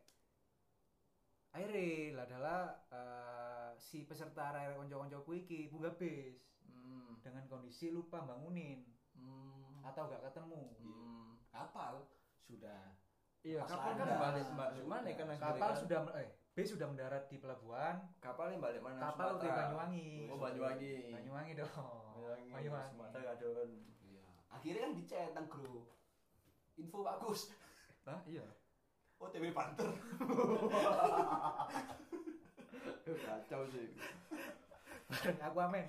Akhirnya 1.54 2.18
lah 2.18 2.26
adalah 2.26 2.60
eh, 2.90 3.72
si 3.78 4.04
peserta 4.10 4.52
area 4.52 4.74
konco-koncoku 4.74 5.32
iki 5.46 5.70
bunga 5.70 5.94
bis. 5.96 6.40
Hmm. 6.64 7.16
dengan 7.24 7.48
kondisi 7.48 7.94
lupa 7.94 8.24
bangunin. 8.24 8.84
Hmm. 9.14 9.86
atau 9.86 10.08
gak 10.10 10.24
ketemu. 10.32 10.64
Hmm. 10.80 11.38
Kapal 11.52 12.08
Sudah 12.44 12.98
Iya, 13.44 13.60
kapal 13.68 14.00
kan 14.00 14.08
balik 14.08 14.48
balik 14.56 14.86
mana 14.88 15.12
kan 15.20 15.28
kapal 15.36 15.76
sudah 15.76 16.00
eh 16.16 16.32
bis 16.54 16.70
sudah 16.70 16.86
mendarat 16.86 17.26
di 17.34 17.42
pelabuhan 17.42 17.98
kapalnya 18.22 18.62
balik 18.62 18.86
mana? 18.86 19.02
kapal 19.10 19.42
udah 19.42 19.42
Sumatera. 19.42 19.74
Banyuwangi 19.74 20.30
Oh, 20.30 20.38
Banyuwangi. 20.38 21.10
Banyuwangi 21.10 21.54
dong 21.58 21.74
Banyuwangi. 22.14 22.50
Banyuwangi 22.54 22.90
Sumatera 22.94 23.24
kadon. 23.34 23.70
Iya. 24.06 24.26
Akhirnya 24.54 24.82
kan 24.86 24.94
dicet 24.94 25.30
nang 25.34 25.50
grup. 25.50 25.90
Info 26.78 27.02
bagus. 27.02 27.50
Hah, 28.06 28.22
iya. 28.30 28.46
Oh, 29.18 29.34
TW 29.34 29.50
Panther. 29.50 29.90
Kacau 33.26 33.62
sih. 33.74 33.90
bareng 35.10 35.38
aku 35.42 35.58
amen 35.62 35.86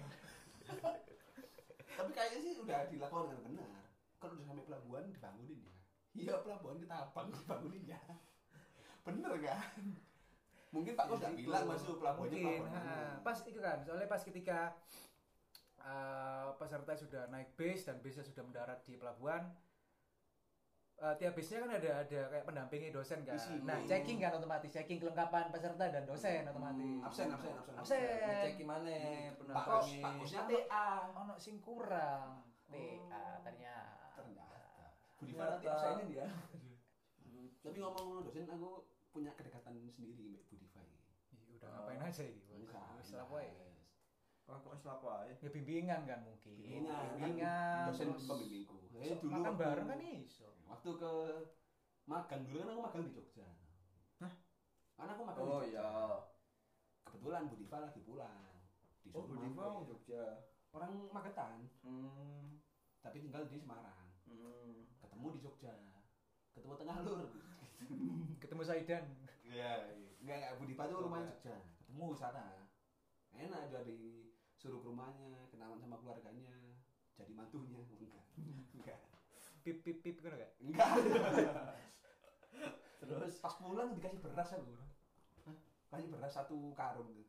Tapi 1.95 2.11
kayaknya 2.11 2.39
sih 2.41 2.53
udah 2.61 2.89
dilakukan 2.89 3.37
dengan 3.37 3.43
benar. 3.53 3.71
Kalau 4.17 4.33
udah 4.33 4.45
sampai 4.49 4.65
pelabuhan 4.65 5.05
dibangunin 5.13 5.61
ya. 5.61 5.75
Iya, 6.15 6.35
pelabuhan 6.41 6.81
kita 6.81 6.97
abang 7.05 7.29
dibangunin 7.29 7.85
ya. 7.85 8.01
Bener 9.05 9.33
kan? 9.45 9.85
Mungkin 10.75 10.93
Pak 10.93 11.07
Kos 11.07 11.17
Ya, 11.17 11.21
udah 11.21 11.31
itu. 11.33 11.41
bilang 11.41 11.65
masuk 11.65 11.97
pelabuhannya 11.97 12.35
mungkin 12.35 12.63
mana. 12.67 13.23
pas 13.23 13.39
itu 13.41 13.61
kan 13.61 13.79
soalnya 13.81 14.09
pas 14.09 14.21
ketika 14.21 14.59
eh, 15.79 16.49
peserta 16.57 16.93
sudah 16.95 17.23
naik 17.29 17.55
bis 17.55 17.81
dan 17.85 17.97
bisnya 17.99 18.23
sudah 18.23 18.43
mendarat 18.43 18.83
di 18.83 18.95
pelabuhan 18.95 19.55
eh, 20.97 21.15
tiap 21.15 21.33
bisnya 21.33 21.61
kan 21.61 21.71
ada 21.73 21.91
ada 22.01 22.21
kayak 22.29 22.45
pendampingi 22.45 22.89
dosen 22.89 23.23
kan 23.23 23.35
Isi. 23.35 23.55
nah 23.61 23.79
checking 23.83 24.19
kan 24.19 24.33
otomatis 24.33 24.67
checking 24.69 24.99
kelengkapan 24.99 25.47
peserta 25.49 25.85
dan 25.87 26.03
dosen 26.05 26.43
otomatis 26.45 26.81
Hmm, 26.81 27.05
Absen, 27.05 27.29
absen, 27.29 27.53
absen. 27.53 27.75
Absen. 27.77 28.01
Ngecek 28.01 28.53
gimana 28.57 28.89
Pak 28.89 29.63
Kos, 29.63 29.87
penampangi. 29.87 29.99
Pak 30.01 30.13
Kosnya 30.19 30.43
TA. 30.45 30.87
ono 31.15 31.35
sing 31.37 31.57
kurang 31.61 32.43
TA 32.67 32.75
Oh. 32.75 33.39
ternyata 33.45 34.11
Ternyata. 34.17 34.59
Budi. 35.17 35.33
Farah 35.35 35.59
absen 35.61 35.93
ini 36.01 36.05
dia. 36.11 36.27
Tapi 37.61 37.79
ngomong 37.79 38.07
dosen 38.25 38.45
aku 38.47 38.71
punya 39.15 39.31
kedekatan 39.39 39.79
sendiri 39.87 40.35
sama 40.35 40.51
Budi 40.51 40.67
Fai. 40.69 40.91
Ih, 41.31 41.55
udah 41.55 41.69
ngapain 41.71 42.03
aja 42.03 42.23
iki 42.27 42.43
Bos? 42.51 42.75
Wis 42.99 43.11
lah 43.15 43.31
poe. 43.31 43.47
Wah, 44.45 44.59
kok 44.61 44.75
wis 44.75 44.85
lapo 44.85 45.07
ae? 45.09 45.33
ya 45.41 45.49
bimbingan 45.49 46.05
kan 46.05 46.21
mungkin 46.21 46.53
Bimbingan, 46.61 47.17
bimbingan 47.17 47.89
dosen 47.89 48.13
terus 48.13 48.27
pembimbingku. 48.29 48.77
Eh, 48.93 49.17
dulu 49.17 49.33
makan 49.33 49.55
bareng 49.57 49.89
kan 49.89 50.01
iso 50.05 50.53
Waktu 50.69 50.91
ke 51.01 51.13
magang 52.05 52.43
dulu 52.45 52.59
kan 52.61 52.69
aku 52.69 52.83
magang 52.85 53.05
di 53.09 53.13
Jogja. 53.17 53.49
Hah? 54.21 54.33
Karena 54.99 55.11
aku 55.17 55.23
magang 55.25 55.45
Oh 55.47 55.63
di 55.63 55.73
Jogja. 55.73 55.81
iya. 55.81 55.89
Kebetulan 57.07 57.43
Budiva 57.49 57.77
lagi 57.81 58.01
pulang. 58.03 58.53
Oh, 58.53 59.01
Disuruh 59.01 59.25
Budi 59.31 59.49
mampir. 59.49 59.63
Fong 59.65 59.87
Jogja. 59.89 60.25
Orang 60.75 60.93
Magetan, 61.09 61.71
Hmm. 61.87 62.59
tapi 62.99 63.23
tinggal 63.23 63.47
di 63.47 63.57
Semarang. 63.57 64.11
Hmm. 64.27 64.91
Ketemu 64.99 65.27
di 65.31 65.41
Jogja. 65.41 65.73
Ketemu 66.53 66.75
tengah 66.77 66.97
lur. 67.01 67.31
ketemu 68.55 68.71
Saidan 68.71 69.05
Iya, 69.51 69.99
enggak 70.23 70.37
enggak 70.39 70.55
Budiva 70.63 70.87
tuh 70.87 71.03
rumahnya 71.03 71.27
Jogja. 71.35 71.59
Ketemu 71.75 72.07
sana. 72.15 72.47
Enak 73.35 73.67
jadi 73.67 74.31
suruh 74.55 74.79
ke 74.79 74.87
rumahnya, 74.87 75.51
kenalan 75.51 75.83
sama 75.83 75.99
keluarganya, 75.99 76.55
jadi 77.19 77.35
mantunya. 77.35 77.83
Enggak. 77.99 78.23
Enggak. 78.79 78.99
pip 79.67 79.83
pip 79.83 79.99
pip 80.07 80.23
kan 80.23 80.39
gak 80.39 80.55
Enggak. 80.63 80.87
Terus 83.03 83.35
Pas 83.43 83.55
pulang 83.59 83.91
dikasih 83.99 84.23
beras 84.23 84.55
aku. 84.55 84.71
Hah? 85.51 85.57
Kasih 85.91 86.09
beras 86.15 86.33
satu 86.39 86.71
karung 86.79 87.11
tuh. 87.11 87.27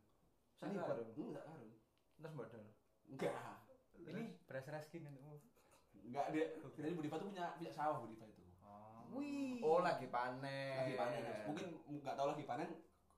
Satu 0.54 0.78
Ini 0.78 0.80
karung? 0.86 1.10
Enggak 1.10 1.42
karung. 1.42 1.74
terus 2.22 2.34
modal. 2.38 2.62
Enggak. 3.10 3.34
ini 3.98 4.38
beras 4.46 4.70
raskin 4.70 5.10
untukmu 5.10 5.42
Enggak 6.06 6.30
dia. 6.30 6.54
Jadi 6.78 6.94
Budiva 6.94 7.18
tuh 7.18 7.34
punya 7.34 7.58
punya 7.58 7.72
sawah 7.74 7.98
Budiva 7.98 8.30
itu. 8.30 8.45
Oh. 9.10 9.18
Wih. 9.18 9.60
Oh, 9.62 9.80
lagi 9.82 10.06
panen. 10.10 10.76
Lagi 10.82 10.94
panen. 10.98 11.22
Mungkin 11.50 11.66
enggak 11.90 12.14
tahu 12.18 12.26
lagi 12.34 12.44
panen. 12.44 12.70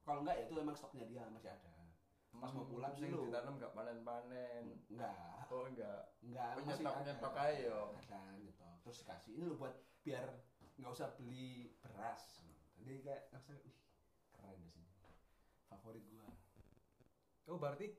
Kalau 0.05 0.20
enggak 0.24 0.36
ya 0.41 0.45
itu 0.49 0.55
emang 0.61 0.76
stoknya 0.76 1.05
dia 1.09 1.22
masih 1.28 1.51
ada. 1.53 1.74
Pas 2.39 2.53
mau 2.55 2.68
pulang 2.70 2.95
sing 2.95 3.11
dulu. 3.11 3.26
ditanam 3.26 3.59
gak 3.59 3.72
panen-panen. 3.74 4.62
Enggak. 4.86 5.49
Oh, 5.51 5.64
enggak. 5.66 6.12
Enggak. 6.22 6.51
Oh, 6.55 6.62
masih 6.62 6.84
nyetok- 6.84 6.99
ada. 7.01 7.11
nyetok 7.11 7.34
aja 7.34 7.55
yo. 7.64 7.80
Ada 7.99 8.20
nyetok. 8.39 8.76
Terus 8.84 8.97
dikasih 9.03 9.30
ini 9.34 9.45
lo 9.49 9.55
buat 9.59 9.74
biar 10.07 10.28
nggak 10.78 10.93
usah 10.95 11.09
beli 11.18 11.74
beras. 11.82 12.39
Jadi 12.78 13.03
kayak 13.03 13.22
ngerasa 13.34 13.51
wih 13.66 13.74
keren 14.30 14.59
di 14.62 14.70
sini. 14.70 14.86
Favorit 15.66 16.05
gua. 16.07 16.30
oh 17.49 17.57
berarti 17.57 17.97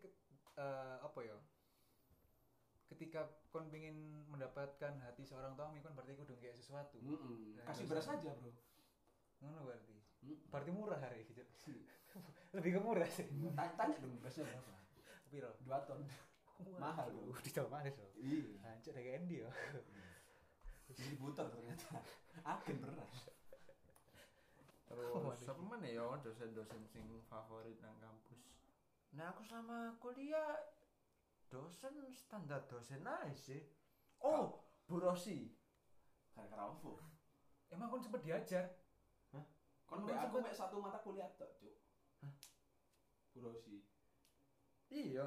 eh, 0.62 0.98
apa 1.02 1.20
ya 1.26 1.36
ketika 2.90 3.22
kon 3.48 3.70
pengen 3.70 3.96
mendapatkan 4.28 4.98
hati 5.00 5.22
seorang 5.22 5.54
Tommy 5.54 5.80
kon 5.80 5.94
berarti 5.94 6.14
kudu 6.14 6.34
kayak 6.36 6.54
sesuatu 6.54 6.98
Mm-mm. 6.98 7.54
Nah, 7.56 7.66
Kasih 7.66 7.86
beras 7.86 8.08
aja 8.08 8.32
bro. 8.34 8.52
ngono 9.40 9.62
berarti 9.64 9.96
Mm. 10.20 10.36
berarti 10.52 10.68
murah 10.70 11.00
hari 11.00 11.24
gitu 11.24 11.40
lebih 12.58 12.76
ke 12.76 12.82
murah 12.82 13.08
sih 13.08 13.24
Tanya, 13.24 13.72
tanya 13.72 13.96
dong 13.98 14.20
berasnya 14.20 14.44
berapa? 14.44 14.74
piro 15.26 15.52
Dua 15.62 15.80
ton. 15.86 16.02
Mahal, 16.76 17.08
bro. 17.08 17.40
di 17.40 17.50
Jawa 17.50 17.70
mana 17.72 17.88
bro 17.88 18.04
Iya. 18.18 18.60
hancur 18.62 18.92
dari 18.92 19.16
Endi 19.16 19.40
ya 19.40 19.52
Distributor 20.86 21.48
ternyata. 21.48 22.02
Agen 22.42 22.82
beras. 22.82 23.30
Terus 24.84 25.08
Waduh. 25.14 25.48
apa 25.48 25.62
mana 25.62 25.86
ya 25.88 26.02
dosen-dosen 26.20 26.82
sing 26.84 27.06
favorit 27.24 27.78
nang 27.80 27.94
kampus? 27.96 28.42
Nah 29.14 29.30
aku 29.30 29.46
selama 29.46 29.94
kuliah 30.00 30.58
dosen 31.50 32.14
standar 32.14 32.70
dosen 32.70 33.06
aja 33.06 33.36
sih. 33.36 33.62
Oh, 34.22 34.64
Bu 34.88 35.00
Rosi. 35.02 35.52
Gara-gara 36.34 36.70
apa? 36.72 36.94
emang 37.70 37.94
kon 37.94 38.02
sempet 38.02 38.26
diajar 38.26 38.66
Kon 39.30 39.46
Kon 39.86 40.00
mbak 40.06 40.30
aku 40.30 40.42
mek 40.42 40.58
satu 40.58 40.82
mata 40.82 41.02
kuliah 41.06 41.30
tok, 41.38 41.50
Cuk. 41.62 41.76
Hah? 42.22 42.34
Burosi. 43.34 43.82
Iya. 44.90 45.26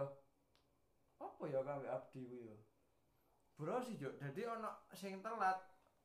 Apa 1.18 1.42
ya 1.50 1.62
kawe 1.62 1.86
abdi 1.86 2.22
ku 2.26 2.38
ya? 2.46 2.56
Bu 3.58 3.62
Rosi 3.66 3.98
yo. 3.98 4.10
Dadi 4.18 4.42
ana 4.46 4.82
sing 4.94 5.22
telat 5.22 5.58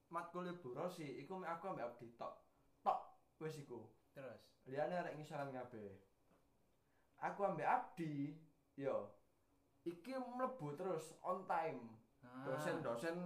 matkul 0.09 0.49
Bu 0.61 0.73
Rosi 0.73 1.21
iku 1.21 1.37
mek 1.37 1.57
aku 1.57 1.73
ambek 1.73 1.85
abdi 1.93 2.13
tok. 2.17 2.47
wis 3.37 3.57
iku 3.61 3.85
Terus. 4.17 4.41
liyane 4.65 4.97
arek 4.97 5.15
ngisaran 5.17 5.53
kabeh 5.53 6.01
aku 7.21 7.45
ambek 7.45 7.69
Abdi 7.69 8.33
yo 8.77 9.13
iki 9.87 10.11
mlebu 10.15 10.75
terus 10.75 11.15
on 11.23 11.47
time. 11.47 11.95
Ah. 12.27 12.43
dosen-dosen 12.43 13.17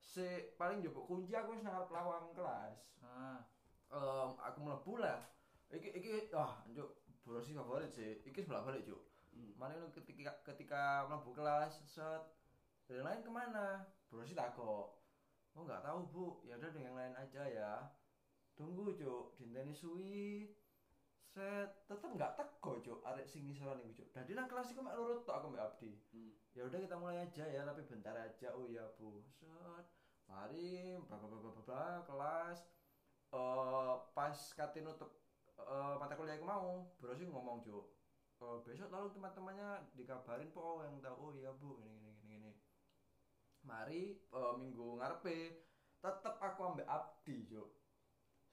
si 0.00 0.24
paling 0.56 0.80
njupuk 0.80 1.04
kunci 1.04 1.36
aku 1.36 1.52
wis 1.52 1.62
nang 1.62 1.76
arep 1.76 1.90
lawang 1.92 2.32
kelas. 2.32 2.96
Ah. 3.04 3.44
Em, 3.92 4.30
aku 4.40 4.58
mlebu 4.64 4.92
lah. 5.04 5.20
Iki 5.68 5.88
iki 6.00 6.10
wah 6.32 6.64
anjuk 6.64 7.04
brosi 7.20 7.52
favorit 7.52 7.92
sih. 7.92 8.24
Iki 8.24 8.40
sebelah 8.40 8.64
balik 8.64 8.88
cuk. 8.88 9.02
Hmm. 9.36 9.52
mana 9.60 9.86
ketika 9.92 10.32
ketika 10.48 11.04
mlebu 11.06 11.30
kelas 11.36 11.84
set. 11.84 12.22
Yang 12.88 13.04
lain 13.04 13.20
ke 13.20 13.30
mana? 13.30 13.66
Brosi 14.08 14.32
takok 14.32 14.98
oh 15.58 15.66
nggak 15.66 15.82
tahu 15.82 15.98
bu. 16.08 16.26
Ya 16.46 16.54
udah 16.54 16.70
dengan 16.70 16.94
yang 16.94 16.96
lain 16.96 17.14
aja 17.18 17.42
ya. 17.44 17.72
Tunggu 18.54 18.94
cuk. 18.94 19.36
Dinteni 19.36 19.74
suwi 19.74 20.54
set 21.28 21.70
tetep 21.84 22.10
nggak 22.16 22.34
teko 22.40 22.80
cuk. 22.80 22.98
Arek 23.04 23.28
sing 23.28 23.44
ngisoran 23.44 23.80
iku 23.84 24.02
cuk. 24.02 24.08
Dadi 24.16 24.32
nang 24.32 24.48
kelas 24.48 24.72
iku 24.72 24.80
mek 24.80 24.96
lurut 24.96 25.22
tok 25.28 25.36
aku 25.38 25.46
mbak 25.52 25.64
Abdi. 25.74 25.90
Hmm. 26.12 26.32
ya 26.56 26.66
udah 26.66 26.78
kita 26.82 26.96
mulai 26.98 27.22
aja 27.22 27.44
ya 27.46 27.62
tapi 27.62 27.82
bentar 27.86 28.16
aja. 28.16 28.48
Oh 28.56 28.66
iya 28.66 28.82
bu 28.98 29.22
set 29.36 29.86
mari 30.26 30.96
bla 31.06 31.16
bla 31.20 31.38
bla 31.38 31.90
kelas. 32.08 32.58
Eh 33.34 33.94
pas 34.16 34.38
kate 34.56 34.80
nutup 34.80 35.12
eh 35.58 35.94
mata 36.00 36.16
kuliah 36.16 36.40
aku 36.40 36.46
mau 36.48 36.88
bro 36.98 37.12
sih 37.12 37.28
ngomong 37.28 37.60
cuk. 37.60 37.98
Eh, 38.38 38.58
besok 38.62 38.86
tolong 38.86 39.10
teman-temannya 39.10 39.90
dikabarin 39.98 40.54
po 40.54 40.86
yang 40.86 41.02
tahu 41.02 41.14
oh 41.18 41.32
iya 41.34 41.50
bu 41.50 41.82
ini 41.82 41.90
gini 41.98 42.12
gini 42.22 42.34
gini. 42.38 42.52
Mari 43.66 44.14
eh, 44.14 44.52
minggu 44.56 45.02
ngarepe 45.02 45.66
tetep 45.98 46.34
aku 46.38 46.60
ambek 46.62 46.86
Abdi 46.86 47.50
cuk. 47.50 47.68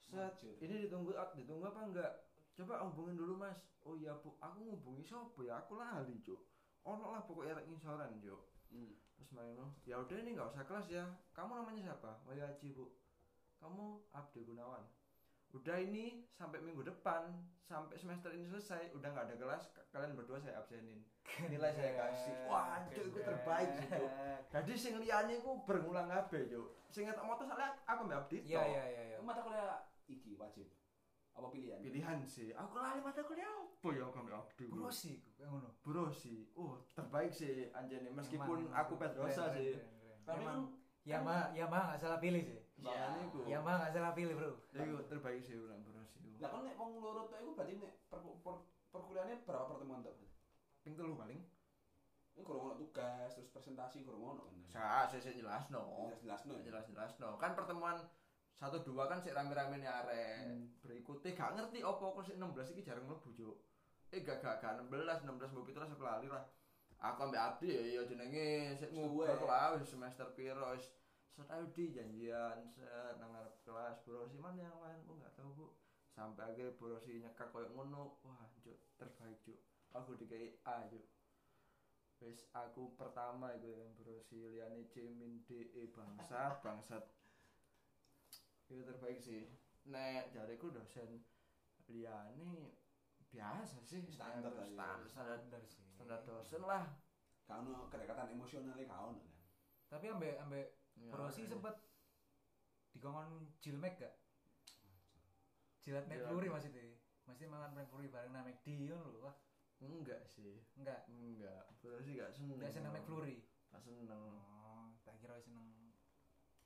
Set 0.02 0.42
ini 0.58 0.86
ditunggu 0.86 1.14
ditunggu 1.38 1.70
apa 1.70 1.80
enggak 1.86 2.12
coba 2.56 2.80
hubungin 2.88 3.20
dulu 3.20 3.36
mas. 3.36 3.60
Oh 3.84 3.94
iya 3.94 4.16
bu. 4.16 4.32
Aku 4.40 4.64
ngubungi 4.64 5.04
siapa 5.04 5.40
ya? 5.44 5.60
Aku 5.60 5.76
lali 5.76 6.16
cuk. 6.24 6.40
Ono 6.88 7.12
lah 7.12 7.22
pokoknya 7.28 7.60
rek 7.60 7.68
ngisoran 7.68 8.16
cuk. 8.18 8.42
Hmm. 8.66 8.98
terus 9.16 9.30
main 9.32 9.56
lo 9.56 9.72
ya 9.86 9.96
udah 9.96 10.16
ini 10.18 10.36
nggak 10.36 10.50
usah 10.52 10.64
kelas 10.66 10.88
ya. 10.90 11.04
Kamu 11.36 11.52
namanya 11.54 11.92
siapa? 11.92 12.20
Oh 12.26 12.34
ya 12.34 12.48
Aji 12.48 12.72
bu. 12.72 12.88
Kamu 13.60 14.12
Abdi 14.12 14.40
Gunawan. 14.44 14.84
Udah 15.54 15.78
ini 15.80 16.26
sampai 16.36 16.60
minggu 16.60 16.84
depan 16.84 17.32
sampai 17.64 17.96
semester 17.96 18.34
ini 18.34 18.44
selesai 18.46 18.92
udah 18.92 19.08
nggak 19.08 19.26
ada 19.32 19.36
kelas 19.40 19.62
kalian 19.94 20.18
berdua 20.18 20.42
saya 20.42 20.60
absenin. 20.60 21.00
Nilai 21.52 21.72
saya 21.72 21.92
kasih. 21.96 22.34
Wah 22.48 22.84
cuk 22.92 23.04
itu 23.08 23.18
terbaik 23.22 23.70
sih 23.76 23.88
cuk. 23.88 24.10
Jadi 24.52 24.72
sing 24.76 24.94
liyane 25.00 25.40
ku 25.40 25.64
berulang 25.64 26.08
kabeh 26.08 26.48
cuk. 26.52 26.68
Sing 26.92 27.08
ngetok 27.08 27.24
motor 27.24 27.44
soalnya 27.48 27.72
aku 27.88 28.00
mbak 28.04 28.26
Abdi 28.26 28.36
Iya 28.44 28.62
iya 28.66 28.84
iya 28.88 29.02
iya. 29.14 29.18
Mata 29.24 29.40
kuliah 29.40 29.86
iki 30.08 30.36
wajib. 30.36 30.68
Apa 31.36 31.46
pilihan? 31.52 31.78
pilihan 31.84 32.18
sih 32.24 32.48
aku 32.56 32.80
lali 32.80 33.00
mata 33.04 33.20
kuliah 33.20 33.44
apa 33.46 33.88
ya 33.92 34.08
Bro 34.72 34.88
sih 34.88 35.20
kayak 35.36 35.52
ngono. 35.52 35.70
oh 36.56 36.80
terbaik 36.96 37.30
sih 37.30 37.68
anjene 37.76 38.08
meskipun 38.10 38.66
Emang 38.66 38.74
aku 38.74 38.96
Pedrosa 38.96 39.52
keren, 39.52 39.54
sih 39.54 39.70
keren, 39.76 40.18
keren, 40.24 40.48
kan 40.48 40.60
Ya 41.06 41.22
mah, 41.22 41.54
ya 41.54 41.70
mah 41.70 41.94
nggak 41.94 42.00
salah 42.02 42.18
pilih 42.18 42.42
sih. 42.42 42.58
makanya 42.82 43.20
iku 43.30 43.38
Ya 43.46 43.62
mah 43.62 43.78
nggak 43.78 43.92
salah 43.94 44.12
pilih 44.16 44.34
bro. 44.34 44.52
Iku 44.74 44.96
terbaik 45.06 45.38
sih 45.44 45.54
ulang 45.54 45.78
bro 45.86 46.02
sih 46.02 46.18
lah 46.36 46.50
kan 46.52 46.60
nek 46.68 46.76
wong 46.76 47.00
loro 47.00 47.30
tok 47.32 47.38
iku 47.40 47.52
berarti 47.56 47.74
nek 47.80 47.92
per, 48.12 48.20
per, 48.44 48.54
perkuliahannya 48.92 49.36
berapa 49.48 49.64
pertemuan 49.72 50.04
tok? 50.04 50.16
ping 50.84 50.94
telu 50.94 51.16
paling 51.16 51.40
Ini 52.36 52.44
kurang 52.44 52.68
ono 52.68 52.74
tugas, 52.76 53.32
terus 53.32 53.48
presentasi 53.48 54.04
kurang 54.04 54.36
ono 54.36 54.44
kan. 54.44 54.60
Sa, 54.68 55.08
saya 55.08 55.32
jelas 55.32 55.72
no. 55.72 56.12
Jelas-jelas 56.20 56.44
no. 56.44 56.60
Jelas 56.60 56.84
jelas 56.84 57.12
no. 57.16 57.40
Kan 57.40 57.56
pertemuan 57.56 57.96
satu 58.56 58.80
dua 58.80 59.04
kan 59.04 59.20
sik 59.20 59.36
rame-rame 59.36 59.76
nih 59.78 59.90
arek. 59.90 60.28
Hmm. 60.48 60.64
Berikutnya 60.80 61.36
gak 61.36 61.52
ngerti 61.56 61.84
opo 61.84 62.16
kok 62.16 62.24
sik 62.24 62.40
16 62.40 62.72
iki 62.72 62.82
jarang 62.88 63.04
mlebu 63.04 63.30
juk. 63.36 63.56
Eh 64.12 64.24
gak 64.24 64.40
gak 64.40 64.64
gak 64.64 64.80
16 64.80 65.28
16 65.28 65.52
mbok 65.52 65.68
17 65.68 65.92
aku 65.92 66.04
lali 66.04 66.28
lah. 66.32 66.44
Aku 66.96 67.28
ambek 67.28 67.42
Abdi 67.42 67.68
ya 67.68 67.82
ya 68.00 68.02
jenenge 68.08 68.72
sik 68.80 68.90
lah 68.96 69.76
wis 69.76 69.84
semester 69.84 70.32
piro 70.32 70.72
wis 70.72 70.88
set 71.36 71.52
ayo 71.52 71.68
di 71.76 71.92
janjian 71.92 72.64
set 72.72 73.20
nang 73.20 73.28
ngarep 73.28 73.60
kelas 73.60 74.00
bro 74.08 74.24
si 74.24 74.40
mana 74.40 74.56
yang 74.56 74.80
lain 74.80 75.04
oh 75.04 75.20
nggak 75.20 75.36
tahu 75.36 75.52
bu 75.52 75.66
sampai 76.16 76.48
akhirnya 76.48 76.72
bro 76.80 76.96
si 76.96 77.20
nyekak 77.20 77.52
koyo 77.52 77.68
ngono 77.76 78.16
wah 78.24 78.48
juk 78.64 78.80
terbaik 78.96 79.36
juk 79.44 79.60
aku 79.92 80.16
dikai 80.16 80.56
A 80.64 80.88
juk 80.88 81.04
wis 82.24 82.48
aku 82.56 82.96
pertama 82.96 83.52
itu 83.52 83.68
yang 83.68 83.92
bro 84.00 84.16
si 84.24 84.48
liane 84.48 84.88
C 84.88 85.12
min 85.12 85.44
D 85.44 85.68
E 85.76 85.92
bangsat 85.92 86.64
bangsat 86.64 87.04
itu 88.66 88.82
terbaik 88.82 89.18
sih 89.18 89.46
nek 89.86 90.34
jariku 90.34 90.70
dosen 90.70 91.22
liane 91.86 92.74
biasa 93.30 93.78
sih 93.82 94.02
Standar 94.10 94.50
lah, 94.54 94.66
ya. 94.66 95.06
standar 95.06 95.06
standar 95.06 95.38
Standar 95.38 95.62
sih. 95.62 95.84
standar 95.94 96.20
dosen 96.22 96.62
lah 96.62 96.84
ono 97.46 97.86
kedekatan 97.86 98.34
emosionalnya 98.34 98.84
gak 98.84 99.00
ono 99.06 99.22
kan. 99.22 99.34
Tapi 99.86 100.04
ambek 100.10 100.34
ambek 100.42 100.66
Ya, 100.96 101.12
Bro 101.12 101.28
sih 101.28 101.44
ya. 101.44 101.52
sempet 101.52 101.76
dikongkon 102.90 103.52
jilmek 103.60 104.00
gak? 104.00 104.14
Jilat. 105.84 106.08
McFlurry 106.08 106.48
maksudnya. 106.48 106.82
Masih 107.28 107.46
mangan 107.46 107.70
McFlurry 107.76 108.08
bareng 108.08 108.32
nang 108.32 108.48
McD 108.48 108.88
ngono 108.88 109.12
lho. 109.12 109.20
Wah, 109.20 109.36
enggak 109.78 110.24
sih 110.26 110.64
enggak. 110.74 111.04
enggak 111.06 111.68
bro 111.78 112.00
sih 112.00 112.16
gak 112.16 112.32
seneng 112.32 112.56
Enggak 112.56 112.72
seneng 112.72 112.92
McFlurry. 112.96 113.44
gak 113.70 113.82
seneng 113.84 114.18
Oh, 114.40 114.88
tak 115.04 115.20
kira 115.20 115.36
seneng 115.38 115.68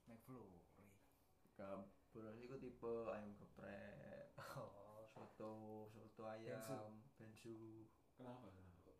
McFlurry. 0.07 0.60
Sih 1.61 2.45
ku 2.49 2.57
tipe 2.57 2.93
ayam 3.07 3.37
geprek 3.37 4.33
Oh, 4.57 5.05
soto 5.13 5.53
soto 5.93 6.23
ayam 6.25 6.57
Bensu. 6.57 6.77
bensu 7.19 7.57
Kenapa? 8.17 8.49
Kenapa? 8.49 8.91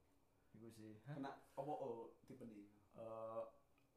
itu 0.53 0.69
sih 0.69 0.93
Kena 1.01 1.31
opo 1.57 1.73
oh 1.73 1.97
tipe 2.29 2.45
nih. 2.45 2.69
Eh, 2.97 3.43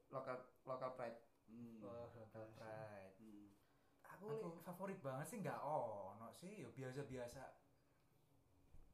lokal 0.10 0.38
lokal 0.64 0.96
pride 0.96 1.20
Hmm. 1.44 1.84
oh, 1.84 2.08
local 2.16 2.48
pride. 2.56 3.20
Hmm. 3.20 3.52
Aku, 4.16 4.32
Aku- 4.32 4.64
favorit 4.64 4.96
banget 5.04 5.28
sih 5.28 5.38
enggak 5.44 5.60
ono 5.60 6.32
sih, 6.32 6.64
ya 6.64 6.72
biasa-biasa. 6.72 7.44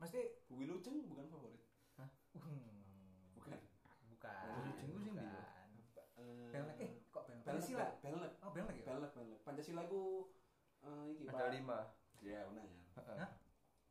Mesti 0.01 0.49
Bumi 0.49 0.65
Luceng 0.65 1.05
bukan 1.05 1.30
favorit. 1.30 1.61
hmm, 2.34 3.38
Bukan. 3.38 3.59
bukan. 4.09 4.34
Bumi 4.49 4.61
Luceng 4.65 4.89
ku 4.89 4.99
sing 4.99 5.13
ndi, 5.13 5.28
bukan. 5.30 5.70
Eh, 6.17 6.49
Belek 6.49 6.78
eh 6.82 6.91
kok 7.07 7.24
belek? 7.24 7.43
Belek, 7.45 7.45
Pancasila. 7.45 7.86
Belek. 8.01 8.32
Oh, 8.41 8.49
belek 8.49 8.76
ya? 8.76 8.86
Belek, 8.89 9.11
belek. 9.13 9.39
Pancasila 9.50 9.82
itu 9.84 10.02
eh 10.80 11.04
iki 11.12 11.24
ada 11.26 11.34
Pak. 11.41 11.52
lima 11.52 11.80
Ya, 12.20 12.43
benar 12.45 12.64
ya. 12.64 12.78
Hah? 13.18 13.30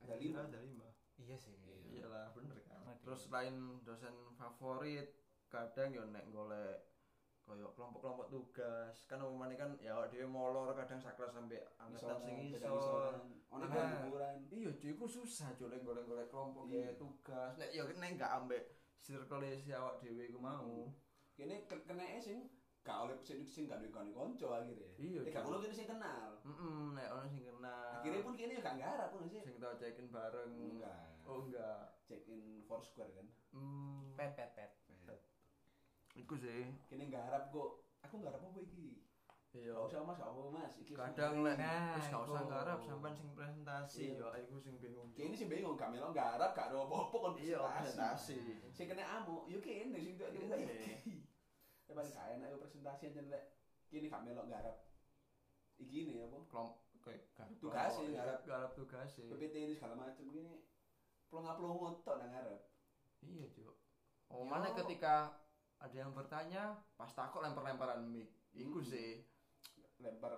Ada 0.01 0.15
lima. 0.17 0.39
ada 0.43 0.61
lima 0.61 0.87
Iya 1.17 1.35
sih. 1.35 1.51
Iya. 1.59 1.75
iyalah 1.99 2.31
bener 2.31 2.63
kan 2.63 2.79
Waduh. 2.85 3.01
terus 3.03 3.27
lain 3.29 3.57
dosen 3.83 4.15
favorit 4.33 5.09
kadang 5.49 5.91
yo 5.91 6.05
nek 6.07 6.29
golek 6.29 6.85
koyo 7.43 7.73
kelompok-kelompok 7.73 8.29
tugas 8.29 9.03
kan 9.03 9.19
umumnya 9.19 9.57
kan 9.57 9.71
ya 9.79 9.97
dia 10.07 10.23
molor 10.25 10.77
kadang 10.77 11.01
saklar 11.01 11.27
sampai 11.29 11.59
angkatan 11.75 12.21
sing 12.21 12.55
Ono 13.49 13.65
Nah. 13.65 13.67
kan 13.67 13.89
liburan. 14.05 14.37
iya 14.53 14.69
cuy 14.71 14.93
iku 14.93 15.09
susah 15.09 15.57
cuy 15.57 15.67
lek 15.67 15.81
golek-golek 15.81 16.29
kelompok 16.29 16.69
Iya. 16.69 16.93
tugas 16.95 17.57
nek 17.57 17.73
yo 17.73 17.89
nek 17.91 18.15
gak 18.15 18.33
ambek 18.37 18.63
circle 19.01 19.41
si 19.57 19.73
awak 19.73 19.99
dhewe 19.99 20.23
iku 20.23 20.39
mau 20.39 20.93
Kene 21.33 21.65
ke- 21.65 21.83
kene 21.83 22.21
sing 22.21 22.45
gak 22.89 22.99
oleh 23.05 23.17
sing 23.21 23.45
sing 23.45 23.63
gak 23.67 23.79
duwe 23.79 23.93
kone 23.93 24.11
kanca 24.11 24.47
akhirnya. 24.57 24.89
Iya, 24.97 25.21
Eh, 25.21 25.29
gak 25.29 25.45
ngono 25.45 25.61
kene 25.61 25.75
sing 25.75 25.85
kenal. 25.87 26.31
heeh 26.41 26.81
nek 26.91 27.07
ono 27.11 27.27
sing 27.27 27.45
kenal 27.45 27.93
Akhirnya 27.95 28.25
pun 28.25 28.35
kene 28.35 28.53
yo 28.53 28.61
gak 28.61 28.77
garap 28.77 29.09
pun 29.11 29.29
sih. 29.29 29.41
sing 29.41 29.57
tau 29.59 29.77
cekin 29.77 30.09
bareng 30.09 30.53
Enggak. 30.73 31.21
oh 31.23 31.45
enggak 31.45 32.01
Check 32.03 32.25
in 32.27 32.65
Foursquare 32.65 33.13
kan. 33.13 33.29
hmm 33.53 34.17
Pet 34.17 34.33
pet 34.33 34.51
pet. 34.57 34.73
iku 36.15 36.35
sih 36.35 36.73
Kene 36.87 37.07
garap 37.07 37.49
kok. 37.49 37.85
Aku 38.01 38.19
garap 38.19 38.41
apa 38.41 38.59
iki? 38.59 39.05
iya 39.51 39.73
Gak 39.73 39.87
usah 39.87 40.01
Mas, 40.03 40.17
gak 40.17 40.29
apa 40.29 40.41
Mas. 40.51 40.73
Iki 40.77 40.93
kadang 40.93 41.41
lek 41.41 41.57
Nah, 41.57 41.95
wis 41.95 42.07
gak 42.07 42.21
usah 42.23 42.43
ngarap 42.43 42.79
sampean 42.81 43.13
sing 43.13 43.29
presentasi 43.33 44.03
Iya. 44.09 44.19
yo 44.19 44.27
aku 44.31 44.57
sing 44.59 44.77
bingung 44.77 45.09
Kene 45.13 45.33
sing 45.33 45.49
bingung 45.49 45.75
gak 45.75 45.89
melok 45.89 46.13
garap 46.13 46.53
gak 46.53 46.69
ada 46.69 46.77
apa-apa 46.79 47.17
kon 47.19 47.35
iya 47.37 47.59
presentasi 47.61 48.39
Sing 48.71 48.87
kena 48.87 49.05
amuk, 49.19 49.45
yo 49.45 49.59
kene 49.59 49.97
sing 49.97 50.15
tuh 50.15 50.29
Ya 52.05 52.11
gak 52.15 52.27
enak 52.37 52.47
yo 52.49 52.57
presentasi 52.59 53.03
aja 53.09 53.21
lek 53.27 53.45
kene 53.89 54.07
gak 54.07 54.23
melok 54.25 54.47
garap. 54.47 54.77
Iki 55.79 55.99
nih 56.07 56.27
apa? 56.27 56.39
kelompok 56.51 56.79
kayak 56.99 57.23
garap 57.33 57.55
Tugas 57.59 57.91
sih, 57.95 58.07
iya, 58.11 58.19
garap. 58.19 58.39
garap 58.45 58.71
tugas 58.75 59.09
sih 59.15 59.27
PPT 59.27 59.55
ini 59.57 59.75
segala 59.75 59.95
macam 59.95 60.25
gini. 60.29 60.59
Pelonga-pelongo 61.29 62.03
tok 62.03 62.17
nang 62.19 62.31
ngarep. 62.33 62.61
iya 63.21 63.47
cuk 63.51 63.75
oh 64.29 64.45
mana 64.45 64.71
ketika 64.75 65.35
ada 65.79 65.97
yang 65.97 66.13
bertanya 66.13 66.77
pas 66.95 67.11
takut 67.11 67.41
lempar-lemparan 67.41 68.03
mic 68.07 68.29
iku 68.53 68.79
Hmm. 68.83 68.87
sih 68.87 69.25
Lempar 69.99 70.31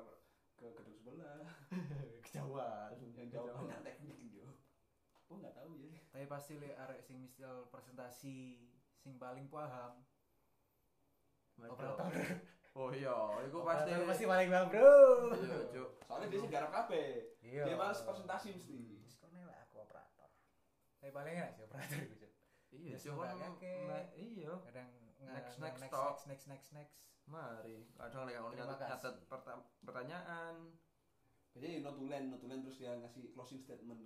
ke 0.57 0.65
gedung 0.73 0.97
sebelah. 0.97 1.45
kejauhan 2.25 2.97
Yang 3.13 3.29
jauh 3.33 3.49
banget 3.53 3.81
teknik 3.85 4.19
yo. 4.33 4.49
Oh 5.29 5.37
nggak 5.37 5.53
tahu 5.53 5.77
ya. 5.77 5.93
Tapi 6.11 6.25
pasti 6.27 6.57
le 6.57 6.73
arek 6.75 7.01
sing 7.01 7.21
misal 7.21 7.69
presentasi 7.69 8.57
sing 8.97 9.17
paling 9.17 9.49
paham. 9.49 10.01
Operator. 11.69 12.09
oh 12.73 12.89
iya 12.91 13.17
iku 13.45 13.59
pasti 13.61 13.91
Operator 13.91 14.09
pasti 14.09 14.25
paling 14.25 14.49
paham, 14.49 14.67
Bro. 14.71 14.93
iya 15.37 15.59
cuk 15.69 15.89
Soalnya 16.07 16.27
dia 16.27 16.39
sih 16.39 16.51
garap 16.51 16.71
kabeh. 16.73 17.11
Iya. 17.41 17.63
Dia 17.67 17.77
males 17.77 18.01
presentasi 18.01 18.49
mesti. 18.55 18.79
Wis 19.03 19.15
kene 19.19 19.45
lek 19.45 19.59
aku 19.67 19.77
operator. 19.83 20.31
Tapi 20.99 21.11
paling 21.11 21.35
enak 21.35 21.51
sih 21.53 21.63
operator 21.65 21.99
iku, 21.99 22.15
Cuk. 22.17 22.33
Iya, 22.71 22.95
Ya, 22.95 22.97
sih 22.99 23.11
kan 23.11 23.35
nah, 23.51 24.03
iya. 24.15 24.53
Kadang 24.65 24.89
Next, 25.21 25.61
next, 25.61 25.85
next 25.85 25.93
stop. 25.93 26.17
next 26.27 26.47
next 26.49 26.69
next. 26.73 27.01
Mari, 27.29 27.85
kadang 27.93 28.25
lek 28.25 28.41
ono 28.41 28.51
Terima 28.51 28.75
nyatet 28.75 29.15
pertanyaan. 29.85 30.55
Jadi 31.51 31.83
notulen, 31.83 32.31
notulen 32.31 32.63
terus 32.63 32.79
dia 32.79 32.95
ngasih 32.97 33.31
closing 33.37 33.61
statement. 33.61 34.01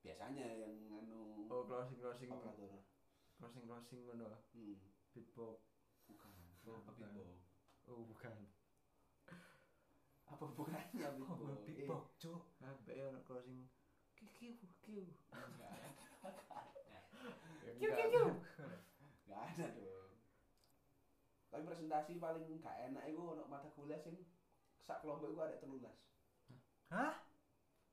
Biasanya 0.00 0.46
yang 0.46 0.74
anu 0.88 1.46
Oh, 1.46 1.62
closing 1.66 1.98
closing 1.98 2.30
operator. 2.32 2.82
closing 3.36 3.66
closing 3.68 4.00
ngono. 4.06 4.38
Hmm. 4.56 4.78
Beatbox. 5.12 5.75
Oh, 6.66 6.82
Apa 6.82 6.90
bukan. 6.90 7.08
beatbox? 7.14 7.40
Oh, 7.86 8.02
bukan. 8.04 8.34
Apa 10.34 10.44
bukannya 10.50 11.06
beatbox? 11.14 11.38
Oh, 11.38 11.56
big 11.62 11.78
Eh, 11.78 11.86
Cuk. 12.18 12.42
Abe 12.58 12.92
ono 13.00 13.20
closing 13.22 13.70
kiu 14.16 14.50
kiu. 14.82 15.06
Kiu 17.78 17.90
kiu 17.94 18.06
kiu. 18.10 18.26
Gak 19.26 19.42
ada 19.54 19.66
dong. 19.70 20.10
Tapi 21.46 21.62
presentasi 21.62 22.12
paling 22.18 22.58
gak 22.58 22.76
enak 22.90 23.04
itu 23.06 23.20
ono 23.22 23.46
mata 23.46 23.70
kuliah 23.70 24.02
sing 24.02 24.26
sak 24.82 25.02
kelompok 25.02 25.30
itu 25.30 25.40
ada 25.40 25.56
telulas. 25.62 25.96
Hah? 26.90 27.14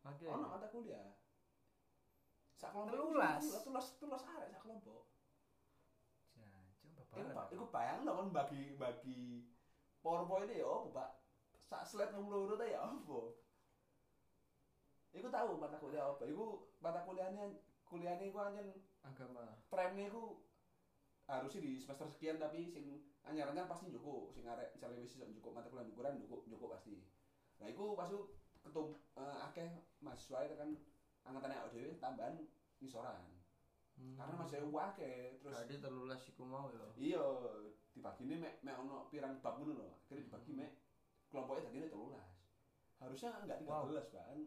Oke. 0.04 0.26
Ono 0.26 0.50
mata 0.50 0.68
kuliah. 0.70 1.14
Sak 2.58 2.74
kelompok 2.74 2.98
Telulas? 2.98 3.44
telulas 3.62 3.86
telulas 4.02 4.24
arek 4.26 4.50
sak 4.50 4.62
kelompok. 4.66 5.13
Iku 7.14 7.30
iku 7.54 7.66
bayang 7.70 8.02
kan 8.10 8.28
bagi 8.34 8.74
bagi 8.74 9.46
PowerPoint 10.02 10.50
ya 10.50 10.66
apa, 10.66 10.90
Pak? 10.90 11.10
Sak 11.62 11.84
slide 11.86 12.12
nang 12.12 12.28
loro 12.28 12.58
ta 12.58 12.66
ya 12.66 12.82
apa? 12.82 13.20
Iku 15.14 15.28
tahu 15.30 15.62
mata 15.62 15.78
kuliah 15.78 16.10
apa? 16.10 16.26
Iku 16.26 16.66
mata 16.82 17.06
kuliahnya 17.06 17.54
kuliahnya 17.86 18.26
iku 18.26 18.40
anjen 18.42 18.68
agama. 19.06 19.46
prime 19.70 20.10
iku 20.10 20.42
harusnya 21.30 21.62
di 21.64 21.80
semester 21.80 22.10
sekian 22.10 22.36
tapi 22.42 22.68
sing 22.68 23.00
anyar-anyar 23.24 23.70
pasti 23.70 23.88
njoko, 23.88 24.34
sing 24.34 24.44
arek 24.50 24.74
misalnya 24.76 25.00
wis 25.00 25.14
njoko 25.16 25.54
mata 25.54 25.70
kuliah 25.70 25.86
ukuran 25.86 26.18
njoko 26.18 26.42
njoko 26.50 26.66
pasti. 26.74 26.98
Nah, 27.62 27.70
iku 27.70 27.94
pas 27.94 28.10
ketum 28.64 28.98
eh, 29.20 29.38
akeh 29.48 29.70
mahasiswa 30.02 30.50
itu 30.50 30.56
kan 30.58 30.70
angkatan 31.24 31.56
awake 31.62 31.78
dhewe 31.78 31.96
tambahan 32.02 32.36
ngisoran. 32.82 33.43
Hmm. 33.94 34.18
Karena 34.18 34.34
masih 34.36 34.58
akeh 34.66 35.38
terus 35.40 35.54
Jadi 35.64 35.76
telulas 35.80 36.22
iku 36.26 36.44
mau 36.44 36.68
ya. 36.74 36.82
iya 36.98 37.24
dibagi 37.94 38.26
ini 38.26 38.36
mek 38.42 38.58
mek 38.60 38.76
ono 38.76 39.06
pirang 39.08 39.38
bab 39.40 39.62
ngono 39.62 39.78
lho 39.78 39.88
akhirnya 40.02 40.26
dibagi 40.26 40.52
mek 40.52 40.72
kelompoknya 41.30 41.70
tadi 41.70 41.88
telulas 41.88 42.30
harusnya 42.98 43.30
enggak 43.40 43.58
13 43.62 43.70
Wow. 43.70 43.84
bahkan 43.94 44.38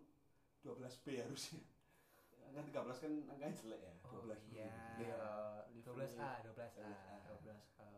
12 0.66 1.04
B 1.04 1.06
harusnya 1.22 1.60
kan 2.46 2.64
13 2.64 3.02
kan 3.02 3.12
angkanya 3.28 3.54
jelek 3.54 3.80
ya 3.80 3.92
12 4.02 4.06
Oh, 4.06 4.22
B 4.26 4.32
iya. 4.50 4.70
Iya, 4.98 5.18
12A, 5.78 6.30
12A. 6.42 6.66
12A. 6.74 7.14
12A. 7.28 7.90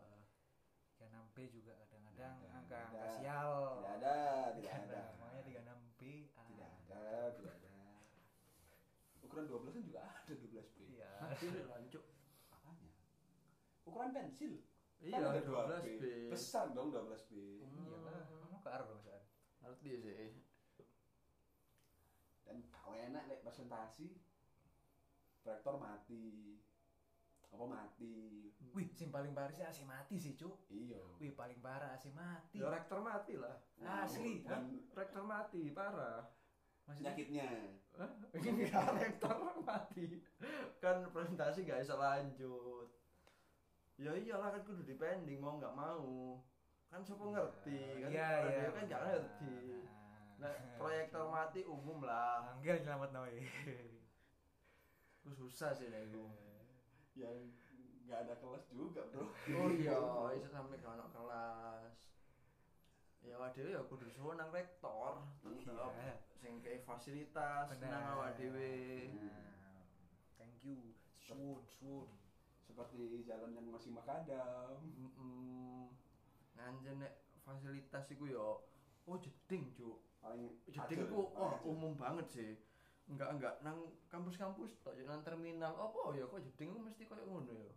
36B 0.99 1.37
juga 1.49 1.73
kadang-kadang 1.81 2.35
Tidak 2.37 2.53
angka 2.53 2.77
ada. 2.77 2.87
angka 2.91 3.05
sial. 3.17 3.53
tidak 3.79 3.93
ada 3.97 4.17
tidak 4.53 4.73
ada 4.85 5.01
Semuanya 5.09 5.41
36B. 5.47 6.03
A. 6.35 6.43
tidak 6.45 6.69
ada 6.69 7.03
tidak 7.33 7.55
ada 7.55 7.77
ukuran 9.23 9.45
12 9.47 9.69
kan 9.71 9.83
juga 9.85 10.01
ada 10.03 10.33
12 10.33 10.48
B 11.39 11.43
Iya. 11.45 11.63
Lanjut. 11.67 12.05
apanya 12.51 12.91
ukuran 13.83 14.11
pensil 14.11 14.53
Iya, 14.99 15.15
kan 15.15 15.31
ada 15.31 15.41
12 15.41 15.95
B. 15.95 16.03
besar 16.29 16.67
dong 16.71 16.91
12 16.91 17.23
B 17.25 17.33
Iya 17.63 17.97
lah. 17.97 18.27
Kamu 18.27 18.59
ke 18.59 18.69
arah 18.69 18.87
misalkan. 18.89 19.23
Ngerti 19.61 19.91
sih. 19.97 20.43
dan 22.43 22.65
kau 22.71 22.91
enak 22.91 23.25
lek 23.27 23.41
presentasi 23.41 24.17
rektor 25.43 25.77
mati 25.77 26.57
apa 27.47 27.65
mati 27.65 28.49
Wih, 28.71 28.89
sing 28.91 29.09
paling 29.09 29.33
parah 29.33 29.51
sih 29.51 29.63
asih 29.63 29.85
mati 29.85 30.17
sih, 30.17 30.33
Cuk. 30.33 30.69
iya 30.69 31.01
Wih, 31.17 31.33
paling 31.33 31.59
parah 31.59 31.93
asih 31.93 32.13
mati. 32.13 32.57
Ya 32.57 32.69
rektor 32.69 33.01
mati 33.01 33.35
lah. 33.35 33.57
Asli. 33.81 34.45
dan 34.45 34.85
Rektor 34.93 35.25
mati, 35.25 35.69
parah. 35.71 36.25
Maksudnya 36.89 37.13
penyakitnya 37.13 37.49
Enggak 38.33 38.87
rektor 38.97 39.37
mati. 39.67 40.25
Kan 40.81 41.05
presentasi 41.13 41.69
gak 41.69 41.85
bisa 41.85 41.95
lanjut. 42.01 42.89
Ya 44.01 44.15
iyalah 44.17 44.55
kan 44.55 44.63
kudu 44.65 44.87
dipending 44.89 45.43
mau 45.43 45.61
nggak 45.61 45.75
mau. 45.77 46.41
Kan 46.89 47.05
siapa 47.05 47.21
ngerti 47.21 48.01
kan 48.01 48.11
dia 48.15 48.73
kan 48.73 48.85
gak 48.89 49.03
ngerti. 49.05 49.85
Nah, 50.39 50.55
proyektor 50.81 51.29
mati 51.35 51.61
umum 51.69 52.07
lah. 52.07 52.57
Angger 52.57 52.81
nyelamat 52.81 53.11
noe. 53.13 53.37
Itu 55.21 55.31
susah 55.35 55.77
sih 55.77 55.93
nek 55.93 56.09
iku. 56.09 56.25
yang 57.21 57.37
nggak 58.09 58.25
ada 58.25 58.35
kelas 58.41 58.65
juga 58.73 59.05
bro 59.13 59.29
Oh 59.29 60.33
iya, 60.33 60.49
sampe 60.49 60.81
gak 60.81 60.97
ono 60.97 61.11
kelas. 61.13 61.93
Ya 63.21 63.37
dhewe 63.53 63.75
ya 63.75 63.83
kudu 63.85 64.09
suwun 64.09 64.39
nang 64.39 64.49
rektor. 64.55 65.21
Tetep 65.43 65.69
Iya. 65.69 66.28
Sing 66.39 66.63
kei 66.63 66.79
fasilitas 66.87 67.67
nang 67.83 68.05
awak 68.15 68.39
dhewe. 68.39 69.11
Nah, 69.11 69.43
Thank 70.39 70.63
you. 70.63 70.95
Sun, 71.19 71.59
sun. 71.67 72.07
seperti 72.63 73.25
jalan 73.27 73.57
yang 73.57 73.67
masih 73.75 73.91
makadam 73.91 74.79
Mm-mm. 74.97 75.91
Anjen 76.59 77.01
nek 77.01 77.17
fasilitas 77.43 78.07
iku 78.13 78.29
ya 78.29 78.45
oh 79.09 79.17
jeding, 79.19 79.73
Cuk. 79.73 79.99
paling 80.21 80.53
Jeding 80.69 81.09
iku 81.09 81.33
oh 81.33 81.59
umum 81.65 81.97
banget 81.97 82.27
sih. 82.29 82.51
Enggak 83.09 83.35
enggak 83.35 83.55
nang 83.65 83.89
kampus-kampus 84.13 84.79
tok 84.85 84.95
nang 85.01 85.25
terminal. 85.25 85.73
Apa 85.75 86.13
ya 86.15 86.29
kok 86.29 86.45
jeding 86.45 86.77
ku 86.77 86.81
mesti 86.85 87.09
koyo 87.09 87.25
ngono 87.27 87.53
ya? 87.57 87.73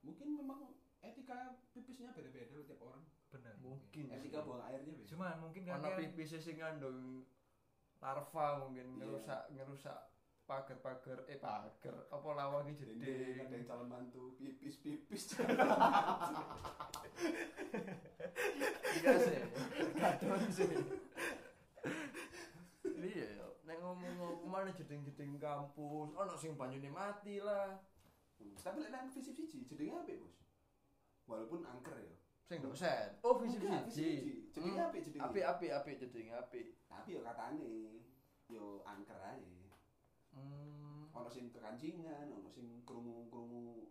mungkin 0.00 0.32
memang 0.32 0.60
etika 1.04 1.60
pipisnya 1.76 2.08
beda-beda 2.16 2.64
tiap 2.64 2.80
orang 2.80 3.04
Bener. 3.30 3.52
Mungkin. 3.60 4.04
etika 4.10 4.40
buang 4.42 4.64
airnya 4.64 4.96
beda 4.96 5.12
Cuman 5.12 5.36
mungkin 5.44 5.62
kan 5.68 5.76
Ana 5.76 5.92
pipis 6.00 6.34
sing 6.40 6.56
ngandung 6.56 7.24
larva 8.00 8.44
mungkin 8.58 8.86
Iya. 8.90 8.96
ngerusak 9.04 9.42
ngerusak 9.52 9.98
pagar-pagar 10.48 11.18
eh 11.30 11.38
pagar 11.38 11.94
apa 12.10 12.28
lawangnya 12.34 12.74
jeding. 12.74 12.98
ada 13.38 13.54
yang 13.54 13.66
calon 13.68 13.86
mantu 13.86 14.34
pipis 14.34 14.82
pipis 14.82 15.38
Iya 18.90 19.12
sih. 19.16 19.36
Kadon 19.94 20.42
sih. 20.50 20.68
Iya, 23.00 23.26
ya. 23.38 23.46
nek 23.64 23.78
ngomong 23.80 24.44
mana 24.44 24.74
jeding-jeding 24.74 25.38
kampus, 25.38 26.10
ono 26.12 26.34
sing 26.36 26.52
banyune 26.58 26.90
mati 26.90 27.38
lah. 27.40 27.78
tapi 28.60 28.80
lek 28.80 28.88
nang 28.88 29.08
visip 29.12 29.36
siji 29.36 29.68
jedenge 29.68 29.92
apik 30.00 30.16
bos 30.16 30.32
walaupun 31.28 31.60
angker 31.60 31.92
ya 31.92 32.16
Sing 32.50 32.58
dosen. 32.58 33.14
Oh, 33.22 33.38
visip 33.38 33.62
siji. 33.62 33.78
siji. 33.86 34.34
Jedenge 34.50 34.82
apik 34.82 35.06
jedenge 35.06 35.22
Apik 35.22 35.44
apik 35.46 35.70
apik 35.70 35.94
jeding 35.96 36.28
apik. 36.34 36.66
tapi 36.90 37.14
yo 37.14 37.22
katane 37.22 37.70
yo 38.50 38.82
angker 38.82 39.14
aja 39.16 39.46
Hmm. 40.30 41.06
ono 41.10 41.26
sing 41.26 41.50
kekancingan 41.50 42.30
ono 42.30 42.46
sing 42.46 42.82
krungu-krungu 42.82 43.90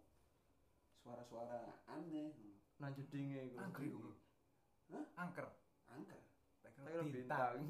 suara-suara 0.97 1.83
aneh 1.85 2.31
Nang 2.75 2.91
jedinge 2.91 3.47
iku. 3.47 3.59
angker 3.59 3.83
iku. 3.85 3.99
Hah? 4.91 5.03
Angker. 5.17 5.47
angker 5.87 6.19
kira 6.75 7.03
bintang. 7.03 7.59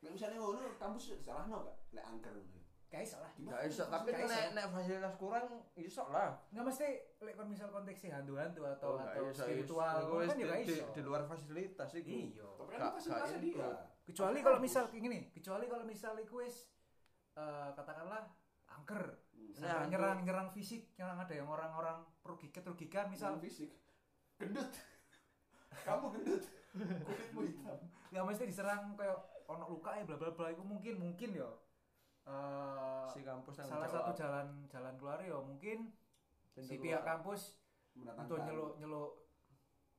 Nek 0.00 0.10
misalnya 0.12 0.38
ngono 0.38 0.60
kampus 0.76 1.12
salahno 1.18 1.64
gak 1.64 1.76
lek 1.92 2.04
angker 2.04 2.32
ngono. 2.34 2.57
Kayak 2.88 3.04
salah. 3.06 3.30
Enggak 3.36 3.60
iso, 3.64 3.84
tapi 3.84 4.08
Nggak 4.08 4.24
nek 4.24 4.40
iso. 4.40 4.54
nek 4.54 4.66
fasilitas 4.72 5.14
kurang 5.16 5.46
iso 5.76 6.02
lah. 6.08 6.30
Nggak 6.48 6.64
mesti 6.64 6.88
lek 7.20 7.34
kon 7.36 7.48
misal 7.48 7.68
konteksnya 7.68 8.16
hantu-hantu 8.16 8.62
atau 8.64 8.90
nggak 8.96 9.12
atau 9.12 9.24
iso, 9.28 9.42
spiritual 9.44 9.94
iso. 9.94 10.08
kan 10.08 10.16
Wis 10.18 10.30
ya 10.32 10.46
gak 10.46 10.58
di, 10.58 10.72
iso. 10.72 10.86
di 10.90 11.02
luar 11.02 11.22
fasilitas 11.24 11.90
iku. 11.94 12.08
Iya. 12.08 12.46
Tapi 12.56 12.70
Gak- 12.70 12.80
kan 12.80 12.90
fasilitasnya 12.96 13.36
gak 13.36 13.44
dia. 13.44 13.68
Kecuali 14.02 14.38
kalau 14.40 14.58
misal 14.58 14.82
kayak 14.88 15.02
gini, 15.04 15.18
kecuali 15.28 15.64
kalau 15.66 15.84
misal 15.84 16.12
iku 16.16 16.34
wis 16.40 16.56
eh, 17.34 17.68
katakanlah 17.72 18.24
angker 18.66 19.04
Nah, 19.58 19.86
nyerang 19.86 20.22
nyerang 20.22 20.48
fisik, 20.48 20.94
nyerang 20.94 21.18
ada 21.18 21.34
yang 21.34 21.46
orang-orang 21.46 21.98
perugikan 22.20 22.62
perugikan 22.62 23.04
misal 23.06 23.34
misal 23.34 23.42
fisik 23.42 23.70
gendut. 24.36 24.70
Kamu 25.86 26.14
gendut. 26.14 26.42
Kulitmu 27.06 27.40
hitam. 27.44 27.78
nggak 28.08 28.24
mesti 28.24 28.44
diserang 28.44 28.94
kayak 28.94 29.18
ono 29.44 29.66
luka 29.68 29.92
ya 29.92 30.04
bla 30.04 30.16
bla 30.16 30.30
bla 30.30 30.48
itu 30.48 30.62
mungkin 30.62 30.94
mungkin 30.96 31.30
ya 31.34 31.48
eh, 32.28 33.04
si 33.08 33.20
kampus 33.22 33.54
salah 33.58 33.72
jawab. 33.82 33.88
satu 33.88 34.10
jalan 34.14 34.46
jalan 34.66 34.94
keluar 34.94 35.18
ya 35.18 35.38
mungkin 35.38 35.88
Dan 36.52 36.62
si 36.62 36.74
di 36.74 36.84
pihak 36.84 37.02
kampus 37.02 37.56
untuk 37.96 38.38
nyeluk 38.38 38.76
nyeluk 38.76 39.12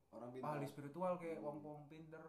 orang 0.10 0.30
pintar. 0.30 0.54
ahli 0.54 0.66
spiritual 0.66 1.14
kayak 1.16 1.38
Hmm. 1.38 1.46
wong 1.46 1.58
wong 1.60 1.82
pinter 1.86 2.22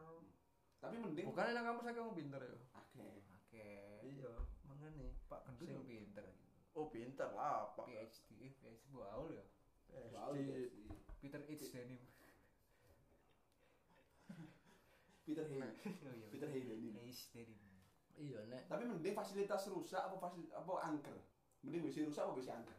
Tapi 0.78 0.96
mending 0.96 1.26
bukan 1.26 1.52
nang 1.52 1.66
kampus 1.66 1.84
wong 1.94 2.14
pinter 2.14 2.40
ya 2.40 2.56
Oke. 2.74 3.06
oke 3.30 3.68
iya 4.02 4.32
mangane 4.62 5.12
pak 5.26 5.44
gendut 5.44 5.60
Sing- 5.62 5.76
yang 5.76 5.84
pinter 5.84 6.26
oh 6.72 6.86
pinter 6.88 7.28
lah 7.30 7.74
pak 7.74 7.84
PhD 7.84 8.28
PhD 8.54 8.64
baul 8.90 9.28
ya 9.30 9.44
PhD 9.84 10.16
PhD. 10.40 10.72
Peter 11.20 11.42
H 11.42 11.60
denim 11.68 12.00
Peter 15.20 15.44
Hay. 15.46 15.60
Oh 16.00 16.10
iya. 16.10 16.26
Peter 16.32 16.48
Hayden 16.48 16.90
dari. 16.90 17.12
Iya 18.20 18.40
nek 18.52 18.68
Tapi 18.68 18.84
mending 18.84 19.16
fasilitas 19.16 19.64
rusak 19.72 19.98
apa 20.04 20.16
fasil 20.20 20.44
apa 20.52 20.72
angker? 20.84 21.16
Mending 21.64 21.88
WC 21.88 22.04
rusak 22.12 22.28
apa 22.28 22.36
WC 22.36 22.50
angker? 22.52 22.76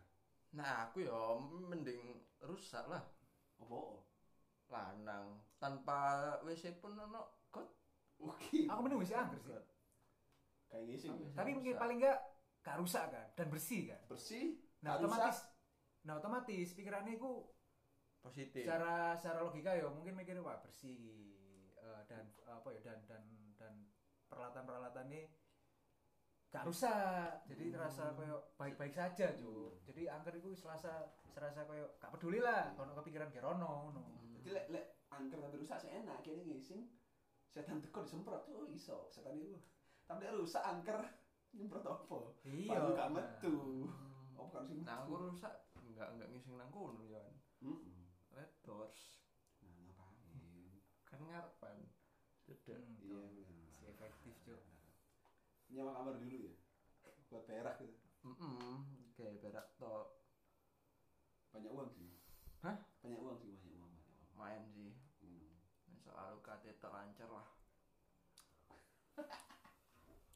nah 0.52 0.84
aku 0.84 1.08
ya 1.08 1.16
mending 1.40 2.20
rusak 2.44 2.84
lah 2.92 3.00
Apa? 3.64 4.04
lanang 4.68 5.40
tanpa 5.56 6.00
WC 6.44 6.76
pun 6.84 6.92
ono 6.96 7.48
kot 7.48 7.68
Oke. 8.22 8.70
Aku 8.70 8.80
mending 8.86 9.02
WC 9.02 9.18
angker 9.18 9.40
sih. 9.42 9.56
Kayak 10.70 10.84
ngising 10.88 11.14
ya. 11.18 11.28
Tapi 11.36 11.50
mungkin 11.58 11.74
paling 11.76 11.98
enggak 11.98 12.20
gak 12.62 12.78
rusak 12.78 13.10
kan 13.10 13.28
dan 13.34 13.48
bersih 13.50 13.90
kan. 13.90 14.02
Bersih. 14.06 14.62
Nah, 14.86 15.02
otomatis 15.02 15.42
rusak. 15.42 15.50
Nah, 16.06 16.14
otomatis 16.22 16.68
pikirannya 16.78 17.18
itu 17.18 17.32
positif 18.22 18.62
secara 18.62 19.18
secara 19.18 19.42
logika 19.42 19.74
ya 19.74 19.90
mungkin 19.90 20.14
mikirnya 20.14 20.46
wah 20.46 20.62
bersih 20.62 21.34
eh, 21.74 22.02
dan 22.06 22.30
apa 22.46 22.70
ya 22.78 22.80
dan 22.86 23.02
dan 23.10 23.22
dan 24.42 24.66
peralatan-peralatannya 24.66 25.22
gak 26.52 26.66
rusak 26.66 27.46
jadi 27.46 27.64
Hmm. 27.64 27.74
terasa 27.78 28.04
koyo 28.12 28.38
baik-baik 28.58 28.92
saja 28.92 29.28
cuy 29.32 29.70
jadi 29.86 30.02
angker 30.12 30.36
itu 30.36 30.52
serasa 30.52 30.92
serasa 31.30 31.64
koyo 31.64 31.96
gak 31.96 32.12
peduli 32.12 32.42
lah 32.42 32.74
kalau 32.74 32.98
kepikiran 32.98 33.30
gerono 33.30 33.70
ngono 33.86 34.02
Hmm. 34.02 34.34
Jadi 34.42 34.50
lek 34.52 34.66
lek 34.68 34.86
angker 35.12 35.38
tapi 35.38 35.56
rusak 35.56 35.78
sih 35.78 35.94
enak 35.94 36.26
kene 36.26 36.42
ngising. 36.42 36.90
Setan 37.46 37.78
teko 37.78 38.02
disemprot 38.02 38.50
tuh 38.50 38.66
iso. 38.66 39.06
Setan 39.08 39.38
itu. 39.38 39.54
Tapi 40.04 40.26
rusak 40.34 40.66
angker 40.66 40.98
nyemprot 41.54 41.86
apa? 41.86 42.18
iya 42.42 42.74
Palu 42.74 42.90
gak 42.98 43.10
metu. 43.14 43.54
Hmm. 43.86 44.34
Apa 44.34 44.50
kan 44.58 44.64
sih 44.66 44.82
nah 44.82 45.06
aku 45.06 45.14
rusak 45.22 45.54
enggak 45.78 46.10
enggak 46.10 46.30
ngising 46.34 46.58
nang 46.58 46.74
kono 46.74 47.06
ya 47.06 47.22
Mm-mm. 47.62 48.10
red 48.34 48.50
doors 48.62 49.22
Nah, 49.62 49.78
ngapain? 49.78 50.82
kan 51.06 51.22
ngarepan 51.22 51.78
cedek 52.42 52.82
Hmm, 52.82 52.98
Iya, 52.98 53.14
tuh. 53.14 53.30
benar. 53.46 53.70
Si 53.70 53.84
efektif 53.86 54.34
cuy 54.42 54.58
Nyewa 55.72 55.92
kamar 55.96 56.16
dulu 56.20 56.38
ya. 56.38 56.54
Buat 57.32 57.44
berak 57.48 57.76
gitu. 57.80 57.96
mm 58.22 58.78
kayak 59.16 59.40
berak 59.40 59.68
tok 59.76 60.20
Banyak 61.52 61.72
uang 61.72 61.90
sih. 61.92 62.12
Hah? 62.62 62.78
Banyak 63.02 63.20
uang 63.20 63.36
sih, 63.38 63.52
banyak 63.56 63.76
uang, 63.76 63.92
banyak 63.92 64.16
uang. 64.16 64.36
main 64.38 64.62
sih 64.70 64.92
Hmm. 65.22 65.54
soal 66.02 66.34
UKT 66.36 66.82
tok 66.82 66.92
lancar 66.92 67.30
lah 67.30 67.46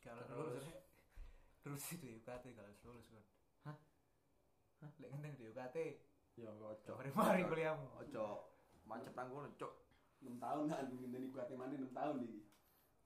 kalau 0.06 0.22
Terus? 0.22 0.38
lulus 0.38 0.68
terus 1.60 1.84
itu 1.92 2.06
UKT 2.16 2.54
kalau 2.54 2.70
lulus 2.86 3.10
kan 3.10 3.24
Hah? 3.66 3.78
Hah? 4.82 4.90
Lek 5.02 5.10
ngenteng 5.10 5.34
di 5.36 5.50
UKT, 5.50 5.78
ya 6.38 6.54
ojo 6.54 6.92
mari-mari 6.94 7.42
kuliahmu. 7.44 7.88
ojo 7.98 8.26
macet 8.86 9.18
kono 9.18 9.50
cuk 9.58 9.74
6 10.22 10.38
tahun 10.38 10.64
kan 10.70 10.86
ngenteni 10.86 11.34
UKT 11.34 11.50
mandi 11.58 11.76
6 11.82 11.90
tahun 11.92 12.16
iki. 12.22 12.40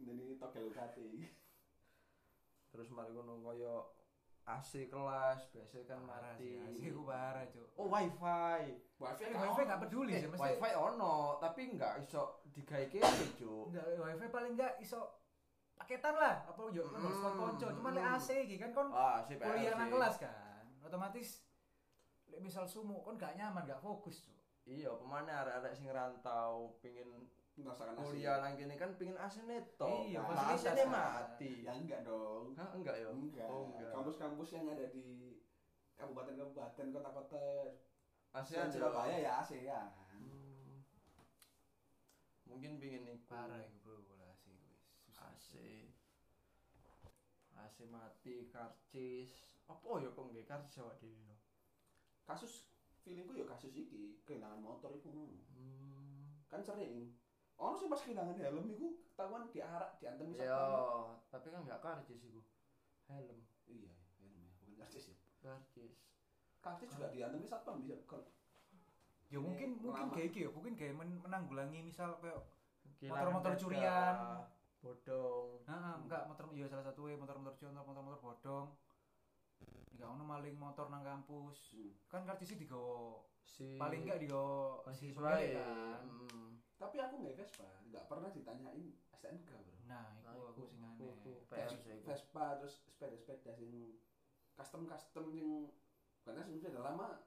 Ngenteni 0.04 0.36
togel 0.36 0.68
UKT. 0.68 0.98
Terus 2.80 2.90
mari 2.90 3.12
kono 3.12 3.36
koyo 3.38 3.92
AC 4.48 4.88
kelas 4.88 5.52
biasa 5.52 5.84
kan 5.84 6.00
Parah 6.02 6.32
mati. 6.32 6.56
sih, 6.72 6.90
aku 6.90 7.04
parah, 7.04 7.44
Cuk. 7.46 7.68
oh 7.76 7.86
wifi. 7.86 8.72
Wifi 8.96 9.22
Eh, 9.22 9.30
kan 9.30 9.40
wifi 9.44 9.62
ono. 9.62 9.68
gak 9.68 9.82
peduli 9.84 10.12
eh, 10.12 10.20
sih, 10.20 10.30
mesti 10.32 10.48
wifi 10.50 10.72
ono 10.74 11.14
tapi 11.38 11.62
nggak 11.70 11.94
iso 12.02 12.24
digawe 12.48 12.86
kene 12.88 13.26
cuk. 13.36 13.64
Enggak 13.68 13.86
wifi 14.00 14.26
paling 14.30 14.52
enggak 14.56 14.74
iso 14.80 15.00
paketan 15.76 16.16
lah. 16.16 16.48
Apa 16.48 16.62
yo 16.68 16.88
kan 16.88 16.98
Hmm. 16.98 17.06
hotspot 17.06 17.34
konco. 17.36 17.68
Cuma 17.70 17.90
lek 17.92 18.06
AC 18.08 18.28
iki 18.42 18.56
kan 18.58 18.72
kon 18.72 18.90
ah 18.90 19.22
kuliah 19.28 19.76
nang 19.76 19.92
kelas 19.92 20.16
kan 20.18 20.64
otomatis 20.82 21.44
lek 22.26 22.40
misal 22.40 22.64
sumu 22.64 23.04
kon 23.04 23.14
gak 23.16 23.36
nyaman 23.36 23.68
gak 23.68 23.78
fokus 23.78 24.24
tuh 24.24 24.34
iya 24.64 24.90
pemane 24.92 25.28
arek-arek 25.28 25.74
sing 25.74 25.86
rantau 25.88 26.78
pengin 26.80 27.10
merasakan 27.62 27.94
asik. 27.94 28.04
kuliah 28.06 28.36
nang 28.40 28.54
kene 28.54 28.76
kan 28.76 28.92
pengin 28.96 29.18
AC 29.18 29.36
neto 29.44 29.90
Iya, 30.04 30.20
Nah, 30.20 30.28
fasilitas 30.32 30.64
AC-ne 30.66 30.84
kan. 30.84 30.90
mati 30.90 31.52
Ya 31.62 31.74
enggak 31.74 32.02
dong. 32.04 32.46
Hah, 32.54 32.70
enggak 32.74 32.96
ya 32.98 33.08
Enggak. 33.10 33.48
oh 33.48 33.62
enggak 33.68 33.92
Kampus-kampus 33.92 34.50
yang 34.52 34.66
ada 34.68 34.86
di 34.88 35.08
kabupaten-kabupaten, 35.94 36.86
kota-kota 36.90 37.44
aja 38.32 38.58
Surabaya 38.66 39.18
ya 39.18 39.32
ASEAN. 39.38 39.88
Hmm. 40.14 40.80
mungkin 42.46 42.78
pengin 42.78 43.06
iku 43.06 43.22
parah 43.26 43.62
iku 43.62 43.78
bro 43.80 44.02
bola 44.02 44.26
iku 44.34 44.50
wis 44.66 44.82
susah 44.98 45.30
AC 45.30 45.50
AC 47.54 47.78
mati 47.86 48.48
karcis 48.48 49.30
apa 49.66 50.02
ya 50.02 50.10
kok 50.10 50.26
nggih 50.26 50.44
karcis 50.44 50.80
awak 50.80 50.98
dhewe 50.98 51.20
no 51.22 51.36
Kasus 52.24 52.70
feelingku 53.02 53.34
ya 53.34 53.42
kasus 53.44 53.74
iki, 53.74 54.22
kehilangan 54.22 54.62
motor 54.62 54.94
iku 54.94 55.10
ngono. 55.10 55.42
hmm. 55.50 56.46
Kan 56.46 56.62
sering. 56.62 57.18
Ono 57.60 57.76
sih 57.76 57.92
pas 57.92 58.00
kehilangan 58.00 58.40
helm 58.40 58.66
iku 58.72 58.88
ketahuan 59.12 59.44
diarak, 59.52 60.00
diantem 60.00 60.32
ya 60.32 60.48
satpam. 60.48 61.20
tapi 61.28 61.48
kan 61.52 61.62
nggak 61.68 61.80
karcis 61.84 62.22
iku 62.24 62.40
helm 63.12 63.40
Iya, 63.68 63.92
helm 64.24 64.34
ya, 64.40 64.48
bukan 64.64 64.72
karcis 64.80 65.12
ya. 65.12 65.18
karcis 65.44 65.94
Karcis 66.60 66.90
juga 66.96 67.12
diantem 67.12 67.44
satpam 67.44 67.84
bisa. 67.84 68.00
Kon- 68.08 68.28
ya 69.30 69.38
mungkin 69.38 69.78
mungkin 69.78 70.08
kayak 70.10 70.28
iki 70.34 70.40
ya 70.48 70.50
mungkin 70.50 70.74
kayak 70.74 70.96
men- 70.96 71.20
menanggulangi 71.22 71.84
misal 71.84 72.16
kayak 72.24 72.40
Motor-motor 73.00 73.54
curian. 73.56 74.16
bodong 74.80 75.60
Heeh, 75.68 75.96
enggak 76.08 76.24
motor 76.28 76.48
ya 76.52 76.68
salah 76.68 76.84
satu 76.88 77.12
motor-motor 77.12 77.56
contoh 77.60 77.84
motor-motor 77.84 78.20
bodong. 78.20 78.68
Enggak 79.92 80.08
ono 80.08 80.24
maling 80.24 80.56
motor 80.56 80.88
nang 80.88 81.04
kampus. 81.04 81.76
Hmm. 81.76 81.92
Kan 82.08 82.24
karcisnya 82.24 82.60
digawa 82.60 83.24
si 83.44 83.76
paling 83.76 84.08
enggak 84.08 84.24
digawa 84.24 84.80
si 84.96 85.12
mahasiswa 85.12 85.32
ya 85.44 85.64
kan. 85.64 86.04
Tapi 86.80 86.96
aku 86.96 87.16
nggak 87.20 87.36
Vespa, 87.36 87.68
nggak 87.86 88.06
pernah 88.08 88.30
ditanyain 88.32 88.88
STNK 89.12 89.52
bro. 89.52 89.76
Nah, 89.84 90.16
Nah, 90.24 90.32
itu 90.32 90.40
aku 90.48 90.64
iku- 90.64 90.72
sing 90.96 91.12
iku- 91.12 91.44
aneh. 91.60 92.00
Vespa 92.02 92.46
terus 92.56 92.76
sepeda-sepeda 92.88 93.52
sing 93.52 93.70
custom 94.56 94.88
custom 94.88 95.26
sing 95.28 95.48
karena 96.24 96.42
sing 96.42 96.56
sepeda 96.56 96.80
lama 96.80 97.20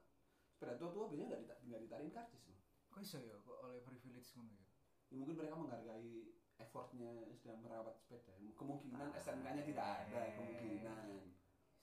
sepeda 0.49 0.73
tua 0.73 0.89
tua 0.89 1.05
biasanya 1.05 1.27
nggak 1.29 1.41
dita 1.43 1.55
nggak 1.61 1.81
ditarin 1.81 2.09
karcis 2.09 2.43
loh. 2.49 2.57
Kok 2.89 2.99
iso 2.99 3.17
ya 3.19 3.37
kok 3.37 3.57
oleh 3.61 3.77
privilege 3.79 4.29
ngono 4.33 4.51
ya? 4.51 4.65
Ya, 5.07 5.15
mungkin 5.15 5.35
mereka 5.37 5.53
menghargai 5.53 6.25
effortnya 6.57 7.09
sudah 7.35 7.53
merawat 7.55 7.93
sepeda. 7.93 8.33
Kemungkinan 8.55 9.07
Ah, 9.07 9.17
STNK-nya 9.17 9.61
tidak 9.63 9.85
ada 10.01 10.17
eh. 10.19 10.33
kemungkinan. 10.33 11.05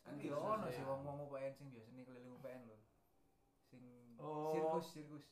Kan 0.00 0.12
gitu 0.16 0.34
ono 0.34 0.66
sih. 0.66 0.74
sih 0.74 0.82
wong-wong 0.82 1.22
UPN 1.22 1.52
sing 1.52 1.70
biasanya 1.70 2.02
keliling 2.02 2.34
UPN 2.34 2.66
lho. 2.66 2.78
Sing 3.62 3.82
Oh. 4.18 4.50
sirkus 4.50 4.86
sirkus. 4.88 5.24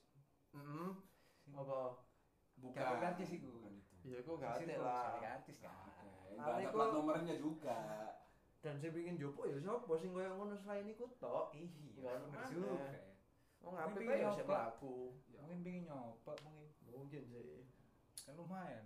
Mm-mm. 0.54 0.94
Sing 1.40 1.52
apa 1.52 1.98
Bukan. 2.58 2.74
Gak. 2.74 2.90
Bukan 2.92 3.12
itu. 3.30 3.50
ya 4.04 4.16
iku 4.18 4.30
gak 4.34 4.50
ada 4.50 4.58
Sirkus, 4.58 4.80
lah 4.80 5.06
ada 5.06 5.18
karcis 5.20 5.58
kan. 5.58 5.74
Nggak 6.30 6.54
ada 6.54 6.68
plat 6.70 6.84
kok- 6.84 6.94
nomornya 6.94 7.34
juga. 7.36 7.78
dan 8.58 8.74
saya 8.74 8.90
bikin 8.90 9.14
jopo 9.14 9.44
ya 9.44 9.56
siapa 9.56 9.92
sing 9.94 10.10
koyo 10.10 10.34
ngono 10.34 10.52
selain 10.56 10.84
iku 10.84 11.06
tok 11.16 11.54
Iya, 11.54 11.68
Nggak 11.94 12.14
bener 12.26 12.44
juga. 12.50 12.74
apik 13.62 13.96
pengen 13.96 14.04
kae 14.04 14.16
ya 14.16 14.24
nyoba. 14.24 14.34
sik 14.34 14.44
mlaku 14.48 14.94
Mungkin 15.30 15.58
pengen 15.62 15.82
nyoba 15.84 16.32
mungkin. 16.40 16.90
mungkin 16.90 17.22
sih 17.24 17.62
Kan 18.18 18.34
lumayan. 18.34 18.84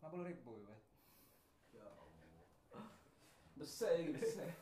50 0.00 0.26
ribu 0.26 0.52
ya, 0.60 0.74
ya 1.74 1.86
Besar 3.54 3.94
gitu. 3.96 4.16
besar. 4.16 4.48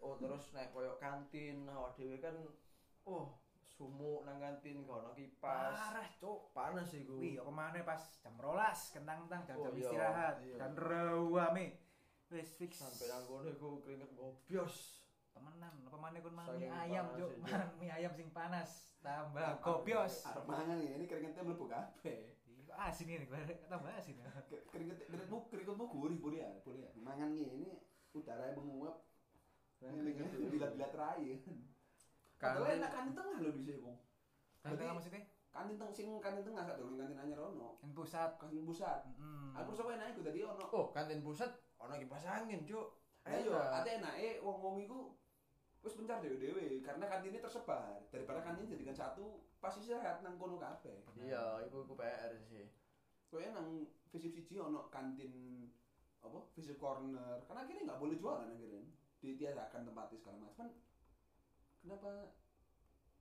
oh 0.00 0.14
terus 0.16 0.50
naik 0.50 0.70
koyo 0.70 0.94
kantin 0.96 1.66
awak 1.66 1.94
dhewe 1.94 2.16
kan 2.16 2.34
oh 3.02 3.39
sumuk 3.80 4.28
nang 4.28 4.36
kantin 4.36 4.84
gak 4.84 4.92
ono 5.00 5.16
kipas 5.16 5.72
Parah, 5.72 6.04
Cuk. 6.20 6.52
panas 6.52 6.92
iku 6.92 7.16
Wih, 7.16 7.40
yo 7.40 7.48
ke 7.48 7.52
mana 7.54 7.80
pas 7.80 7.96
jam 8.20 8.36
rolas, 8.36 8.92
kentang-kentang 8.92 9.40
jam, 9.48 9.56
Oh, 9.56 9.64
jam 9.64 9.72
iya, 9.72 9.80
istirahat, 9.80 10.34
iya. 10.44 10.54
dan 10.60 10.72
rewame. 10.76 11.80
Wis 12.28 12.52
fix. 12.54 12.76
sampai 12.76 13.08
nang 13.08 13.24
kono 13.24 13.48
iku 13.48 13.80
keringet 13.80 14.12
gobios 14.12 15.00
temenan, 15.32 15.72
apa 15.82 15.96
mana 15.96 16.20
kon 16.20 16.36
mangan 16.36 16.54
mie 16.54 16.68
ayam, 16.68 17.04
Cuk. 17.16 17.30
Mangan 17.40 17.70
mie 17.74 17.88
ayam 17.90 18.12
sing 18.12 18.28
panas, 18.30 18.70
tambah 19.00 19.48
gobios. 19.58 20.14
Arep 20.28 20.44
mangan 20.44 20.76
ya, 20.76 20.92
ini 20.94 21.04
keringetnya 21.08 21.40
mlebu 21.40 21.64
kabeh. 21.64 22.36
Ih, 22.44 22.68
kok 22.68 22.76
asin 22.76 23.08
ini, 23.08 23.24
tambah 23.64 23.90
asin 23.90 24.20
ya. 24.20 24.28
Ke- 24.44 24.68
Keringet 24.68 25.08
keringetmu 25.08 25.48
keringetmu 25.48 25.84
gurih 25.88 26.20
boleh 26.20 26.38
ya, 26.38 26.50
boleh 26.60 26.84
ya. 26.84 26.90
Mangan 27.00 27.32
ini 27.32 27.80
udara 28.12 28.52
yang 28.52 28.60
menguap. 28.60 29.00
Keringetnya 29.80 30.36
bila-bila 30.46 30.86
terakhir. 30.92 31.40
Padahal 32.40 32.64
kantin 32.64 32.78
enak 32.80 32.90
kantin 32.90 33.12
tengah 33.12 33.36
loh 33.38 33.52
bisa 33.52 33.72
Bung. 33.78 33.98
Kan 34.60 34.74
Berarti- 34.74 34.96
maksudnya 34.96 35.22
Kantin 35.50 35.82
teng 35.82 35.90
sing 35.90 36.06
kantin 36.22 36.46
tengah 36.46 36.62
sak 36.62 36.78
durung 36.78 36.94
kantin 36.94 37.18
anyar 37.18 37.42
ono. 37.42 37.74
yang 37.82 37.90
pusat. 37.90 38.38
Kantin 38.38 38.62
pusat. 38.62 39.02
Mm. 39.18 39.50
Aku 39.58 39.74
sampe 39.74 39.98
enak 39.98 40.14
iku 40.14 40.22
dadi 40.22 40.46
ono. 40.46 40.62
oh 40.70 40.86
kantin 40.94 41.20
pusat 41.20 41.50
ono 41.74 41.98
kipas 41.98 42.22
angin 42.24 42.62
cuk 42.62 42.86
Ayo, 43.20 43.52
Enak. 43.52 43.84
ate 43.84 43.90
enake 44.00 44.40
wong-wong 44.40 44.80
iku 44.80 45.12
wis 45.82 45.92
pencar 45.92 46.24
dhewe-dhewe 46.24 46.80
karena 46.80 47.04
kantinnya 47.04 47.42
tersebar. 47.42 47.98
Daripada 48.08 48.40
kantin 48.40 48.64
jadikan 48.64 48.94
satu 48.94 49.42
pas 49.58 49.74
istirahat 49.74 50.22
nang 50.22 50.38
kono 50.38 50.56
kabeh. 50.56 51.02
iya 51.18 51.60
iku 51.66 51.84
iku 51.84 51.92
PR 51.98 52.32
sih 52.40 52.64
Kowe 53.28 53.42
nang 53.44 53.84
visip 54.08 54.32
siji 54.32 54.56
ono 54.56 54.86
kantin 54.88 55.66
apa? 56.22 56.46
Visip 56.54 56.78
corner. 56.78 57.42
Karena 57.44 57.66
akhirnya 57.66 57.82
nggak 57.90 58.00
boleh 58.00 58.16
jualan 58.16 58.48
akhirnya. 58.48 58.86
Ditiadakan 59.18 59.82
tempatnya 59.84 60.16
segala 60.16 60.38
macam. 60.46 60.66
Kenapa 61.80 62.36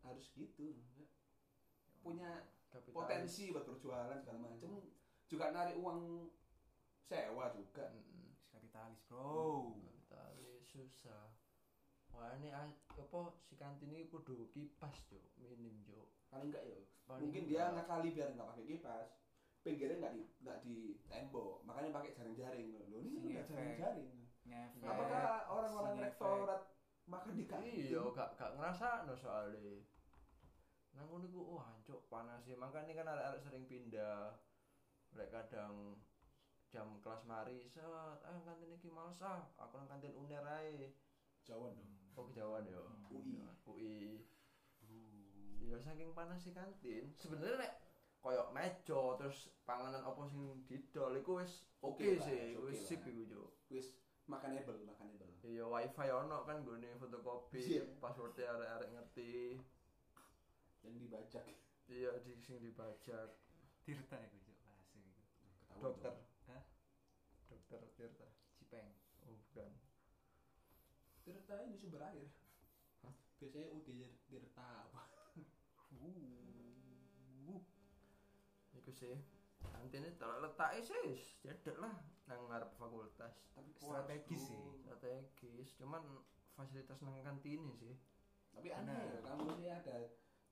harus 0.03 0.25
gitu? 0.35 0.75
Punya 1.99 2.47
Kapitalis. 2.71 2.95
potensi 2.95 3.43
buat 3.51 3.65
berjualan 3.65 4.19
segala 4.21 4.39
macam 4.45 4.71
juga 5.29 5.45
narik 5.53 5.77
uang 5.79 6.29
sewa 7.05 7.53
juga. 7.53 7.93
Kapitalis 8.49 8.99
bro. 9.05 9.73
Kapitalis. 9.77 10.65
Susah. 10.69 11.33
Wah 12.13 12.35
ini 12.41 12.49
apa 12.51 13.19
si 13.45 13.55
kantin 13.55 13.93
ini 13.93 14.09
kudu 14.09 14.49
kipas 14.51 15.05
cuk. 15.07 15.23
Minim 15.39 15.81
cuk. 15.85 16.09
Paling 16.29 16.51
enggak 16.51 16.65
ya. 16.65 16.79
Paling 17.05 17.29
mungkin 17.29 17.43
dia 17.47 17.69
enggak. 17.69 17.85
ngakali 17.85 18.09
biar 18.13 18.29
nggak 18.35 18.49
pakai 18.53 18.65
kipas. 18.65 19.09
Pinggirnya 19.59 19.95
nggak 20.01 20.13
di 20.15 20.21
nggak 20.43 20.59
di 20.65 20.77
tembok. 21.07 21.63
Makanya 21.63 21.95
pakai 21.95 22.11
jaring-jaring. 22.17 22.67
Loh 22.89 22.99
ini 22.99 23.37
nggak 23.37 23.47
jaring-jaring. 23.49 24.11
Apakah 24.81 25.45
orang-orang 25.51 25.95
rektorat 26.09 26.61
makan 27.09 27.33
di 27.35 27.45
kantin. 27.49 27.73
Iya 27.89 28.01
gak 28.13 28.37
gak 28.37 28.53
ngerasa 28.55 29.09
no 29.09 29.13
soalnya. 29.17 29.81
Nang 30.93 31.05
ngono 31.09 31.25
iku 31.25 31.41
wah 31.57 31.69
cuk 31.85 32.05
panas 32.09 32.45
ya 32.45 32.55
makanya 32.55 32.93
kan 32.93 33.09
arek-arek 33.09 33.41
sering 33.41 33.65
pindah. 33.65 34.37
Mereka 35.13 35.49
kadang 35.49 35.97
jam 36.69 37.01
kelas 37.01 37.25
mari 37.25 37.65
set 37.65 37.81
ah 37.81 38.13
kantin 38.45 38.69
iki 38.77 38.93
males 38.93 39.17
ah. 39.25 39.41
Aku 39.57 39.81
nang 39.81 39.89
kantin 39.89 40.13
uner 40.13 40.45
ae. 40.45 40.93
Jawa 41.43 41.73
dong. 41.73 41.91
Oh 42.13 42.29
kejauhan 42.29 42.69
ya 42.69 42.81
UI. 43.09 44.21
UI 44.85 45.65
ya 45.65 45.77
saking 45.81 46.13
panas 46.13 46.41
si 46.45 46.53
kantin. 46.53 47.09
Sebenarnya 47.17 47.65
nek 47.65 47.73
koyo 48.19 48.51
meja 48.51 49.15
terus 49.15 49.47
panganan 49.63 50.03
apa 50.03 50.27
sing 50.27 50.67
didol 50.67 51.15
iku 51.15 51.39
wis 51.39 51.63
oke 51.79 52.03
Oke 52.03 52.19
lah, 52.19 52.25
sih. 52.27 52.59
wis 52.59 52.79
sip 52.85 53.01
iku 53.07 53.23
cuk. 53.29 53.49
Wis 53.71 53.87
makanable 54.29 54.77
makanable. 54.85 55.27
Iya 55.41 55.65
wifi 55.65 56.07
ono 56.13 56.45
kan 56.45 56.61
gue 56.61 56.77
fotokopi 57.01 57.81
Iya. 57.81 57.83
passwordnya 57.97 58.45
arek-arek 58.53 58.89
ngerti. 58.93 59.57
Yang 60.85 60.95
dibajak. 61.01 61.45
Iya 61.89 62.11
di 62.21 62.37
sing 62.37 62.61
dibajak. 62.61 63.33
Tirta 63.83 64.15
iku 64.21 64.37
cuk 64.45 64.57
asik 64.77 65.01
iku. 65.01 65.21
Ketahuan 65.65 65.81
dokter. 65.81 66.13
Hah? 66.45 66.63
dokter 67.49 67.81
Tirta. 67.97 68.27
Cipeng. 68.61 68.93
Oh 69.25 69.33
bukan. 69.33 69.73
Tirta 71.25 71.53
ini 71.65 71.75
sumber 71.81 72.05
air. 72.05 72.29
Hah? 73.01 73.15
biasanya 73.41 73.67
UD 73.73 73.89
Tirta 74.29 74.69
apa? 74.85 75.03
Uh 75.97 77.57
iku 78.77 78.91
sih. 78.93 79.17
Kantinnya 79.59 80.15
tak 80.15 80.39
letaknya 80.39 80.81
sih 80.85 81.19
cedek 81.43 81.75
lah 81.83 81.91
nang 82.29 82.45
ngarep 82.45 82.69
fakultas 82.77 83.33
tapi 83.51 83.73
Strategis 83.73 84.53
sih. 84.53 84.61
strategis 84.77 85.73
cuman 85.75 86.05
fasilitas 86.53 87.01
nang 87.01 87.17
kantinnya 87.19 87.73
sih 87.73 87.97
tapi 88.53 88.69
aneh 88.69 88.93
Benar. 88.93 89.09
ya 89.09 89.19
kampusnya 89.25 89.73
ada 89.81 89.97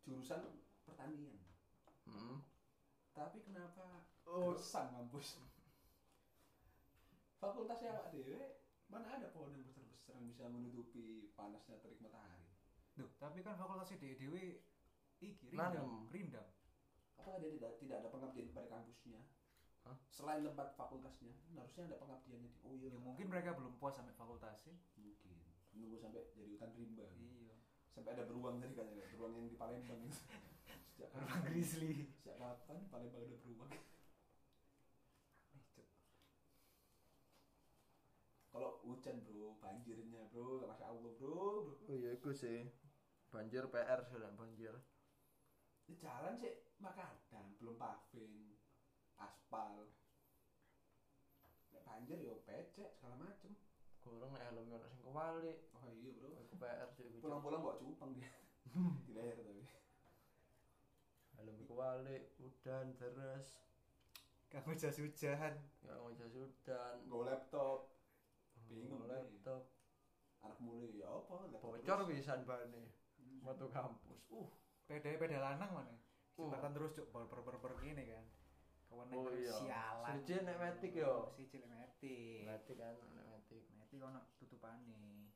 jurusan 0.01 0.41
pertanian 0.83 1.37
hmm. 2.09 2.41
tapi 3.13 3.39
kenapa 3.41 4.03
Oh. 4.27 4.51
kampus 4.59 5.39
fakultasnya 7.39 7.95
awak 7.95 8.11
dewe 8.11 8.59
mana 8.89 9.07
ada 9.15 9.31
pohon 9.31 9.53
yang 9.53 9.63
besar-besar 9.63 10.17
yang 10.17 10.27
bisa 10.27 10.49
menutupi 10.49 11.31
panasnya 11.31 11.79
terik 11.79 12.01
matahari 12.01 12.43
Duh, 12.97 13.07
tapi 13.15 13.39
kan 13.39 13.55
fakultasnya 13.55 14.01
dewe 14.01 14.15
dewe 14.17 14.43
iki 15.21 15.53
Nanem. 15.53 16.09
rindam 16.11 16.43
rindam 16.43 16.47
apakah 17.15 17.39
dia 17.39 17.53
tidak 17.55 17.71
tidak 17.79 17.95
ada 18.01 18.09
pengabdian 18.09 18.51
pada 18.51 18.67
kampusnya 18.67 19.21
Hah? 19.87 19.97
selain 20.11 20.43
tempat 20.43 20.75
fakultasnya 20.75 21.31
harusnya 21.55 21.87
ada 21.87 21.97
pengabdiannya 22.03 22.49
di 22.51 22.59
oh 22.67 22.73
iya 22.75 22.91
ya 22.91 22.99
mungkin 22.99 23.25
mereka 23.31 23.55
belum 23.55 23.79
puas 23.79 23.95
sampai 23.95 24.11
fakultasnya 24.19 24.75
mungkin. 24.99 25.31
Menunggu 25.71 25.97
sampai 26.01 26.27
jadi 26.35 26.57
hutan 26.57 26.71
rimba. 26.75 27.05
Iya. 27.15 27.55
Sampai 27.95 28.11
ada 28.17 28.27
beruang 28.27 28.59
tadi 28.59 28.73
kan 28.75 28.91
ya 28.91 29.05
beruang 29.15 29.33
yang 29.39 29.47
di 29.47 29.55
Palembang. 29.55 29.99
Itu 30.03 30.19
sejak 30.91 31.09
Beruang 31.15 31.29
kapan? 31.31 31.47
Grizzly. 31.47 31.91
Sejak 32.19 32.35
kapan 32.41 32.77
Palembang 32.91 33.23
ada 33.23 33.37
beruang? 33.45 33.71
Kalau 38.51 38.71
hujan 38.83 39.17
bro 39.21 39.53
banjirnya 39.61 40.21
bro 40.33 40.65
masya 40.65 40.89
Allah 40.89 41.11
bro. 41.15 41.69
Bro 41.71 41.87
oh 41.87 41.95
iya 41.95 42.17
iku 42.17 42.33
sih. 42.35 42.67
Banjir 43.31 43.69
PR 43.71 44.01
sudah 44.03 44.33
banjir. 44.35 44.73
Ini 45.87 45.95
jalan 46.03 46.35
sih 46.41 46.51
makadam 46.83 47.53
belum 47.61 47.79
paving 47.79 48.56
aspal. 49.17 49.87
Nek 51.71 51.83
banjir 51.83 52.17
yo 52.19 52.41
becek 52.43 52.93
segala 52.93 53.15
macem. 53.17 53.53
Kurang 54.01 54.31
nek 54.31 54.43
helm 54.45 54.69
ono 54.69 54.87
sing 54.87 55.01
kewalik. 55.01 55.57
Oh 55.73 55.89
iya 55.91 56.11
bro. 56.13 56.31
Iku 56.37 56.55
PR 56.55 56.89
sih 56.93 57.07
pulang-pulang 57.17 57.59
bawa 57.59 57.75
cupang 57.75 58.11
dia. 58.13 58.31
Di 59.05 59.11
leher 59.11 59.37
tapi. 59.37 59.63
Helm 61.35 61.57
kewalik 61.63 62.33
udan 62.37 62.95
terus 62.95 63.53
kamu 64.47 64.79
jas 64.79 64.95
hujan 64.95 65.59
ya 65.59 65.91
mau 65.99 66.15
jas 66.15 66.31
udan 66.31 66.95
Nggawa 67.03 67.23
laptop 67.27 67.91
Bingung 68.65 69.03
Nggawa 69.03 69.11
deh. 69.11 69.19
laptop. 69.27 69.63
Anak 70.39 70.57
mulai 70.63 70.95
ya 70.95 71.07
apa 71.09 71.35
laptop 71.45 71.75
bocor 71.75 71.99
pisan 72.07 72.41
bane 72.43 72.83
Hmm. 73.17 73.41
metu 73.43 73.65
kampus. 73.67 74.29
Uh. 74.29 74.45
Peda 74.85 75.09
peda 75.11 75.41
lanang 75.41 75.71
mana 75.73 75.93
Uh. 76.37 76.47
jembatan 76.47 76.71
terus 76.71 76.95
cuk. 76.95 77.09
Ber 77.11 77.25
ber 77.27 77.57
ber 77.59 77.73
gini 77.81 78.07
kan 78.07 78.23
kawan 78.87 79.07
Oh 79.09 79.23
terus 79.25 79.41
iya. 79.41 79.53
sialan. 79.53 80.09
Siji 80.15 80.35
nek 80.41 80.57
metik 80.57 80.93
yo. 80.93 81.13
si 81.29 81.43
cilik 81.45 81.67
metik. 81.67 82.43
Berarti 82.43 82.73
kan 82.73 82.95
nek 83.11 83.25
metik. 83.27 83.63
Metik 83.73 83.99
ono 83.99 84.19
tutupane. 84.35 85.31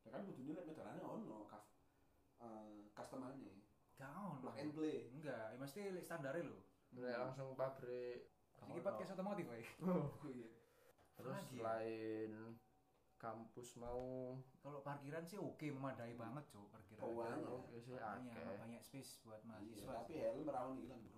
Ya 0.00 0.08
kan 0.10 0.24
kudune 0.24 0.52
lek 0.52 0.66
medalannya 0.66 1.00
ono 1.00 1.44
kas 1.44 1.66
eh 2.38 2.88
customernya 2.90 3.52
gak 3.96 4.12
ono. 4.12 4.40
Plug 4.42 4.56
and 4.58 4.72
play. 4.72 5.08
Enggak 5.10 5.46
ya 5.50 5.56
mesti 5.56 5.80
lek 5.90 6.02
standare 6.02 6.40
lho. 6.40 6.58
Nek 6.92 7.16
langsung 7.18 7.52
pabrik. 7.52 8.32
Iki 8.56 8.80
podcast 8.80 9.12
otomotif 9.12 9.46
wae 9.46 9.60
oh. 9.84 10.16
Iya. 10.24 10.48
Terus 11.14 11.36
ya? 11.36 11.44
selain 11.54 12.32
kampus 13.16 13.76
mau. 13.76 14.36
Kalau 14.58 14.80
parkiran 14.80 15.22
sih 15.22 15.36
oke 15.36 15.64
memadai 15.66 16.12
banget 16.12 16.44
cuk 16.46 16.68
parkiran 16.68 17.00
Oh, 17.00 17.16
Banyak. 17.16 17.48
oke 17.48 17.76
sih 17.76 17.92
banyak 17.92 18.32
akeh. 18.32 18.56
banyak 18.58 18.80
space 18.80 19.20
buat 19.22 19.40
Iya, 19.40 19.48
mahasiswa 19.50 19.92
tapi 19.94 20.12
helm 20.16 20.44
rawan 20.46 20.76
hilang 20.76 21.00
bro 21.02 21.15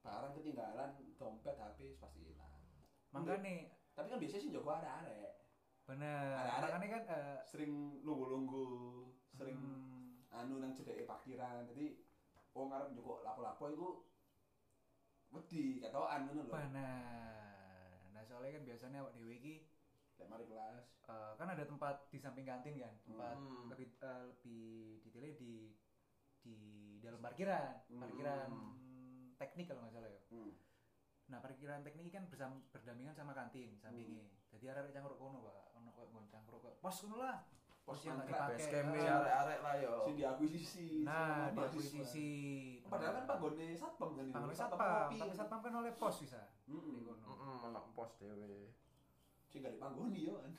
barang 0.00 0.32
ketinggalan 0.36 0.90
dompet 1.20 1.56
HP 1.56 2.00
pasti 2.00 2.20
hilang. 2.24 2.64
Makanya 3.12 3.68
tapi 3.92 4.06
kan 4.08 4.18
biasanya 4.22 4.42
sih 4.42 4.52
Joko 4.54 4.70
arek-arek. 4.72 5.32
Bener. 5.84 6.32
Arek-arek. 6.40 6.70
makanya 6.72 6.88
kan 6.96 7.04
eh, 7.12 7.38
sering 7.44 8.00
lunggu-lunggu 8.00 8.66
sering 9.36 9.60
hmm, 9.60 10.32
anu 10.32 10.56
nang 10.62 10.72
cedeke 10.72 11.04
parkiran. 11.04 11.68
Jadi 11.68 12.00
wong 12.56 12.72
arep 12.72 12.96
njukuk 12.96 13.20
lapo-lapo 13.20 13.64
iku 13.68 13.88
wedi 15.30 15.78
ketokan 15.84 16.26
ngono 16.26 16.48
lho. 16.48 16.52
Bener. 16.54 18.08
Nah 18.16 18.22
soalnya 18.24 18.56
kan 18.56 18.64
biasanya 18.64 18.98
awak 19.04 19.14
dewe 19.14 19.36
iki 19.36 19.54
lek 20.16 20.28
mari 20.32 20.48
kelas. 20.48 20.86
Eh, 21.10 21.32
kan 21.36 21.48
ada 21.52 21.64
tempat 21.68 22.08
di 22.08 22.16
samping 22.16 22.48
kantin 22.48 22.80
kan? 22.80 22.94
Tempat 23.04 23.36
Hmm. 23.36 23.68
lebih 23.68 23.88
eh, 24.00 24.22
lebih 24.32 24.64
detailnya 25.04 25.32
di 25.36 25.52
di 26.40 26.56
dalam 27.04 27.20
parkiran. 27.20 27.84
Hmm. 28.48 28.79
Teknik 29.40 29.72
kalau 29.72 29.80
nggak 29.88 29.96
salah 29.96 30.10
ya. 30.12 30.20
Hmm. 30.28 30.52
nah 31.30 31.38
parkiran 31.40 31.80
teknik 31.80 32.12
kan 32.12 32.28
bersam, 32.28 32.60
berdampingan 32.74 33.16
sama 33.16 33.32
kantin 33.32 33.72
sampingnya 33.80 34.28
jadi 34.50 34.64
ada 34.74 34.90
cangkruk 34.90 35.16
kono 35.16 35.38
pak. 35.46 35.72
Ono 35.78 35.88
kok 35.94 36.06
nggon 36.10 36.26
cangkruk 36.28 36.60
kok 36.60 36.74
pos 36.82 36.96
kono 37.06 37.16
lah. 37.22 37.38
Pos 37.80 38.04
yang 38.04 38.20
nggak 38.20 38.28
dipakai. 38.28 38.50
base 38.58 38.68
camp 38.68 38.92
Ah. 38.92 39.16
arek-arek 39.24 39.58
lah 39.64 39.74
yo. 39.80 39.94
Sing 40.04 40.14
diakuisisi 40.18 40.86
nah 41.06 41.14
sama 41.14 41.32
di 41.48 41.56
mahasiswa. 41.56 41.70
akuisisi 41.70 42.28
padahal 42.90 43.12
kan 43.14 43.24
panggone 43.30 43.66
satpam 43.78 44.10
kan 44.18 44.24
itu. 44.26 44.34
Panggone 44.34 44.56
Satpam 44.58 45.08
tapi 45.16 45.32
satpam 45.38 45.60
kan 45.64 45.72
oleh 45.80 45.92
pos 45.96 46.16
bisa. 46.20 46.42
Di 46.66 46.74
kono. 46.76 47.14
Heeh 47.14 47.56
anak 47.70 47.84
pos 47.94 48.10
dhewe. 48.20 48.74
Sing 49.48 49.58
gak 49.64 49.74
dipanggoni 49.78 50.20
yo 50.28 50.34
kan. 50.44 50.52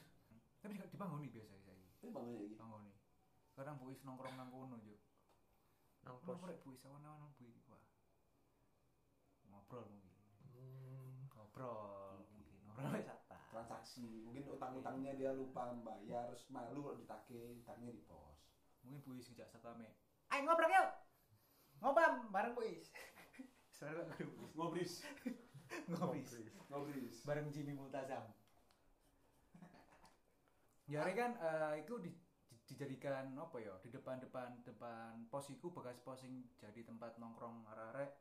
Tapi 0.63 0.73
nih 1.21 1.29
biasa 1.29 1.55
saya 1.61 1.77
tapi 2.01 2.09
panggone 2.15 2.41
iki? 2.47 2.55
Bangun 2.57 2.81
nih 2.87 2.95
kadang 3.51 3.77
buis 3.77 4.01
nongkrong 4.01 4.35
nang 4.39 4.49
kono 4.49 4.75
juk 4.81 4.97
nang 6.01 6.17
pos. 6.17 6.33
Nongkrong 6.33 6.63
buis 6.65 6.81
awan-awan 6.87 7.19
nang 7.21 7.33
buis 7.37 7.61
wah 7.69 7.90
ngobrol 9.71 9.87
mungkin. 9.87 10.11
Hmm. 10.51 11.31
ngobrol 11.31 12.27
mungkin 12.27 12.59
ngobrol 12.67 12.99
satpam 12.99 13.39
transaksi 13.47 14.19
mungkin 14.19 14.43
utang-utangnya 14.51 15.15
dia 15.15 15.31
lupa 15.31 15.71
membayar 15.71 16.27
terus 16.27 16.43
malu 16.51 16.83
kalau 16.83 16.95
ditagih 16.99 17.55
ditagihnya 17.55 17.91
di 17.95 18.03
pos. 18.03 18.51
Mungkin 18.83 18.99
buis 19.05 19.31
ngejak 19.31 19.47
satpamnya 19.47 19.95
ayo 20.27 20.41
ngobrol 20.43 20.67
yuk. 20.67 20.87
Ngobam 21.79 22.13
bareng 22.29 22.53
buis 22.53 22.91
Soalnya 23.71 24.03
aku 24.11 24.27
buis 24.27 24.51
ngobris. 24.53 24.93
Ngobis 25.87 26.29
ngobris. 26.67 27.15
Bareng 27.23 27.47
Jimmy 27.47 27.71
Multazam. 27.71 28.35
Ya 30.85 31.07
kan 31.15 31.31
eh, 31.39 31.73
itu 31.81 31.93
di- 32.03 32.17
di- 32.49 32.61
dijadikan 32.67 33.31
apa 33.39 33.57
ya 33.59 33.73
di 33.79 33.87
depan 33.87 34.19
depan 34.19 34.59
depan 34.67 35.23
pos 35.31 35.47
iku 35.47 35.71
bekas 35.71 35.97
pos 36.03 36.19
yang 36.25 36.35
jadi 36.59 36.83
tempat 36.83 37.15
nongkrong 37.15 37.63
arek-arek 37.71 38.11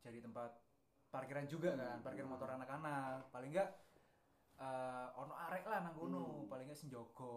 jadi 0.00 0.18
tempat 0.20 0.50
parkiran 1.08 1.44
juga 1.44 1.72
kan 1.72 1.98
parkir 2.00 2.22
motor 2.22 2.48
anak-anak 2.50 3.28
paling 3.28 3.50
enggak 3.50 3.70
eh, 4.56 5.06
ono 5.14 5.32
arek 5.32 5.64
lah 5.64 5.80
nang 5.80 5.94
kono 5.94 6.20
Hmm. 6.20 6.48
paling 6.48 6.66
enggak 6.66 6.78
senjogo 6.78 7.34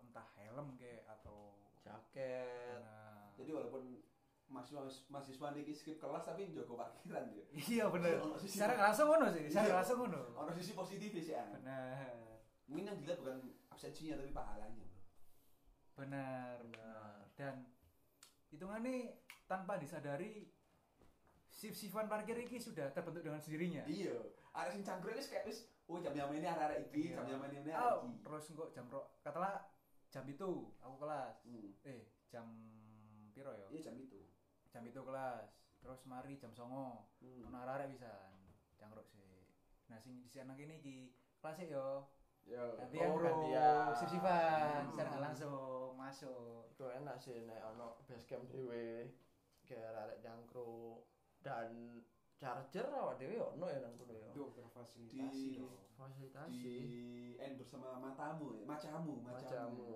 entah 0.00 0.26
helm 0.34 0.74
kayak 0.74 1.06
atau 1.10 1.54
jaket 1.80 2.80
nah, 2.80 3.30
jadi 3.32 3.50
walaupun 3.52 4.02
mahasiswa 4.46 4.80
mahasiswa 5.08 5.48
niki 5.52 5.72
skip 5.72 5.96
kelas 5.96 6.22
tapi 6.22 6.46
njogo 6.46 6.74
parkiran 6.74 7.26
dia. 7.26 7.42
Iya 7.50 7.90
bener. 7.90 8.22
Sisi- 8.38 8.54
Secara 8.54 8.78
langsung 8.80 9.10
ngono 9.10 9.26
sih, 9.28 9.50
secara 9.50 9.66
Iya. 9.66 9.76
langsung 9.76 9.96
ngono. 9.98 10.20
Ono 10.38 10.50
sisi 10.54 10.70
positif 10.72 11.10
sih 11.12 11.34
ya. 11.34 11.42
Benar. 11.50 12.14
Mungkin 12.64 12.86
yang 12.86 12.94
dilihat 12.96 13.18
bukan 13.18 13.42
absensinya 13.68 14.14
tapi 14.14 14.30
pahalanya, 14.30 14.86
Bro. 14.86 15.02
Benar, 15.96 16.56
Benar. 16.62 16.62
benar. 16.62 17.18
Dan 17.34 17.54
hitungannya 18.46 19.18
tanpa 19.44 19.76
disadari 19.76 20.46
shift-shiftan 21.56 22.06
parkir 22.06 22.36
ini 22.36 22.56
sudah 22.58 22.92
terbentuk 22.92 23.24
dengan 23.24 23.40
sendirinya. 23.40 23.82
Iya. 23.86 24.12
Ada 24.52 24.68
sing 24.70 24.84
cangkruk 24.84 25.16
wis 25.16 25.26
kayak 25.26 25.44
wis 25.44 25.58
oh 25.86 25.98
jam 25.98 26.12
jam 26.12 26.28
ini 26.30 26.44
arek-arek 26.44 26.78
iki, 26.86 27.10
Iya. 27.10 27.16
jam 27.18 27.26
jam 27.26 27.40
ini 27.46 27.70
Oh, 27.70 27.80
arek 27.96 27.96
iki. 28.04 28.12
terus 28.20 28.44
kok 28.50 28.68
jam 28.70 28.84
ro 28.86 29.00
katalah 29.20 29.64
jam 30.06 30.24
itu 30.24 30.50
aku 30.78 30.96
kelas. 30.98 31.36
Hmm. 31.42 31.72
Eh, 31.82 32.00
jam 32.26 32.46
piro 33.32 33.52
ya? 33.52 33.66
Iya 33.68 33.80
jam 33.82 33.96
itu. 33.96 34.20
Jam 34.68 34.82
itu 34.82 35.00
kelas. 35.00 35.48
Terus 35.80 36.00
mari 36.04 36.36
jam 36.36 36.52
songo. 36.52 37.08
Hmm. 37.18 37.46
Ono 37.46 37.56
arek 37.58 37.88
bisa 37.90 38.12
cangkruk 38.76 39.04
sih. 39.06 39.24
Nah, 39.86 39.96
sing 39.96 40.20
di 40.20 40.28
sana 40.28 40.52
kene 40.52 40.76
iki 40.76 41.10
kelas 41.40 41.56
yo. 41.64 42.12
Yo, 42.46 42.78
Gantian 42.78 43.10
oh, 43.10 43.18
gantian. 43.18 43.90
shift-shiftan, 43.90 44.86
Hmm. 44.86 44.90
secara 44.94 45.18
langsung 45.18 45.56
masuk. 45.98 46.70
Iku 46.70 46.86
enak 46.94 47.18
sih 47.18 47.42
nek 47.42 47.58
ono 47.66 47.98
base 48.06 48.22
camp 48.22 48.46
dhewe 48.46 49.10
kayak 49.64 49.90
arek 49.98 50.22
jangkrik 50.22 51.02
dan 51.46 52.02
charger 52.34 52.90
awak 52.90 53.16
dhewe 53.16 53.38
ono 53.38 53.66
ya 53.66 53.78
nang 53.78 53.94
kono 53.94 54.12
ya. 54.12 54.26
Duh, 54.34 54.50
berfasilitasi 54.50 55.46
Di- 55.46 55.56
dong. 55.56 55.78
Fasilitasi 55.94 56.58
Di 56.58 56.76
endorse 57.38 57.70
sama 57.70 57.96
matamu 57.96 58.52
ya, 58.52 58.66
macamu, 58.66 59.22
macamu. 59.22 59.30
macamu. 59.30 59.90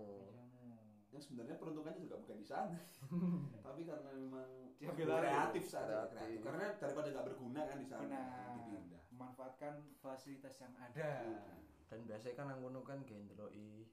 Yang 1.11 1.23
sebenarnya 1.27 1.59
peruntukannya 1.59 2.01
juga 2.01 2.17
bukan 2.17 2.39
di 2.39 2.47
sana. 2.47 2.79
tapi 3.67 3.83
karena 3.83 4.15
memang 4.15 4.49
Diambil 4.79 5.07
kreatif 5.19 5.61
alih. 5.61 5.67
saja, 5.67 5.97
Kreatif. 6.07 6.15
kreatif. 6.15 6.39
Karena 6.41 6.67
daripada 6.79 7.09
nggak 7.11 7.27
berguna 7.27 7.61
kan 7.67 7.77
di 7.77 7.87
sana 7.87 8.03
Benar. 8.07 8.49
dipindah. 8.57 9.03
Memanfaatkan 9.11 9.75
fasilitas 9.99 10.55
yang 10.57 10.73
ada. 10.79 11.11
Nah, 11.27 11.59
Dan 11.91 12.07
biasanya 12.07 12.35
kan 12.35 12.47
nang 12.47 12.63
kono 12.63 12.81
kan 12.81 13.03
kayak 13.03 13.27
ndeloki 13.27 13.91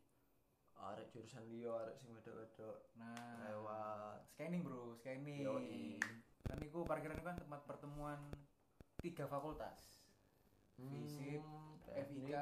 arek 0.78 1.10
jurusan 1.10 1.50
liya, 1.50 1.74
arek 1.76 1.98
sing 1.98 2.14
wedok-wedok 2.14 2.94
Nah, 2.94 3.42
lewat. 3.44 4.22
scanning 4.30 4.62
bro, 4.62 4.94
scanning. 4.94 5.42
Yoi. 5.42 5.98
Kan 6.48 6.60
itu 6.60 6.80
parkiran 6.84 7.16
itu 7.16 7.26
kan 7.26 7.38
tempat 7.38 7.62
pertemuan 7.64 8.20
tiga 8.98 9.28
fakultas, 9.28 10.00
Fisip, 10.78 11.42
Hmm, 11.42 11.82
FIK 11.90 12.30
teknik. 12.30 12.34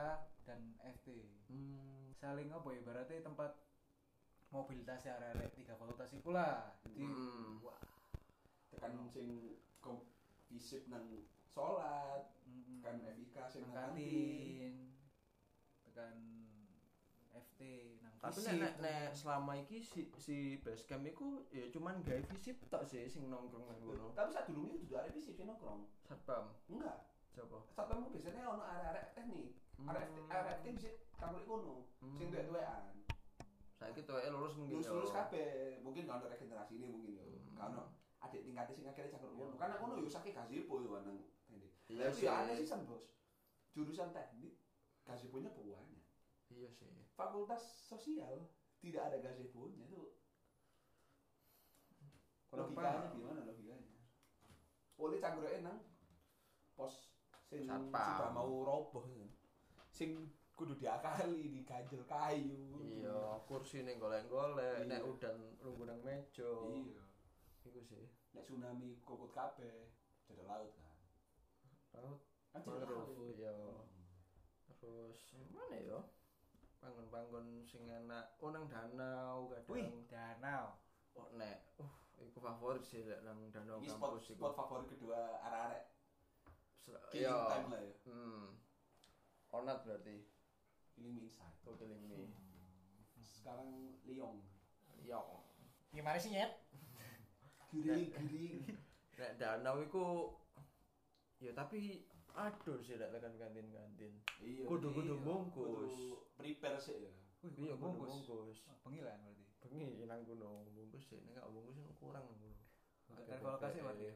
dan 0.44 0.62
FT. 0.84 1.08
Hmm. 1.48 2.12
Saling 2.14 2.52
apa 2.52 2.68
ya? 2.70 2.82
Berarti 2.82 3.20
tempat 3.20 3.56
mobilitas 4.50 5.04
arek 5.06 5.52
tiga 5.54 5.76
fakultas 5.76 6.12
itu 6.12 6.30
lah. 6.30 6.76
Jadi, 6.84 7.00
Hmm. 7.02 7.60
wah, 7.60 7.80
tekan 8.70 9.08
sing 9.08 9.56
kom 9.80 10.04
visip 10.46 10.86
nang 10.88 11.08
sholat, 11.46 12.28
mm, 12.46 12.84
kan 12.84 13.00
FIK 13.02 13.38
sing 13.48 13.66
kantin. 13.72 14.92
tekan 15.86 16.16
FT, 17.32 17.62
Tapi 18.18 18.40
nek 18.42 18.56
nek 18.58 18.74
nek 18.82 19.04
selama 19.12 19.54
iki 19.56 19.78
si 19.80 20.10
si 20.18 20.38
base 20.60 20.84
camp 20.86 21.06
iku 21.06 21.46
ya 21.50 21.70
cuman 21.70 22.02
gawe 22.02 22.22
visip 22.34 22.58
tok 22.68 22.84
sih 22.84 23.06
sing 23.06 23.30
nongkrong 23.30 23.66
nang 23.66 23.78
kono. 23.80 24.12
Tapi 24.12 24.30
saat 24.30 24.50
dulu 24.50 24.66
itu 24.68 24.90
udah 24.90 25.06
ada 25.06 25.10
visip 25.10 25.34
sih 25.34 25.46
nongkrong. 25.46 25.86
Satpam. 26.02 26.54
Enggak. 26.68 27.06
Coba. 27.32 27.62
Saat 27.70 27.88
kamu 27.92 28.10
biasanya 28.10 28.42
ono 28.48 28.64
arek-arek 28.64 29.06
teknik. 29.14 29.50
Arek 29.86 30.06
Hmm. 30.10 30.32
arek 30.32 30.56
teknik 30.58 30.74
bisa 30.80 30.90
tampil 31.16 31.44
kono. 31.46 31.76
Sing 32.16 32.28
tuwek-tuwekan. 32.32 32.84
Saiki 33.76 34.02
tuweke 34.08 34.30
lulus 34.32 34.56
mungkin 34.56 34.80
Lulus 34.80 34.88
lulus 34.90 35.12
kabeh. 35.12 35.84
Mungkin 35.84 36.08
kalau 36.08 36.26
regenerasi 36.26 36.80
ini 36.80 36.88
mungkin 36.90 37.20
yo. 37.20 37.24
Hmm. 37.28 37.54
Kalau 37.60 37.84
adik 38.24 38.42
tingkatnya 38.42 38.74
sing 38.74 38.88
akhirnya 38.88 39.14
cakep 39.14 39.30
kono. 39.30 39.54
Karena 39.56 39.76
kono 39.78 39.94
yo 40.00 40.10
sakit 40.10 40.34
gazebo 40.34 40.82
yo 40.82 40.98
nang 41.04 41.20
teknik. 41.46 41.72
Iya 41.92 42.10
Tapi 42.10 42.18
sih. 42.18 42.26
ya 42.26 42.34
aneh 42.42 42.56
sih 42.58 42.74
Bos. 42.90 43.06
Jurusan 43.76 44.10
teknik 44.10 44.58
gazebonya 45.06 45.54
banyak. 45.54 45.78
Iya 46.50 46.72
sih. 46.74 47.05
Fakultas 47.16 47.64
sosial 47.88 48.44
tidak 48.84 49.08
ada 49.08 49.18
gazebonya 49.24 49.88
itu 49.88 50.04
logikanya 52.52 53.12
gimana 53.12 53.42
logikanya? 53.44 54.00
Boleh 54.96 55.18
cangkruke 55.20 55.60
nang 55.60 55.80
pos 56.76 57.12
sing 57.48 57.68
sudah 57.68 58.32
mau 58.32 58.48
roboh. 58.64 59.04
Sing 59.92 60.32
kudu 60.56 60.76
diakali 60.80 61.52
diganjel 61.52 62.04
kayu. 62.08 62.80
Iya, 62.80 63.44
kursi 63.44 63.84
ning 63.84 64.00
golek-golek, 64.00 64.88
Iya. 64.88 64.88
nek 64.88 65.04
udan 65.04 65.36
lungguh 65.60 65.84
nang 65.84 66.00
meja. 66.00 66.48
Iya. 66.72 67.04
Iku 67.68 67.80
sih. 67.84 68.08
Nek 68.32 68.48
tsunami 68.48 69.04
kokot 69.04 69.36
kabeh, 69.36 69.92
jadi 70.28 70.44
laut 70.48 70.72
kan. 70.80 70.96
Laut 72.00 72.20
Kan 72.56 72.64
jadi 72.64 72.88
laut. 72.88 73.20
iya. 73.36 73.56
Terus 74.80 75.36
mana 75.52 75.76
ya? 75.76 76.00
Panggon-panggon 76.86 77.66
sing 77.66 77.90
enak. 77.90 78.38
Oh 78.38 78.54
nang 78.54 78.70
danau 78.70 79.50
kadang. 79.50 79.74
Wih, 79.74 79.90
danau. 80.06 80.78
Oh 81.18 81.34
nek, 81.34 81.66
uh, 81.82 81.90
iku 82.22 82.38
favorit 82.38 82.86
sih 82.86 83.02
lek 83.02 83.26
nang 83.26 83.42
danau 83.50 83.82
Ini 83.82 83.90
spot, 83.90 84.14
kampus 84.14 84.30
iku. 84.30 84.38
spot 84.38 84.54
favorit 84.54 84.88
kedua 84.88 85.18
arek-arek. 85.42 85.84
Se- 86.78 87.02
Killing 87.10 87.26
Iya. 87.26 87.50
time 87.50 87.68
lah 87.74 87.82
ya. 87.82 87.94
Hmm. 88.06 88.44
Onat 89.50 89.82
berarti. 89.82 90.30
Killing 90.94 91.18
me 91.18 91.26
inside. 91.26 91.58
Oh 91.66 91.74
killing 91.74 92.06
me. 92.06 92.30
Sekarang 93.34 93.98
Liong. 94.06 94.46
Yo. 95.02 95.42
Gimana 95.90 96.22
sih 96.22 96.38
nyet? 96.38 96.54
Giring, 97.74 98.14
giring. 98.14 98.62
Nek 99.18 99.42
danau 99.42 99.82
iku 99.82 100.38
ya 101.42 101.50
tapi 101.52 102.06
aduh 102.36 102.78
sih 102.80 103.00
lek 103.00 103.10
tekan 103.10 103.34
kantin-kantin. 103.36 104.14
Iya. 104.40 104.68
Kudu- 104.68 104.92
kudu 104.92 105.16
ya, 105.16 105.24
bungkus. 105.24 105.94
kudu 105.96 106.20
Prepare 106.36 106.78
sih 106.78 106.96
ya. 107.00 107.12
Wih, 107.42 107.52
Iya 107.56 107.74
bungkus. 107.80 108.10
bungkus. 108.12 108.58
Wah, 108.68 108.76
Pengilan 108.84 109.18
berarti. 109.24 109.44
Bengi 109.66 110.04
nang 110.04 110.22
kono 110.24 110.68
bungkus 110.70 111.04
sih, 111.06 111.20
nek 111.24 111.36
gak 111.36 111.50
bungkus 111.50 111.76
kan 111.76 111.94
kurang 111.96 112.26
nang 112.26 112.38
kono. 112.38 112.60
Dari 113.24 113.40
kolokasi 113.40 113.80
berarti 113.82 114.06
ya? 114.06 114.16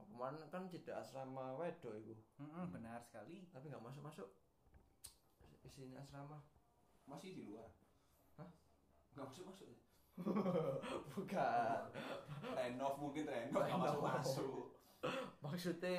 Apa 0.00 0.12
man 0.16 0.34
kan 0.48 0.64
tidak 0.66 0.96
asrama 0.98 1.54
wedok 1.54 1.94
iku. 1.94 2.14
Mm-mm, 2.40 2.72
benar 2.72 2.98
sekali. 2.98 3.44
Tapi 3.48 3.68
gak 3.68 3.80
masuk-masuk. 3.80 4.28
Isinya 5.60 6.00
asrama. 6.00 6.40
Masih 7.04 7.36
di 7.36 7.42
luar. 7.44 7.68
Hah? 8.34 8.48
Nggak 9.12 9.26
masuk 9.28 9.44
masuk. 9.46 9.68
Bukan. 11.12 11.80
Renov 12.50 12.94
mungkin 12.96 13.24
renov 13.24 13.60
nggak 13.60 13.68
Renov. 13.68 13.80
masuk 13.82 14.02
masuk. 14.02 14.52
Maksudnya 15.40 15.96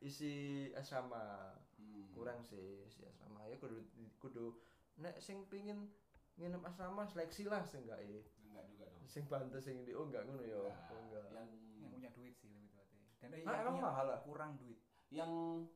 isi 0.00 0.32
asrama. 0.72 1.54
Hmm. 1.76 2.08
Kurang 2.12 2.40
sih 2.42 2.84
isi 2.84 3.04
asrama. 3.04 3.44
Ya 3.46 3.56
kudu 3.56 3.84
kudu 4.18 4.56
nek 4.98 5.16
sing 5.20 5.44
pingin 5.48 5.88
nginep 6.36 6.60
asrama 6.64 7.04
seleksi 7.04 7.48
lah 7.48 7.60
sing 7.62 7.84
gak 7.84 8.00
e. 8.00 8.24
Enggak 8.48 8.64
juga 8.68 8.84
dong. 8.90 9.04
Sing 9.06 9.24
pantes 9.28 9.62
sing 9.62 9.84
di 9.84 9.92
oh 9.92 10.08
enggak 10.08 10.24
ngono 10.24 10.42
ya. 10.42 10.60
Nah, 10.66 10.88
Oh, 10.92 11.00
enggak. 11.04 11.24
yang 11.32 11.48
Yang 11.80 11.90
punya 11.92 12.10
duit 12.16 12.34
sih 12.36 12.48
lebih 12.48 12.68
tepatnya. 12.72 13.00
Dan 13.20 13.28
eh, 13.32 13.40
Ah, 13.44 13.52
yang 13.60 13.60
emang 13.68 13.76
mahal 13.80 14.06
lah? 14.08 14.20
kurang 14.24 14.56
duit. 14.56 14.80
yang 15.10 15.66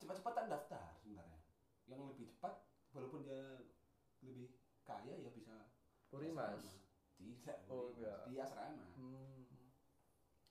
cepat-cepatan 0.00 0.48
daftar 0.48 0.96
sebenarnya. 0.96 1.36
Yang 1.84 2.00
lebih 2.08 2.26
cepat 2.32 2.54
walaupun 2.96 3.20
dia 3.20 3.60
lebih 4.24 4.48
kaya 4.82 5.12
ya 5.12 5.28
bisa 5.28 5.68
Purimas. 6.08 6.64
Tidak. 7.20 7.68
Oh, 7.68 7.92
enggak. 7.92 8.24
Di 8.26 8.40
asrama. 8.40 8.86
Hmm. 8.96 9.44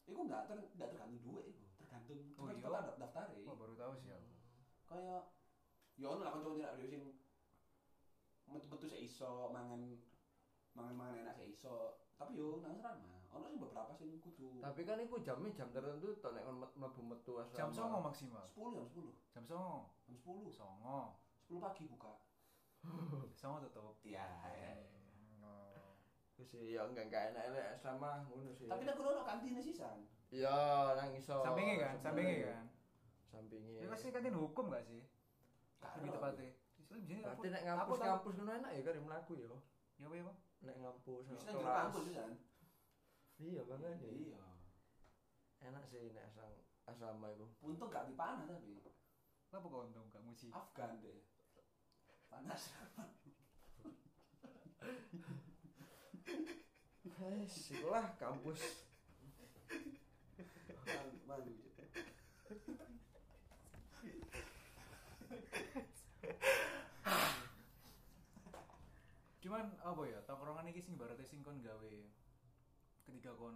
Itu 0.06 0.20
enggak 0.22 0.46
ter, 0.46 0.58
enggak 0.78 0.90
tergantung 0.94 1.20
duit 1.26 1.50
itu. 1.50 1.66
Tergantung 2.08 2.40
Oh, 2.40 2.48
iya? 2.48 2.56
cepat-cepatan 2.56 2.84
da- 2.88 2.98
daftar 2.98 3.24
Wah, 3.44 3.56
baru 3.56 3.74
tahu 3.76 3.94
sih 3.98 4.10
aku. 4.10 4.30
Kayak 4.88 5.22
ya 5.98 6.08
ono 6.08 6.22
lah 6.22 6.32
kanca 6.32 6.50
tidak 6.54 6.72
ada 6.74 6.86
sing 6.86 7.04
metu-metu 8.48 8.86
sik 8.88 9.02
iso 9.04 9.52
mangan 9.52 9.82
mangan-mangan 10.72 11.20
enak 11.22 11.36
sik 11.36 11.50
iso. 11.52 11.76
Tapi 12.16 12.34
yo 12.34 12.64
nang 12.64 12.74
asrama, 12.74 13.28
ono 13.30 13.46
sing 13.46 13.60
beberapa 13.60 13.92
sing 13.94 14.10
kudu 14.18 14.58
Tapi 14.58 14.82
kan 14.82 14.98
iku 14.98 15.20
jamnya 15.20 15.52
jam 15.54 15.70
tertentu 15.70 16.16
tok 16.18 16.32
nek 16.34 16.48
mlebu 16.74 17.02
metu 17.04 17.38
asrama. 17.38 17.60
Jam 17.60 17.70
songo 17.70 17.98
maksimal. 18.00 18.46
10 18.48 18.74
jam 18.74 18.88
10. 18.88 19.12
Jam 19.36 19.44
songo. 19.46 19.78
Jam 20.08 20.16
10. 20.16 20.48
Songo. 20.50 21.00
10 21.46 21.60
pagi 21.60 21.84
buka. 21.86 22.14
Songo 23.40 23.58
tutup. 23.68 24.00
Iya. 24.02 24.24
Oh. 25.44 25.98
Iku 26.32 26.44
sih 26.46 26.78
ya 26.78 26.86
enggak 26.88 27.10
enggak 27.12 27.24
enak 27.36 27.44
enak 27.52 27.66
asrama 27.76 28.24
ngono 28.24 28.54
sih. 28.56 28.70
Tapi 28.72 28.86
nek 28.86 28.96
ono 28.96 29.26
kantine 29.26 29.60
sisan. 29.60 30.08
Iya, 30.28 30.60
nang 31.00 31.16
iso. 31.16 31.40
Sampingnya 31.40 31.76
kan, 31.80 31.96
sampingnya 32.04 32.52
kan. 32.52 32.66
Sampingnya. 33.32 33.80
Itu 33.80 33.88
pasti 33.88 34.12
kantin 34.12 34.36
hukum 34.36 34.68
gak 34.68 34.84
sih? 34.84 35.00
Karo. 35.80 36.04
Lebih 36.04 36.12
tepatnya. 36.20 36.52
Istilahnya 36.76 37.04
di 37.04 37.08
sini 37.08 37.22
Berarti 37.24 37.48
nek 37.48 37.64
ngampus 37.64 38.00
kampus 38.00 38.34
ngono 38.36 38.52
enak 38.60 38.72
ya 38.76 38.82
kan 38.84 39.00
mlaku 39.04 39.34
ya. 39.40 39.48
Ya 39.98 40.06
apa 40.08 40.16
ya? 40.20 40.34
Nek 40.68 40.76
ngampus 40.84 41.24
Bisa 41.32 41.50
nang 41.56 41.64
kampus 41.64 42.04
sisan. 42.12 42.32
Iya 43.40 43.62
makanya. 43.64 44.04
Iya. 44.04 44.44
Enak 45.64 45.84
sih 45.88 46.12
nek 46.12 46.24
asrama 46.28 46.60
asrama 46.88 47.28
iku. 47.32 47.48
Untung 47.64 47.88
gak 47.88 48.08
dipanah 48.12 48.44
tapi. 48.44 48.84
Apa 49.56 49.64
kau 49.64 49.88
untung 49.88 50.12
gak 50.12 50.24
muji? 50.28 50.52
Afgan 50.52 51.00
deh. 51.00 51.24
Panas. 52.28 52.68
Wes, 57.18 57.74
ikulah 57.74 58.14
kampus 58.20 58.87
cuman 69.44 69.72
apa 69.84 70.02
ya 70.08 70.20
tongkrongan 70.24 70.72
ini 70.72 70.80
sing 70.80 70.96
ibaratnya 70.96 71.28
sing 71.28 71.40
kon 71.44 71.60
gawe 71.60 71.96
ketika 73.08 73.32
kon 73.36 73.56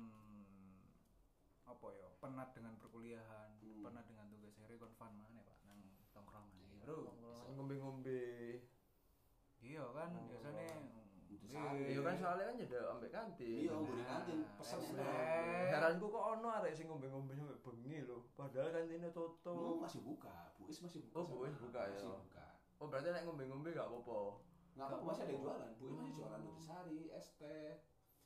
apa 1.68 1.88
ya 1.96 2.08
penat 2.20 2.52
dengan 2.52 2.76
perkuliahan 2.80 3.56
hmm. 3.64 3.84
penat 3.84 4.04
dengan 4.08 4.28
tugas 4.32 4.56
hari 4.60 4.76
kon 4.76 4.92
fun 5.00 5.16
mana 5.20 5.40
pak 5.40 5.56
nang 5.68 5.80
tongkrongan 6.12 6.52
iya, 6.76 6.84
bro. 6.84 7.12
Ngombe-ngombe. 7.52 8.24
Iya 9.62 9.84
kan 9.92 10.12
biasanya 10.32 10.68
Iya 11.52 12.00
kan 12.02 12.16
soalnya 12.16 12.46
kan 12.48 12.56
jadi 12.58 12.76
ambek 12.88 13.12
kantin. 13.12 13.60
Iya, 13.62 13.72
ngombe 13.74 14.04
kantin, 14.04 14.40
pesen 14.56 14.80
teh. 14.94 15.68
Heranku 15.68 16.06
kok 16.08 16.24
ono 16.32 16.48
arek 16.54 16.72
sing 16.72 16.88
ngombe-ngombe 16.88 17.34
sampe 17.34 17.56
bengi 17.62 18.02
lho. 18.02 18.24
Padahal 18.34 18.72
kantinnya 18.72 19.10
Hmm, 19.10 19.18
tutup. 19.18 19.78
masih 19.80 20.00
buka, 20.00 20.36
Buis 20.58 20.80
masih 20.80 21.00
buka. 21.04 21.18
Oh, 21.18 21.24
sana. 21.26 21.36
Buis 21.38 21.56
buka 21.58 21.82
ya. 21.82 21.92
Masih 21.94 22.10
buka. 22.10 22.46
Oh, 22.78 22.88
berarti 22.88 23.08
nek 23.10 23.24
ngombe-ngombe 23.24 23.70
gak 23.72 23.86
apa-apa. 23.86 24.20
Nggak 24.72 24.88
apa 24.88 24.96
masih 25.04 25.22
ada 25.22 25.32
yang 25.32 25.44
jualan. 25.44 25.72
Buis 25.76 25.92
masih 25.92 26.08
Hmm. 26.08 26.18
jualan 26.18 26.40
nutrisari, 26.42 27.00
es 27.12 27.28
teh, 27.36 27.72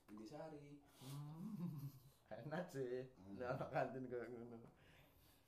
intisari. 0.05 0.67
Enak 2.35 2.63
sih. 2.67 3.09
Hmm. 3.15 3.35
Nek 3.35 3.47
anak 3.51 3.69
kantin 3.69 4.03
kayak 4.05 4.29
ngono. 4.29 4.57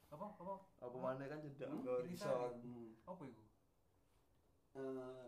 apa 0.07 0.23
apa 0.33 0.53
Apa 0.79 0.97
mana 0.97 1.27
kan 1.27 1.43
cedak 1.43 1.67
Hmm, 1.67 1.83
horizon. 1.83 2.53
Hmm. 2.63 2.95
apa 3.03 3.23
itu 3.23 3.43
Eh, 4.73 5.25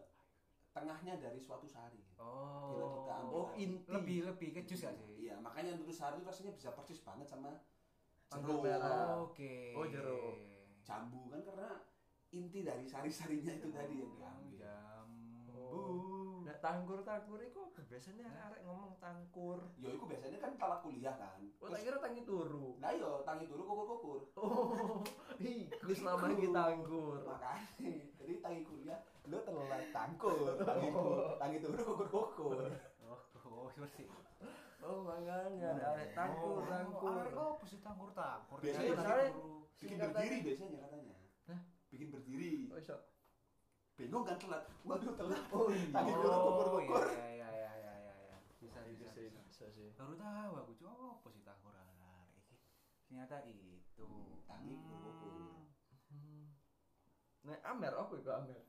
tengahnya 0.70 1.18
dari 1.18 1.38
suatu 1.38 1.66
sari. 1.66 2.02
oh 2.16 2.70
Bila 2.72 2.86
kita 2.94 3.14
ambil 3.18 3.34
Oh, 3.34 3.48
inti. 3.54 3.90
lebih 3.90 4.18
lebih 4.26 4.50
ke 4.52 4.62
jus 4.64 4.82
gak 4.82 4.94
sih 4.94 5.08
Iya, 5.20 5.36
makanya 5.38 5.76
nutrisari 5.76 6.18
itu 6.18 6.26
rasanya 6.26 6.54
bisa 6.54 6.70
persis 6.72 7.00
banget 7.00 7.26
sama 7.26 7.58
jeruk. 8.30 8.62
merah. 8.62 9.18
oke 9.20 9.54
Oh, 9.74 9.86
jeruk. 9.86 10.36
jambu 10.82 11.28
kan 11.28 11.42
karena 11.42 11.70
inti 12.30 12.62
dari 12.62 12.84
sari-sarinya 12.84 13.54
itu 13.54 13.68
tadi 13.70 13.96
yang 13.98 14.14
diambil. 14.14 14.58
jambu 14.60 16.19
Oh. 16.60 16.62
Nek 16.62 16.68
tangkur-tangkur 16.68 17.40
iku 17.40 17.72
apa? 17.72 17.82
biasanya 17.88 18.26
arek 18.28 18.62
ngomong 18.68 18.92
tangkur. 19.00 19.64
Yo, 19.80 19.96
itu 19.96 20.04
biasanya 20.04 20.38
kan 20.44 20.52
telat 20.60 20.80
kuliah 20.84 21.16
kan. 21.16 21.40
Oh, 21.58 21.72
tak 21.72 21.80
kira 21.80 21.98
tangi 21.98 22.22
turu. 22.28 22.76
Nah 22.78 22.92
yo, 22.92 23.24
tangi 23.24 23.48
turu 23.48 23.64
kukur-kukur. 23.64 24.20
Oh, 24.36 25.00
iku 25.40 25.92
selama 25.96 26.28
ini 26.30 26.52
tangkur. 26.52 27.24
Makanya, 27.24 27.92
jadi 28.20 28.34
tangi 28.44 28.62
kuliah, 28.68 29.00
lu 29.24 29.40
telat 29.40 29.88
tangkur, 29.90 30.60
tangi 30.60 30.88
ku- 30.92 31.32
tangi 31.40 31.58
turu 31.64 31.80
kukur-kukur. 31.80 32.60
oh 33.08 33.20
oh 33.48 33.72
bersih 33.74 34.12
Oh, 34.80 35.04
makanya 35.04 35.80
arek 35.96 36.12
tangkur, 36.12 36.68
tangkur. 36.68 37.12
arek 37.24 37.36
apa 37.36 37.64
sih 37.64 37.80
tangkur 37.80 38.12
tangkur 38.12 38.60
Biasanya 38.60 38.96
Tangkur. 38.96 39.64
Bikin 39.80 39.96
berdiri 39.98 40.38
biasanya 40.44 40.78
katanya. 40.84 41.16
Hah? 41.48 41.60
Bikin 41.88 42.08
berdiri. 42.12 42.68
Oh, 42.68 42.80
kan 44.24 44.38
telat. 44.38 44.64
Waduh 44.82 45.12
telat. 45.14 45.44
Oh, 45.52 45.68
iya. 45.68 45.92
Tangi 45.92 46.12
turu 46.14 46.30
oh 46.30 46.40
kukur-kukur. 46.56 47.04
iya 47.04 47.28
iya 47.28 47.50
iya 47.52 47.72
iya 47.76 47.94
iya 48.00 48.14
iya. 48.24 48.38
bisa 48.56 48.80
Iya 48.80 48.96
bisa 48.96 49.08
sih, 49.12 49.28
bisa 49.28 49.42
bisa 49.44 49.66
sih. 49.76 49.88
baru 50.00 50.16
tahu 50.16 50.52
aku 50.56 50.74
apa 51.12 51.28
sih 51.30 51.42
arek 51.76 52.32
iki 52.40 52.56
ternyata 53.04 53.36
itu 53.44 53.68
Hmm, 54.00 54.40
tangi 54.48 54.74
kukur-kukur. 54.80 55.68
Hmm. 56.08 56.48
Nek 57.44 57.60
Amer 57.68 57.94
apa 57.94 58.14
iku 58.16 58.32
Amer? 58.32 58.62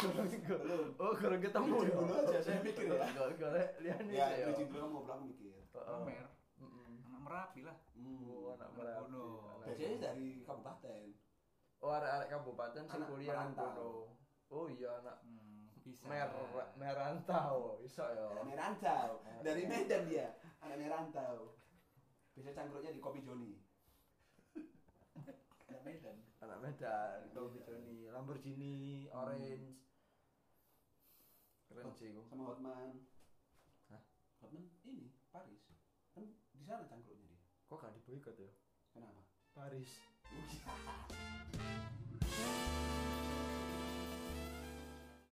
Belum. 0.00 0.86
Oh, 1.00 1.12
kurang 1.16 1.40
ketemu 1.40 1.76
ya. 1.80 1.92
dulu 1.96 2.12
aja, 2.12 2.38
saya 2.44 2.60
mikir 2.60 2.84
ya. 2.92 3.08
Enggak 3.08 3.66
liane 3.80 4.10
Ya, 4.12 4.26
ya. 4.36 4.44
bridging 4.52 4.68
dulu 4.68 4.84
ngobrol 4.92 5.16
aku 5.16 5.24
mikir. 5.26 5.56
Amer 5.80 6.28
anak 6.60 7.20
merapi 7.24 7.60
lah 7.64 7.76
Hmm. 7.96 8.20
Oh, 8.28 8.52
anak 8.52 8.68
Merapi. 8.74 9.16
Biasanya 9.64 9.96
dari 10.02 10.28
kabupaten. 10.44 11.04
Oh, 11.80 11.96
arek-arek 11.96 12.28
kabupaten 12.28 12.84
sing 12.84 13.02
kuliah 13.08 13.40
nang 13.40 13.56
merantau. 13.56 13.72
kono. 13.72 13.88
Oh 14.52 14.66
iya, 14.68 15.00
anak 15.00 15.16
hmm, 15.24 15.80
bisa 15.80 16.04
mer 16.04 16.28
merantau. 16.76 17.80
Iso 17.80 18.04
ya. 18.04 18.28
Merantau. 18.44 19.24
Dari 19.40 19.64
Medan 19.64 20.04
dia. 20.04 20.36
Anak 20.60 20.76
merantau. 20.76 21.56
Bisa 22.36 22.52
cangkruknya 22.52 22.92
di 22.92 23.00
Kopi 23.00 23.24
Joni. 23.24 23.56
Anak 25.72 25.82
Medan. 25.88 26.16
Anak 26.44 26.58
Medan, 26.60 27.32
Kopi 27.32 27.64
Joni, 27.64 28.12
Lamborghini, 28.12 29.08
Orange. 29.16 29.80
Keren 31.64 31.96
sih 31.96 32.12
iku. 32.12 32.20
Sama 32.28 32.44
Hotman. 32.44 33.00
Hah? 33.88 34.02
Hotman 34.44 34.68
ini 34.84 35.08
Paris. 35.32 35.64
Kan 36.12 36.28
di 36.52 36.64
sana 36.68 36.84
cangkruknya 36.84 37.24
dia. 37.24 37.40
Kok 37.72 37.78
gak 37.80 37.94
diboikot 37.96 38.36
ya? 38.36 38.50
Kenapa? 38.92 39.22
Paris. 39.56 39.88
Oh, 40.28 40.44
iya. 40.44 41.09
Yeah. 42.38 42.44